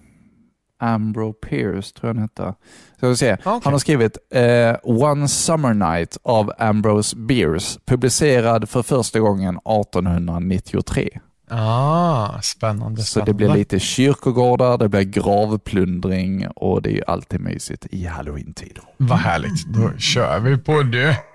Ambro 0.79 1.33
Pierce, 1.33 1.93
tror 1.93 2.09
jag 2.09 2.17
han. 2.17 2.55
Ska 2.97 3.09
vi 3.09 3.17
se. 3.17 3.35
Okej. 3.35 3.61
Han 3.65 3.73
har 3.73 3.79
skrivit 3.79 4.19
eh, 4.31 4.77
One 4.83 5.29
Summer 5.29 5.75
Night 5.75 6.19
av 6.23 6.53
Ambrose 6.59 7.17
Bierce, 7.17 7.81
publicerad 7.85 8.69
för 8.69 8.83
första 8.83 9.21
gången 9.21 9.59
1893. 9.59 11.21
Ah, 11.51 12.41
spännande, 12.43 13.03
Så 13.03 13.21
det 13.25 13.33
blir 13.35 13.55
lite 13.55 13.79
kyrkogårdar, 13.81 14.79
det 14.79 14.89
blir 14.89 15.03
gravplundring 15.03 16.49
och 16.49 16.83
det 16.83 16.91
är 16.91 16.95
ju 16.95 17.03
alltid 17.07 17.41
mysigt 17.41 17.87
i 17.91 18.07
halloween-tider. 18.07 18.83
Vad 18.97 19.19
härligt, 19.19 19.67
då 19.67 19.91
kör 19.99 20.41
vi 20.41 20.59
på 20.59 20.83
det. 20.83 21.17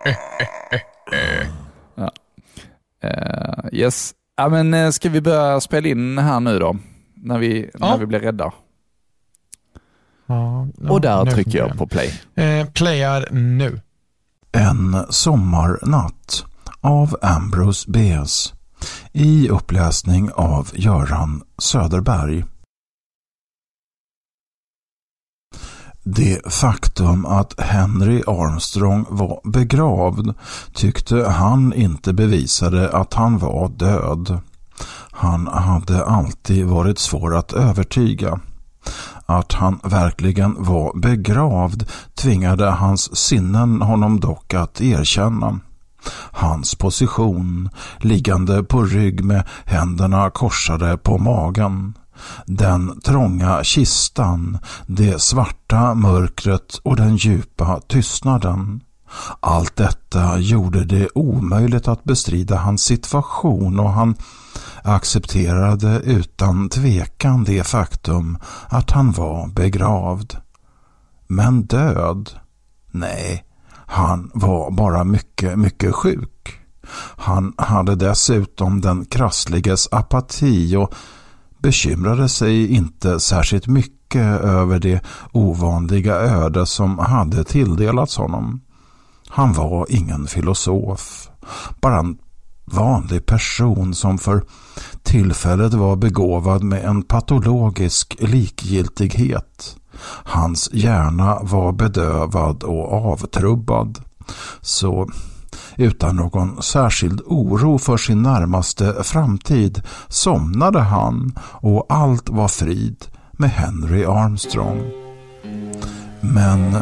Eh, 3.04 3.66
yes. 3.72 4.14
Ja, 4.38 4.50
men, 4.50 4.74
eh, 4.74 4.90
ska 4.90 5.10
vi 5.10 5.22
börja 5.22 5.62
spela 5.62 5.88
in 5.88 6.18
här 6.18 6.40
nu 6.40 6.60
då? 6.60 6.78
När 7.16 7.38
vi, 7.40 7.70
Ja. 7.74 7.90
när 7.90 7.98
vi 7.98 8.06
blir 8.06 8.20
rädda. 8.20 8.54
Ja, 10.28 10.68
och 10.90 11.02
där 11.02 11.26
trycker 11.26 11.58
jag 11.60 11.78
på 11.78 11.88
play. 11.88 12.22
Eh, 12.36 12.68
playar 12.68 13.28
nu. 13.32 13.82
En 14.52 15.06
sommarnatt 15.10 16.46
av 16.82 17.16
Ambrose 17.22 17.92
Bierce 17.92 18.56
i 19.12 19.50
uppläsning 19.50 20.32
av 20.32 20.70
Göran 20.74 21.44
Söderberg. 21.58 22.44
Det 26.06 26.54
faktum 26.54 27.26
att 27.26 27.60
Henry 27.60 28.24
Armstrong 28.28 29.06
var 29.10 29.42
begravd 29.44 30.34
tyckte 30.74 31.30
han 31.30 31.74
inte 31.74 32.14
bevisade 32.14 32.90
att 32.90 33.14
han 33.14 33.38
var 33.38 33.70
död. 33.70 34.40
Han 35.12 35.48
hade 35.48 36.06
alltid 36.06 36.66
varit 36.66 37.00
svår 37.00 37.36
att 37.36 37.54
övertyga. 37.54 38.40
Att 39.26 39.54
han 39.54 39.80
verkligen 39.84 40.56
var 40.64 41.00
begravd 41.00 41.90
tvingade 42.16 42.66
hans 42.66 43.16
sinnen 43.16 43.82
honom 43.82 44.20
dock 44.20 44.54
att 44.54 44.82
erkänna. 44.82 45.60
Hans 46.32 46.76
position, 46.76 47.70
liggande 48.00 48.64
på 48.64 48.84
rygg 48.84 49.24
med 49.24 49.48
händerna 49.66 50.30
korsade 50.30 50.98
på 50.98 51.18
magen. 51.18 51.94
Den 52.46 53.02
trånga 53.02 53.64
kistan, 53.64 54.58
det 54.88 55.22
svarta 55.22 55.94
mörkret 55.94 56.80
och 56.84 56.96
den 56.96 57.16
djupa 57.16 57.82
tystnaden. 57.88 58.82
Allt 59.40 59.76
detta 59.76 60.40
gjorde 60.40 60.86
det 60.86 61.08
omöjligt 61.16 61.88
att 61.88 62.04
bestrida 62.04 62.58
hans 62.58 62.84
situation 62.84 63.80
och 63.80 63.94
han 63.94 64.16
accepterade 64.84 66.02
utan 66.04 66.70
tvekan 66.70 67.44
det 67.44 67.68
faktum 67.68 68.38
att 68.70 68.92
han 68.92 69.12
var 69.12 69.48
begravd. 69.48 70.36
Men 71.28 71.62
död? 71.62 72.30
Nej, 72.92 73.46
han 73.94 74.32
var 74.34 74.72
bara 74.72 75.04
mycket, 75.04 75.60
mycket 75.60 75.96
sjuk. 75.96 76.60
Han 77.18 77.54
hade 77.58 77.96
dessutom 77.96 78.82
den 78.82 79.06
krassliges 79.06 79.88
apati 79.92 80.76
och 80.76 80.94
bekymrade 81.60 82.30
sig 82.30 82.68
inte 82.68 83.20
särskilt 83.20 83.68
mycket 83.68 84.42
över 84.42 84.80
det 84.80 85.04
ovanliga 85.32 86.16
öde 86.16 86.66
som 86.66 87.00
hade 87.00 87.44
tilldelats 87.44 88.18
honom. 88.18 88.62
Han 89.28 89.54
var 89.54 89.86
ingen 89.90 90.28
filosof, 90.28 91.30
bara 91.82 92.00
en 92.00 92.18
vanlig 92.66 93.26
person 93.26 93.96
som 93.96 94.18
för 94.18 94.44
tillfället 95.04 95.74
var 95.74 95.96
begåvad 95.96 96.64
med 96.64 96.86
en 96.86 97.04
patologisk 97.04 98.16
likgiltighet. 98.20 99.78
Hans 100.24 100.70
hjärna 100.74 101.40
var 101.42 101.72
bedövad 101.72 102.64
och 102.64 102.94
avtrubbad. 102.94 104.00
Så 104.62 105.10
utan 105.76 106.16
någon 106.16 106.62
särskild 106.62 107.22
oro 107.26 107.78
för 107.78 107.98
sin 107.98 108.22
närmaste 108.22 109.04
framtid 109.04 109.82
somnade 110.08 110.80
han 110.80 111.40
och 111.40 111.86
allt 111.90 112.30
var 112.30 112.48
frid 112.48 113.06
med 113.32 113.50
Henry 113.50 114.06
Armstrong. 114.06 114.92
Men 116.22 116.78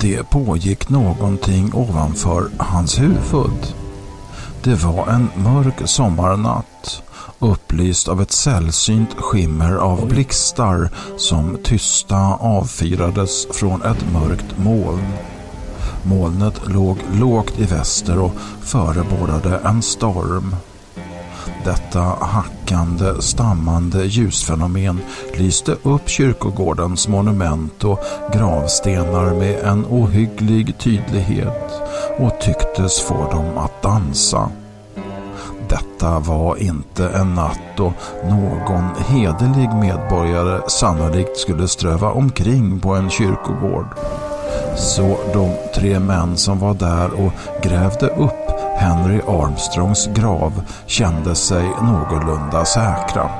Det 0.00 0.30
pågick 0.30 0.88
någonting 0.88 1.74
ovanför 1.74 2.48
hans 2.58 3.00
huvud. 3.00 3.74
Det 4.62 4.74
var 4.74 5.06
en 5.06 5.28
mörk 5.36 5.88
sommarnatt 5.88 7.02
upplyst 7.38 8.08
av 8.08 8.22
ett 8.22 8.32
sällsynt 8.32 9.14
skimmer 9.14 9.76
av 9.76 10.08
blixtar 10.08 10.90
som 11.16 11.58
tysta 11.62 12.16
avfyrades 12.34 13.46
från 13.52 13.82
ett 13.82 14.12
mörkt 14.12 14.58
moln. 14.58 15.12
Molnet 16.02 16.60
låg 16.66 16.98
lågt 17.12 17.58
i 17.58 17.64
väster 17.64 18.18
och 18.18 18.32
förebådade 18.62 19.60
en 19.64 19.82
storm. 19.82 20.56
Detta 21.64 22.00
hackande, 22.20 23.22
stammande 23.22 24.04
ljusfenomen 24.04 25.00
lyste 25.36 25.76
upp 25.82 26.08
kyrkogårdens 26.08 27.08
monument 27.08 27.84
och 27.84 27.98
gravstenar 28.32 29.34
med 29.34 29.58
en 29.58 29.86
ohygglig 29.86 30.78
tydlighet 30.78 31.72
och 32.18 32.40
tycktes 32.40 33.00
få 33.00 33.30
dem 33.30 33.58
att 33.58 33.82
dansa. 33.82 34.50
Detta 35.68 36.18
var 36.18 36.56
inte 36.56 37.08
en 37.08 37.34
natt 37.34 37.60
då 37.76 37.92
någon 38.24 38.88
hederlig 39.08 39.74
medborgare 39.74 40.60
sannolikt 40.68 41.36
skulle 41.36 41.68
ströva 41.68 42.10
omkring 42.10 42.80
på 42.80 42.94
en 42.94 43.10
kyrkogård. 43.10 43.86
Så 44.76 45.18
de 45.32 45.54
tre 45.74 46.00
män 46.00 46.36
som 46.36 46.58
var 46.58 46.74
där 46.74 47.10
och 47.12 47.32
grävde 47.62 48.06
upp 48.06 48.46
Henry 48.76 49.20
Armstrongs 49.28 50.08
grav 50.14 50.52
kände 50.86 51.34
sig 51.34 51.62
någorlunda 51.62 52.64
säkra. 52.64 53.30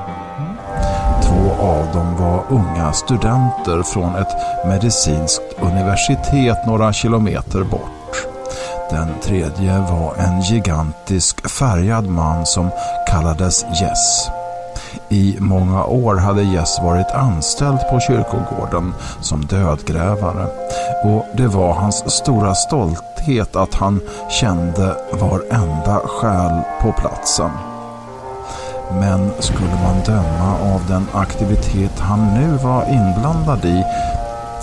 Två 1.23 1.65
av 1.65 1.85
dem 1.93 2.15
var 2.17 2.43
unga 2.49 2.93
studenter 2.93 3.83
från 3.83 4.15
ett 4.15 4.35
medicinskt 4.67 5.41
universitet 5.61 6.57
några 6.65 6.93
kilometer 6.93 7.63
bort. 7.63 7.96
Den 8.89 9.07
tredje 9.23 9.79
var 9.79 10.13
en 10.17 10.41
gigantisk 10.41 11.49
färgad 11.49 12.07
man 12.07 12.45
som 12.45 12.69
kallades 13.07 13.65
Jess. 13.81 14.29
I 15.09 15.37
många 15.39 15.85
år 15.85 16.15
hade 16.15 16.43
Jess 16.43 16.79
varit 16.83 17.11
anställd 17.11 17.79
på 17.89 17.99
kyrkogården 17.99 18.93
som 19.21 19.45
dödgrävare 19.45 20.47
och 21.03 21.25
det 21.33 21.47
var 21.47 21.73
hans 21.73 22.11
stora 22.11 22.55
stolthet 22.55 23.55
att 23.55 23.73
han 23.73 24.01
kände 24.29 24.95
varenda 25.13 25.99
själ 25.99 26.61
på 26.81 26.91
platsen. 26.91 27.51
Men 28.91 29.31
skulle 29.39 29.75
man 29.83 30.03
döma 30.05 30.75
av 30.75 30.81
den 30.87 31.07
aktivitet 31.13 31.99
han 31.99 32.33
nu 32.33 32.57
var 32.63 32.83
inblandad 32.83 33.65
i 33.65 33.83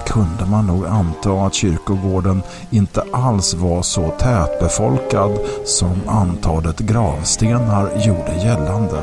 kunde 0.06 0.46
man 0.46 0.66
nog 0.66 0.86
anta 0.86 1.30
att 1.30 1.54
kyrkogården 1.54 2.42
inte 2.70 3.04
alls 3.12 3.54
var 3.54 3.82
så 3.82 4.08
tätbefolkad 4.08 5.38
som 5.64 6.00
antalet 6.06 6.78
gravstenar 6.78 7.90
gjorde 8.06 8.34
gällande. 8.44 9.02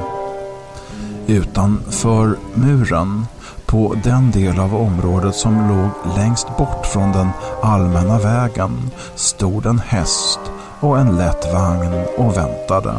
Utanför 1.28 2.36
muren, 2.54 3.26
på 3.66 3.96
den 4.04 4.32
del 4.32 4.60
av 4.60 4.76
området 4.76 5.36
som 5.36 5.70
låg 5.70 6.16
längst 6.18 6.58
bort 6.58 6.86
från 6.86 7.12
den 7.12 7.30
allmänna 7.62 8.20
vägen, 8.20 8.92
stod 9.16 9.66
en 9.66 9.80
häst 9.80 10.40
och 10.80 11.00
en 11.00 11.18
lätt 11.18 11.54
vagn 11.54 12.04
och 12.18 12.38
väntade. 12.38 12.94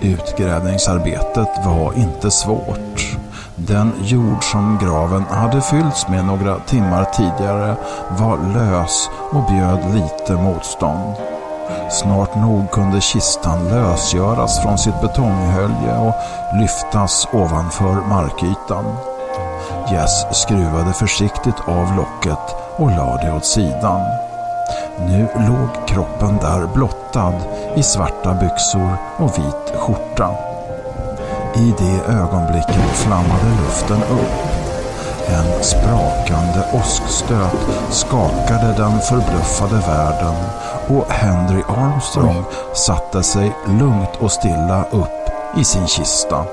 Utgrävningsarbetet 0.00 1.48
var 1.66 1.92
inte 1.98 2.30
svårt. 2.30 3.17
Den 3.60 3.92
jord 4.02 4.44
som 4.44 4.78
graven 4.82 5.22
hade 5.22 5.60
fyllts 5.60 6.08
med 6.08 6.24
några 6.24 6.58
timmar 6.58 7.04
tidigare 7.04 7.76
var 8.08 8.38
lös 8.54 9.10
och 9.32 9.46
bjöd 9.50 9.94
lite 9.94 10.32
motstånd. 10.32 11.14
Snart 11.90 12.36
nog 12.36 12.70
kunde 12.70 13.00
kistan 13.00 13.68
lösgöras 13.68 14.62
från 14.62 14.78
sitt 14.78 15.00
betonghölje 15.00 15.98
och 15.98 16.14
lyftas 16.60 17.28
ovanför 17.32 17.94
markytan. 18.08 18.84
Jess 19.92 20.42
skruvade 20.42 20.92
försiktigt 20.92 21.60
av 21.66 21.96
locket 21.96 22.54
och 22.76 22.90
lade 22.90 23.26
det 23.26 23.32
åt 23.32 23.44
sidan. 23.44 24.00
Nu 24.98 25.28
låg 25.34 25.88
kroppen 25.88 26.36
där 26.36 26.66
blottad 26.74 27.34
i 27.76 27.82
svarta 27.82 28.34
byxor 28.34 28.96
och 29.16 29.38
vit 29.38 29.76
skjorta. 29.76 30.47
I 31.54 31.74
det 31.78 32.12
ögonblicket 32.12 32.90
flammade 32.94 33.50
luften 33.60 34.02
upp. 34.02 34.58
En 35.28 35.62
sprakande 35.62 36.64
åskstöt 36.72 37.68
skakade 37.90 38.74
den 38.76 39.00
förbluffade 39.00 39.76
världen 39.76 40.34
och 40.88 41.12
Henry 41.12 41.62
Armstrong 41.68 42.44
satte 42.74 43.22
sig 43.22 43.56
lugnt 43.66 44.16
och 44.20 44.32
stilla 44.32 44.84
upp 44.90 45.30
i 45.56 45.64
sin 45.64 45.86
kista. 45.86 46.44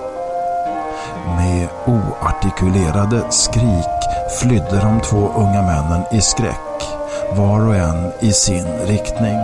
Med 1.37 1.67
oartikulerade 1.85 3.21
skrik 3.29 3.99
flydde 4.39 4.79
de 4.81 4.99
två 4.99 5.31
unga 5.35 5.61
männen 5.61 6.03
i 6.11 6.21
skräck, 6.21 6.97
var 7.37 7.67
och 7.67 7.75
en 7.75 8.11
i 8.19 8.31
sin 8.31 8.67
riktning. 8.85 9.37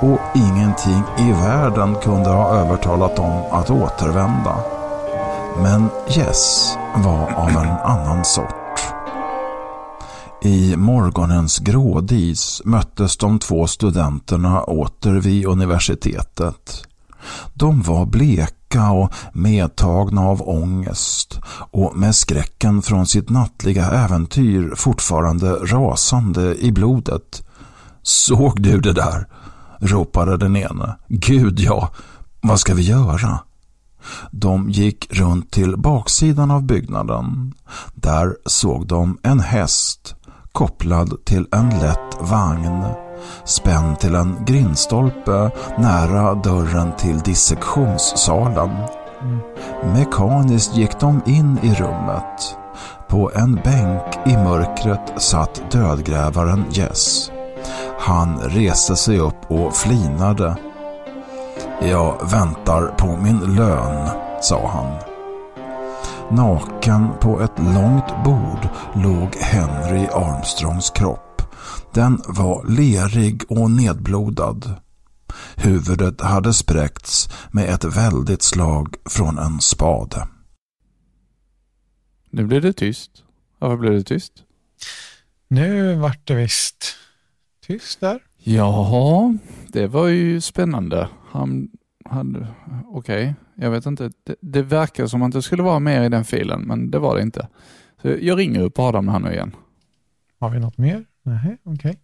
Och 0.00 0.18
ingenting 0.34 1.02
i 1.18 1.32
världen 1.32 1.94
kunde 1.94 2.30
ha 2.30 2.54
övertalat 2.54 3.16
dem 3.16 3.42
att 3.50 3.70
återvända. 3.70 4.75
Men 5.62 5.88
Jess 6.08 6.76
var 6.94 7.32
av 7.32 7.48
en 7.48 7.68
annan 7.68 8.24
sort. 8.24 8.80
I 10.42 10.76
morgonens 10.76 11.58
grådis 11.58 12.62
möttes 12.64 13.16
de 13.16 13.38
två 13.38 13.66
studenterna 13.66 14.62
åter 14.62 15.12
vid 15.12 15.46
universitetet. 15.46 16.84
De 17.54 17.82
var 17.82 18.06
bleka 18.06 18.90
och 18.90 19.12
medtagna 19.32 20.20
av 20.20 20.48
ångest 20.48 21.40
och 21.70 21.96
med 21.96 22.14
skräcken 22.14 22.82
från 22.82 23.06
sitt 23.06 23.30
nattliga 23.30 23.90
äventyr 23.90 24.74
fortfarande 24.76 25.50
rasande 25.50 26.56
i 26.56 26.72
blodet. 26.72 27.42
Såg 28.02 28.62
du 28.62 28.80
det 28.80 28.92
där? 28.92 29.26
ropade 29.80 30.36
den 30.36 30.56
ene. 30.56 30.96
Gud 31.08 31.60
ja, 31.60 31.90
vad 32.40 32.60
ska 32.60 32.74
vi 32.74 32.82
göra? 32.82 33.38
De 34.30 34.70
gick 34.70 35.06
runt 35.10 35.50
till 35.50 35.76
baksidan 35.76 36.50
av 36.50 36.62
byggnaden. 36.62 37.54
Där 37.94 38.36
såg 38.46 38.86
de 38.86 39.18
en 39.22 39.40
häst 39.40 40.14
kopplad 40.52 41.24
till 41.24 41.46
en 41.52 41.68
lätt 41.68 42.16
vagn 42.20 42.84
spänd 43.44 43.98
till 43.98 44.14
en 44.14 44.36
grindstolpe 44.44 45.50
nära 45.78 46.34
dörren 46.34 46.92
till 46.96 47.18
dissektionssalen. 47.18 48.70
Mekaniskt 49.84 50.76
gick 50.76 51.00
de 51.00 51.20
in 51.26 51.58
i 51.62 51.74
rummet. 51.74 52.56
På 53.08 53.30
en 53.34 53.54
bänk 53.54 54.26
i 54.26 54.36
mörkret 54.36 55.22
satt 55.22 55.70
dödgrävaren 55.70 56.64
Jess. 56.70 57.30
Han 57.98 58.38
reste 58.38 58.96
sig 58.96 59.18
upp 59.18 59.50
och 59.50 59.76
flinade. 59.76 60.56
Jag 61.80 62.30
väntar 62.30 62.86
på 62.86 63.16
min 63.16 63.54
lön, 63.56 64.08
sa 64.42 64.68
han. 64.68 65.16
Naken 66.36 67.08
på 67.20 67.40
ett 67.40 67.58
långt 67.58 68.24
bord 68.24 68.68
låg 68.94 69.34
Henry 69.40 70.06
Armstrongs 70.06 70.90
kropp. 70.90 71.42
Den 71.94 72.22
var 72.28 72.64
lerig 72.68 73.42
och 73.48 73.70
nedblodad. 73.70 74.74
Huvudet 75.56 76.20
hade 76.20 76.52
spräckts 76.54 77.28
med 77.50 77.68
ett 77.68 77.84
väldigt 77.84 78.42
slag 78.42 78.94
från 79.04 79.38
en 79.38 79.60
spade. 79.60 80.28
Nu 82.30 82.44
blev 82.44 82.62
det 82.62 82.72
tyst. 82.72 83.10
Varför 83.58 83.76
blev 83.76 83.92
det 83.92 84.02
tyst? 84.02 84.32
Nu 85.48 85.94
vart 85.94 86.26
det 86.26 86.34
visst 86.34 86.96
tyst 87.66 88.00
där. 88.00 88.22
Ja, 88.38 89.34
det 89.68 89.86
var 89.86 90.06
ju 90.06 90.40
spännande. 90.40 91.08
Han 91.36 91.68
hade, 92.04 92.46
okej, 92.86 93.22
okay. 93.22 93.34
jag 93.54 93.70
vet 93.70 93.86
inte. 93.86 94.10
Det, 94.24 94.34
det 94.40 94.62
verkar 94.62 95.06
som 95.06 95.22
att 95.22 95.32
det 95.32 95.42
skulle 95.42 95.62
vara 95.62 95.78
mer 95.78 96.02
i 96.02 96.08
den 96.08 96.24
filen, 96.24 96.60
men 96.60 96.90
det 96.90 96.98
var 96.98 97.16
det 97.16 97.22
inte. 97.22 97.48
Så 98.02 98.08
jag 98.20 98.38
ringer 98.38 98.60
upp 98.60 98.78
Adam 98.78 99.08
här 99.08 99.18
nu 99.18 99.32
igen. 99.32 99.56
Har 100.40 100.50
vi 100.50 100.58
något 100.58 100.78
mer? 100.78 101.04
Nej, 101.22 101.58
okej. 101.64 101.74
Okay. 101.74 101.94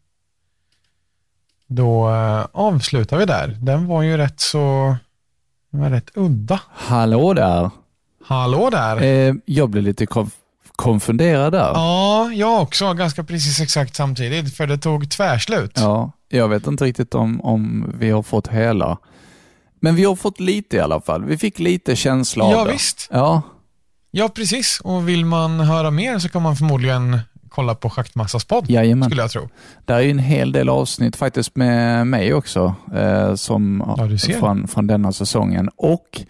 Då 1.66 2.08
äh, 2.08 2.46
avslutar 2.52 3.18
vi 3.18 3.24
där. 3.24 3.48
Den 3.48 3.86
var 3.86 4.02
ju 4.02 4.16
rätt 4.16 4.40
så, 4.40 4.96
den 5.70 5.80
var 5.80 5.90
rätt 5.90 6.10
udda. 6.14 6.60
Hallå 6.70 7.34
där. 7.34 7.70
Hallå 8.24 8.70
där. 8.70 9.02
Eh, 9.02 9.34
jag 9.44 9.70
blev 9.70 9.84
lite 9.84 10.06
konf 10.06 10.38
konfunderad 10.76 11.52
där. 11.52 11.70
Ja, 11.74 12.30
jag 12.32 12.62
också. 12.62 12.94
Ganska 12.94 13.24
precis 13.24 13.60
exakt 13.60 13.96
samtidigt, 13.96 14.56
för 14.56 14.66
det 14.66 14.78
tog 14.78 15.10
tvärslut. 15.10 15.72
Ja, 15.76 16.12
jag 16.28 16.48
vet 16.48 16.66
inte 16.66 16.84
riktigt 16.84 17.14
om, 17.14 17.40
om 17.40 17.92
vi 17.98 18.10
har 18.10 18.22
fått 18.22 18.48
hela. 18.48 18.98
Men 19.82 19.94
vi 19.94 20.04
har 20.04 20.16
fått 20.16 20.40
lite 20.40 20.76
i 20.76 20.80
alla 20.80 21.00
fall. 21.00 21.24
Vi 21.24 21.38
fick 21.38 21.58
lite 21.58 21.96
känsla 21.96 22.44
av 22.44 22.52
ja, 22.52 22.64
det. 22.64 22.72
Visst. 22.72 23.08
Ja, 23.10 23.42
Ja, 24.14 24.28
precis. 24.28 24.80
Och 24.84 25.08
vill 25.08 25.24
man 25.24 25.60
höra 25.60 25.90
mer 25.90 26.18
så 26.18 26.28
kan 26.28 26.42
man 26.42 26.56
förmodligen 26.56 27.18
kolla 27.48 27.74
på 27.74 27.90
Schaktmassas 27.90 28.44
podd, 28.44 28.70
Jajamän. 28.70 29.08
skulle 29.08 29.22
jag 29.22 29.30
tro. 29.30 29.48
Där 29.84 29.94
är 29.94 30.00
ju 30.00 30.10
en 30.10 30.18
hel 30.18 30.52
del 30.52 30.68
avsnitt 30.68 31.16
faktiskt 31.16 31.56
med 31.56 32.06
mig 32.06 32.34
också, 32.34 32.74
eh, 32.94 33.34
som, 33.34 33.94
Ja, 33.96 34.34
från, 34.38 34.68
från 34.68 34.86
denna 34.86 35.12
säsongen. 35.12 35.70
Och 35.76 36.22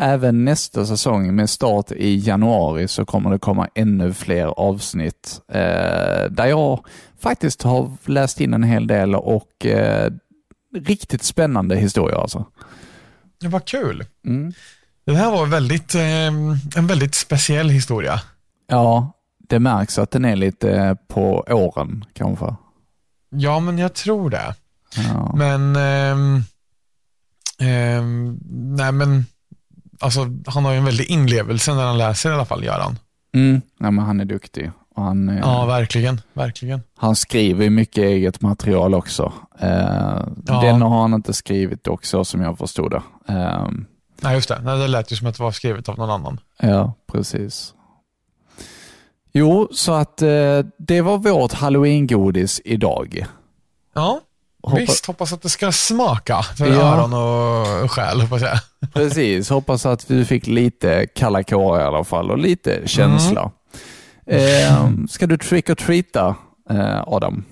även 0.00 0.44
nästa 0.44 0.86
säsong 0.86 1.34
med 1.34 1.50
start 1.50 1.92
i 1.92 2.16
januari 2.16 2.88
så 2.88 3.04
kommer 3.04 3.30
det 3.30 3.38
komma 3.38 3.68
ännu 3.74 4.14
fler 4.14 4.46
avsnitt 4.46 5.40
eh, 5.52 6.30
där 6.30 6.46
jag 6.46 6.84
faktiskt 7.20 7.62
har 7.62 7.92
läst 8.04 8.40
in 8.40 8.54
en 8.54 8.62
hel 8.62 8.86
del 8.86 9.14
och 9.14 9.66
eh, 9.66 10.12
riktigt 10.76 11.22
spännande 11.22 11.76
historier 11.76 12.16
alltså. 12.16 12.44
Det 13.40 13.48
var 13.48 13.60
kul. 13.60 14.04
Mm. 14.26 14.52
Det 15.04 15.14
här 15.14 15.30
var 15.30 15.46
väldigt, 15.46 15.94
eh, 15.94 16.26
en 16.76 16.86
väldigt 16.86 17.14
speciell 17.14 17.68
historia. 17.68 18.20
Ja, 18.66 19.12
det 19.48 19.58
märks 19.58 19.98
att 19.98 20.10
den 20.10 20.24
är 20.24 20.36
lite 20.36 20.72
eh, 20.72 20.94
på 21.08 21.44
åren 21.48 22.04
kanske. 22.14 22.54
Ja, 23.30 23.60
men 23.60 23.78
jag 23.78 23.94
tror 23.94 24.30
det. 24.30 24.54
Ja. 24.96 25.34
Men, 25.36 25.76
ehm, 25.76 26.42
ehm, 27.58 28.38
nej 28.76 28.92
men, 28.92 29.26
alltså 30.00 30.26
han 30.46 30.64
har 30.64 30.72
ju 30.72 30.78
en 30.78 30.84
väldig 30.84 31.06
inlevelse 31.06 31.74
när 31.74 31.86
han 31.86 31.98
läser 31.98 32.30
i 32.30 32.34
alla 32.34 32.44
fall, 32.44 32.64
gör 32.64 32.80
han. 32.80 32.98
Mm. 33.34 33.60
Ja, 33.78 33.90
men 33.90 34.04
han 34.04 34.20
är 34.20 34.24
duktig. 34.24 34.70
Och 34.96 35.02
han, 35.02 35.28
eh, 35.28 35.38
Ja, 35.38 35.64
verkligen, 35.66 36.20
verkligen. 36.32 36.82
Han 36.96 37.16
skriver 37.16 37.70
mycket 37.70 38.04
eget 38.04 38.40
material 38.40 38.94
också. 38.94 39.32
Eh, 39.58 39.68
Ja. 40.46 40.60
Den 40.62 40.82
har 40.82 41.00
han 41.00 41.14
inte 41.14 41.32
skrivit 41.32 41.88
också 41.88 42.24
som 42.24 42.40
jag 42.40 42.58
förstod 42.58 42.90
det. 42.90 43.02
Eh, 43.32 43.68
Nej, 44.22 44.34
just 44.34 44.48
det. 44.48 44.60
Nej, 44.62 44.78
det 44.78 44.88
lät 44.88 45.12
ju 45.12 45.16
som 45.16 45.26
att 45.26 45.36
det 45.36 45.42
var 45.42 45.52
skrivet 45.52 45.88
av 45.88 45.98
någon 45.98 46.10
annan. 46.10 46.40
ja, 46.58 46.92
precis. 47.12 47.74
Jo, 49.32 49.68
så 49.72 49.92
att 49.92 50.22
eh, 50.22 50.58
det 50.78 51.00
var 51.00 51.18
vårt 51.18 51.52
halloween-godis 51.52 52.60
idag. 52.64 53.26
Ja, 53.94 54.20
Hoppa- 54.62 54.76
visst. 54.76 55.06
Hoppas 55.06 55.32
att 55.32 55.42
det 55.42 55.48
ska 55.48 55.72
smaka 55.72 56.42
för 56.42 56.66
Ja. 56.66 56.74
öron 56.80 57.12
och 57.84 57.90
själ, 57.90 58.20
hoppas 58.20 58.42
jag. 58.42 58.58
Precis, 58.92 59.50
hoppas 59.50 59.86
att 59.86 60.10
vi 60.10 60.24
fick 60.24 60.46
lite 60.46 61.06
kalla 61.14 61.42
kårar 61.42 61.80
i 61.80 61.84
alla 61.84 62.04
fall 62.04 62.30
och 62.30 62.38
lite 62.38 62.88
känsla. 62.88 63.50
Eh, 64.30 64.90
ska 65.08 65.26
du 65.26 65.38
trick 65.38 65.70
or 65.70 65.74
treata, 65.74 66.36
eh, 66.70 67.02
Adam? 67.06 67.44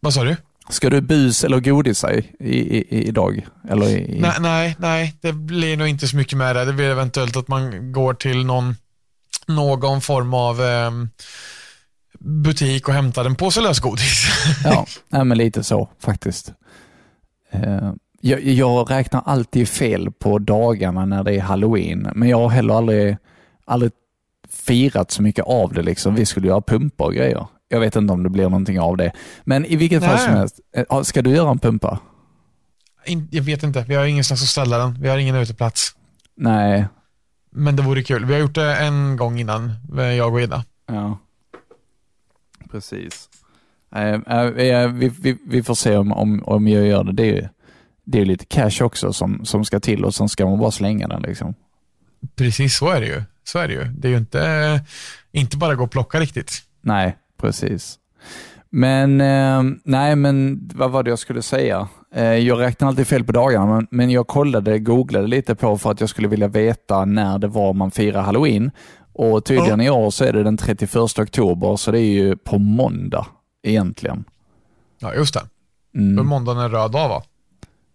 Vad 0.00 0.14
sa 0.14 0.24
du? 0.24 0.36
Ska 0.68 0.90
du 0.90 1.00
bus 1.00 1.44
eller 1.44 1.60
godisa 1.60 2.12
i, 2.12 2.18
i, 2.38 2.78
i, 2.88 3.08
idag? 3.08 3.46
Eller 3.68 3.88
i, 3.88 4.20
Nej, 4.20 4.32
nej, 4.40 4.76
nej, 4.78 5.14
det 5.20 5.32
blir 5.32 5.76
nog 5.76 5.88
inte 5.88 6.08
så 6.08 6.16
mycket 6.16 6.38
med 6.38 6.56
det. 6.56 6.64
Det 6.64 6.72
blir 6.72 6.90
eventuellt 6.90 7.36
att 7.36 7.48
man 7.48 7.92
går 7.92 8.14
till 8.14 8.46
någon, 8.46 8.76
någon 9.46 10.00
form 10.00 10.34
av 10.34 10.62
ehm, 10.62 11.08
butik 12.18 12.88
och 12.88 12.94
hämtar 12.94 13.24
en 13.24 13.34
påse 13.34 13.60
lösgodis. 13.60 14.24
Ja, 14.64 14.86
nej, 15.08 15.24
men 15.24 15.38
lite 15.38 15.64
så 15.64 15.88
faktiskt. 16.00 16.52
Eh, 17.50 17.92
jag, 18.20 18.42
jag 18.42 18.90
räknar 18.90 19.22
alltid 19.26 19.68
fel 19.68 20.10
på 20.12 20.38
dagarna 20.38 21.06
när 21.06 21.24
det 21.24 21.34
är 21.34 21.40
halloween, 21.40 22.10
men 22.14 22.28
jag 22.28 22.38
har 22.38 22.48
heller 22.48 22.74
aldrig, 22.74 23.16
aldrig 23.64 23.92
firat 24.52 25.10
så 25.10 25.22
mycket 25.22 25.44
av 25.44 25.72
det. 25.72 25.82
Liksom. 25.82 26.14
Vi 26.14 26.26
skulle 26.26 26.46
göra 26.48 26.60
pumpar 26.60 27.04
och 27.04 27.14
grejer. 27.14 27.46
Jag 27.68 27.80
vet 27.80 27.96
inte 27.96 28.12
om 28.12 28.22
det 28.22 28.30
blir 28.30 28.44
någonting 28.44 28.80
av 28.80 28.96
det. 28.96 29.12
Men 29.44 29.64
i 29.66 29.76
vilket 29.76 30.04
fall 30.04 30.14
Nej. 30.16 30.24
som 30.26 30.34
helst, 30.34 30.60
eh, 30.76 31.02
ska 31.02 31.22
du 31.22 31.30
göra 31.30 31.50
en 31.50 31.58
pumpa? 31.58 31.98
Jag 33.30 33.42
vet 33.42 33.62
inte, 33.62 33.84
vi 33.88 33.94
har 33.94 34.04
ingenstans 34.04 34.42
att 34.42 34.48
ställa 34.48 34.78
den. 34.78 35.00
Vi 35.00 35.08
har 35.08 35.18
ingen 35.18 35.36
uteplats. 35.36 35.96
Nej. 36.36 36.86
Men 37.50 37.76
det 37.76 37.82
vore 37.82 38.02
kul. 38.02 38.24
Vi 38.24 38.32
har 38.32 38.40
gjort 38.40 38.54
det 38.54 38.76
en 38.76 39.16
gång 39.16 39.40
innan, 39.40 39.72
eh, 39.98 40.04
jag 40.04 40.32
och 40.34 40.40
Ida. 40.40 40.64
Ja. 40.86 41.18
Precis. 42.70 43.28
Eh, 43.94 44.46
vi, 44.92 45.08
vi, 45.20 45.38
vi 45.46 45.62
får 45.62 45.74
se 45.74 45.96
om, 45.96 46.12
om, 46.12 46.42
om 46.46 46.68
jag 46.68 46.86
gör 46.86 47.04
det. 47.04 47.12
Det 47.12 47.22
är, 47.22 47.34
ju- 47.34 47.48
det 48.04 48.20
är 48.20 48.24
lite 48.24 48.44
cash 48.44 48.82
också 48.84 49.12
som, 49.12 49.44
som 49.44 49.64
ska 49.64 49.80
till 49.80 50.04
och 50.04 50.14
sen 50.14 50.28
ska 50.28 50.46
man 50.46 50.58
bara 50.58 50.70
slänga 50.70 51.08
den. 51.08 51.22
Liksom. 51.22 51.54
Precis, 52.36 52.76
så 52.76 52.88
är 52.90 53.00
det 53.00 53.06
ju. 53.06 53.22
Så 53.44 53.58
är 53.58 53.68
det 53.68 53.74
ju. 53.74 53.84
Det 53.84 54.08
är 54.08 54.12
ju 54.12 54.18
inte, 54.18 54.80
inte 55.32 55.56
bara 55.56 55.74
gå 55.74 55.84
och 55.84 55.90
plocka 55.90 56.20
riktigt. 56.20 56.62
Nej, 56.80 57.16
precis. 57.40 57.98
Men, 58.70 59.20
eh, 59.20 59.62
nej 59.84 60.16
men 60.16 60.60
vad 60.74 60.90
var 60.90 61.02
det 61.02 61.10
jag 61.10 61.18
skulle 61.18 61.42
säga? 61.42 61.88
Eh, 62.14 62.24
jag 62.24 62.60
räknar 62.60 62.88
alltid 62.88 63.06
fel 63.06 63.24
på 63.24 63.32
dagarna, 63.32 63.66
men, 63.66 63.86
men 63.90 64.10
jag 64.10 64.26
kollade, 64.26 64.78
googlade 64.78 65.26
lite 65.26 65.54
på 65.54 65.78
för 65.78 65.90
att 65.90 66.00
jag 66.00 66.08
skulle 66.08 66.28
vilja 66.28 66.48
veta 66.48 67.04
när 67.04 67.38
det 67.38 67.48
var 67.48 67.72
man 67.72 67.90
firar 67.90 68.22
halloween. 68.22 68.70
Och 69.12 69.44
tydligen 69.44 69.80
i 69.80 69.90
år 69.90 70.10
så 70.10 70.24
är 70.24 70.32
det 70.32 70.42
den 70.42 70.56
31 70.56 70.96
oktober, 71.18 71.76
så 71.76 71.90
det 71.90 72.00
är 72.00 72.12
ju 72.12 72.36
på 72.36 72.58
måndag 72.58 73.26
egentligen. 73.62 74.24
Ja, 74.98 75.14
just 75.14 75.34
det. 75.34 75.42
Mm. 75.94 76.26
Måndagen 76.26 76.60
är 76.60 76.64
en 76.64 76.70
röd 76.70 76.90
dag 76.90 77.08
va? 77.08 77.22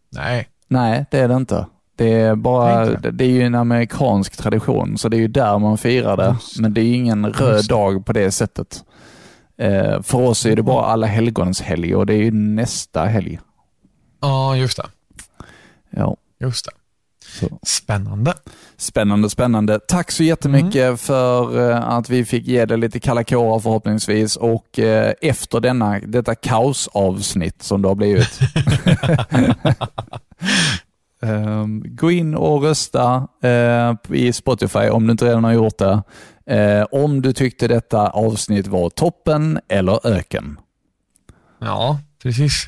Nej. 0.10 0.48
Nej, 0.68 1.06
det 1.12 1.20
är 1.20 1.28
det 1.28 1.36
inte. 1.36 1.66
Det 1.98 2.14
är, 2.14 2.36
bara, 2.36 2.86
Det 2.86 3.24
är 3.26 3.30
ju 3.30 3.44
en 3.44 3.56
amerikansk 3.56 4.38
tradition, 4.38 4.98
så 4.98 5.10
det 5.10 5.18
är 5.18 5.22
ju 5.22 5.28
där 5.28 5.60
man 5.60 5.78
firar 5.78 6.18
det. 6.18 6.36
Men 6.60 6.74
det 6.74 6.82
är 6.82 6.86
ju 6.86 6.94
ingen 6.96 7.34
röd 7.34 7.56
Just 7.56 7.70
dag 7.70 8.06
på 8.06 8.14
det 8.14 8.32
sättet. 8.32 8.84
Eh, 9.58 10.02
för 10.02 10.18
oss 10.18 10.46
är 10.46 10.56
det 10.56 10.64
bara 10.64 10.86
alla 10.86 11.08
helgons 11.08 11.62
helg 11.62 11.96
och 11.96 12.06
det 12.06 12.14
är 12.14 12.18
ju 12.24 12.32
nästa 12.32 13.06
helg. 13.06 13.40
Ja, 14.22 14.56
just 14.56 14.78
det. 14.78 14.86
Ja. 15.90 16.18
Just 16.40 16.66
det. 16.66 16.72
Så. 17.40 17.60
Spännande. 17.66 18.34
Spännande, 18.78 19.30
spännande. 19.30 19.80
Tack 19.88 20.12
så 20.12 20.24
jättemycket 20.24 20.76
Mm. 20.84 20.98
för 20.98 21.70
eh, 21.72 21.90
att 21.90 22.10
vi 22.10 22.26
fick 22.26 22.48
ge 22.48 22.66
det 22.66 22.78
lite 22.78 23.00
kalla 23.00 23.24
kårar 23.24 23.60
förhoppningsvis 23.60 24.36
och 24.36 24.80
eh, 24.80 25.14
efter 25.22 25.60
denna, 25.60 26.00
detta 26.00 26.36
kaosavsnitt 26.36 27.64
som 27.64 27.82
det 27.82 27.88
har 27.88 27.96
blivit. 27.96 28.40
Ehm, 31.22 31.84
gå 31.96 32.12
in 32.12 32.36
och 32.36 32.64
rösta 32.64 33.28
eh, 33.44 33.94
i 34.10 34.34
Spotify 34.34 34.90
om 34.90 35.08
du 35.08 35.12
inte 35.12 35.26
redan 35.26 35.44
har 35.44 35.52
gjort 35.52 35.78
det. 35.78 36.04
Eh, 36.46 36.86
om 36.92 37.22
du 37.22 37.34
tyckte 37.34 37.68
detta 37.68 38.10
avsnitt 38.10 38.68
var 38.68 38.90
toppen 38.90 39.60
eller 39.70 40.08
öken. 40.08 40.60
Ja, 41.60 42.00
precis. 42.24 42.68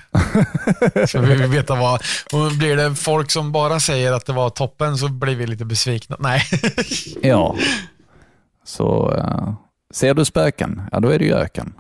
Så 1.08 1.20
vi 1.20 1.36
vill 1.36 1.48
veta 1.48 1.76
vad, 1.76 2.02
och 2.34 2.52
blir 2.60 2.76
det 2.76 2.96
folk 2.96 3.32
som 3.32 3.52
bara 3.52 3.80
säger 3.80 4.14
att 4.14 4.26
det 4.26 4.34
var 4.34 4.50
toppen 4.50 4.98
så 4.98 5.08
blir 5.08 5.36
vi 5.36 5.48
lite 5.48 5.66
besvikna. 5.66 6.16
Nej. 6.20 6.42
Ja. 7.22 7.56
Så 8.66 9.14
eh, 9.18 9.54
ser 9.94 10.14
du 10.14 10.26
spöken, 10.26 10.82
ja 10.92 11.00
då 11.00 11.10
är 11.10 11.20
det 11.20 11.26
ju 11.26 11.34
öken. 11.34 11.74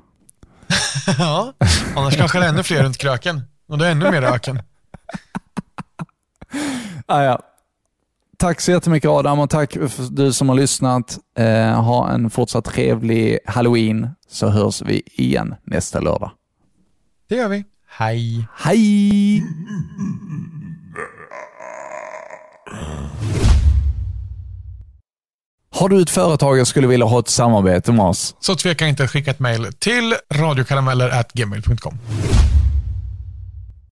ja, 1.17 1.53
annars 1.95 2.17
kanske 2.17 2.39
det 2.39 2.45
är 2.45 2.49
ännu 2.49 2.63
fler 2.63 2.83
runt 2.83 2.97
kröken. 2.97 3.41
Och 3.69 3.77
det 3.77 3.87
är 3.87 3.91
ännu 3.91 4.11
mer 4.11 4.23
öken. 4.23 4.61
Ah, 7.05 7.23
ja. 7.23 7.39
Tack 8.37 8.61
så 8.61 8.71
jättemycket 8.71 9.09
Adam 9.09 9.39
och 9.39 9.49
tack 9.49 9.73
för 9.73 10.15
du 10.15 10.33
som 10.33 10.49
har 10.49 10.55
lyssnat. 10.55 11.17
Eh, 11.37 11.81
ha 11.83 12.09
en 12.11 12.29
fortsatt 12.29 12.65
trevlig 12.65 13.39
halloween 13.45 14.09
så 14.29 14.49
hörs 14.49 14.81
vi 14.81 15.03
igen 15.05 15.55
nästa 15.63 15.99
lördag. 15.99 16.31
Det 17.29 17.35
gör 17.35 17.47
vi. 17.47 17.63
Hej. 17.87 18.47
Hej! 18.55 19.43
Har 25.71 25.89
du 25.89 26.01
ett 26.01 26.09
företag 26.09 26.59
och 26.61 26.67
skulle 26.67 26.87
vilja 26.87 27.05
ha 27.05 27.19
ett 27.19 27.29
samarbete 27.29 27.91
med 27.91 28.05
oss? 28.05 28.35
Så 28.39 28.55
tveka 28.55 28.87
inte 28.87 29.03
att 29.03 29.11
skicka 29.11 29.31
ett 29.31 29.39
mejl 29.39 29.73
till 29.79 30.15
radiokarameller.gmail.com. 30.33 31.97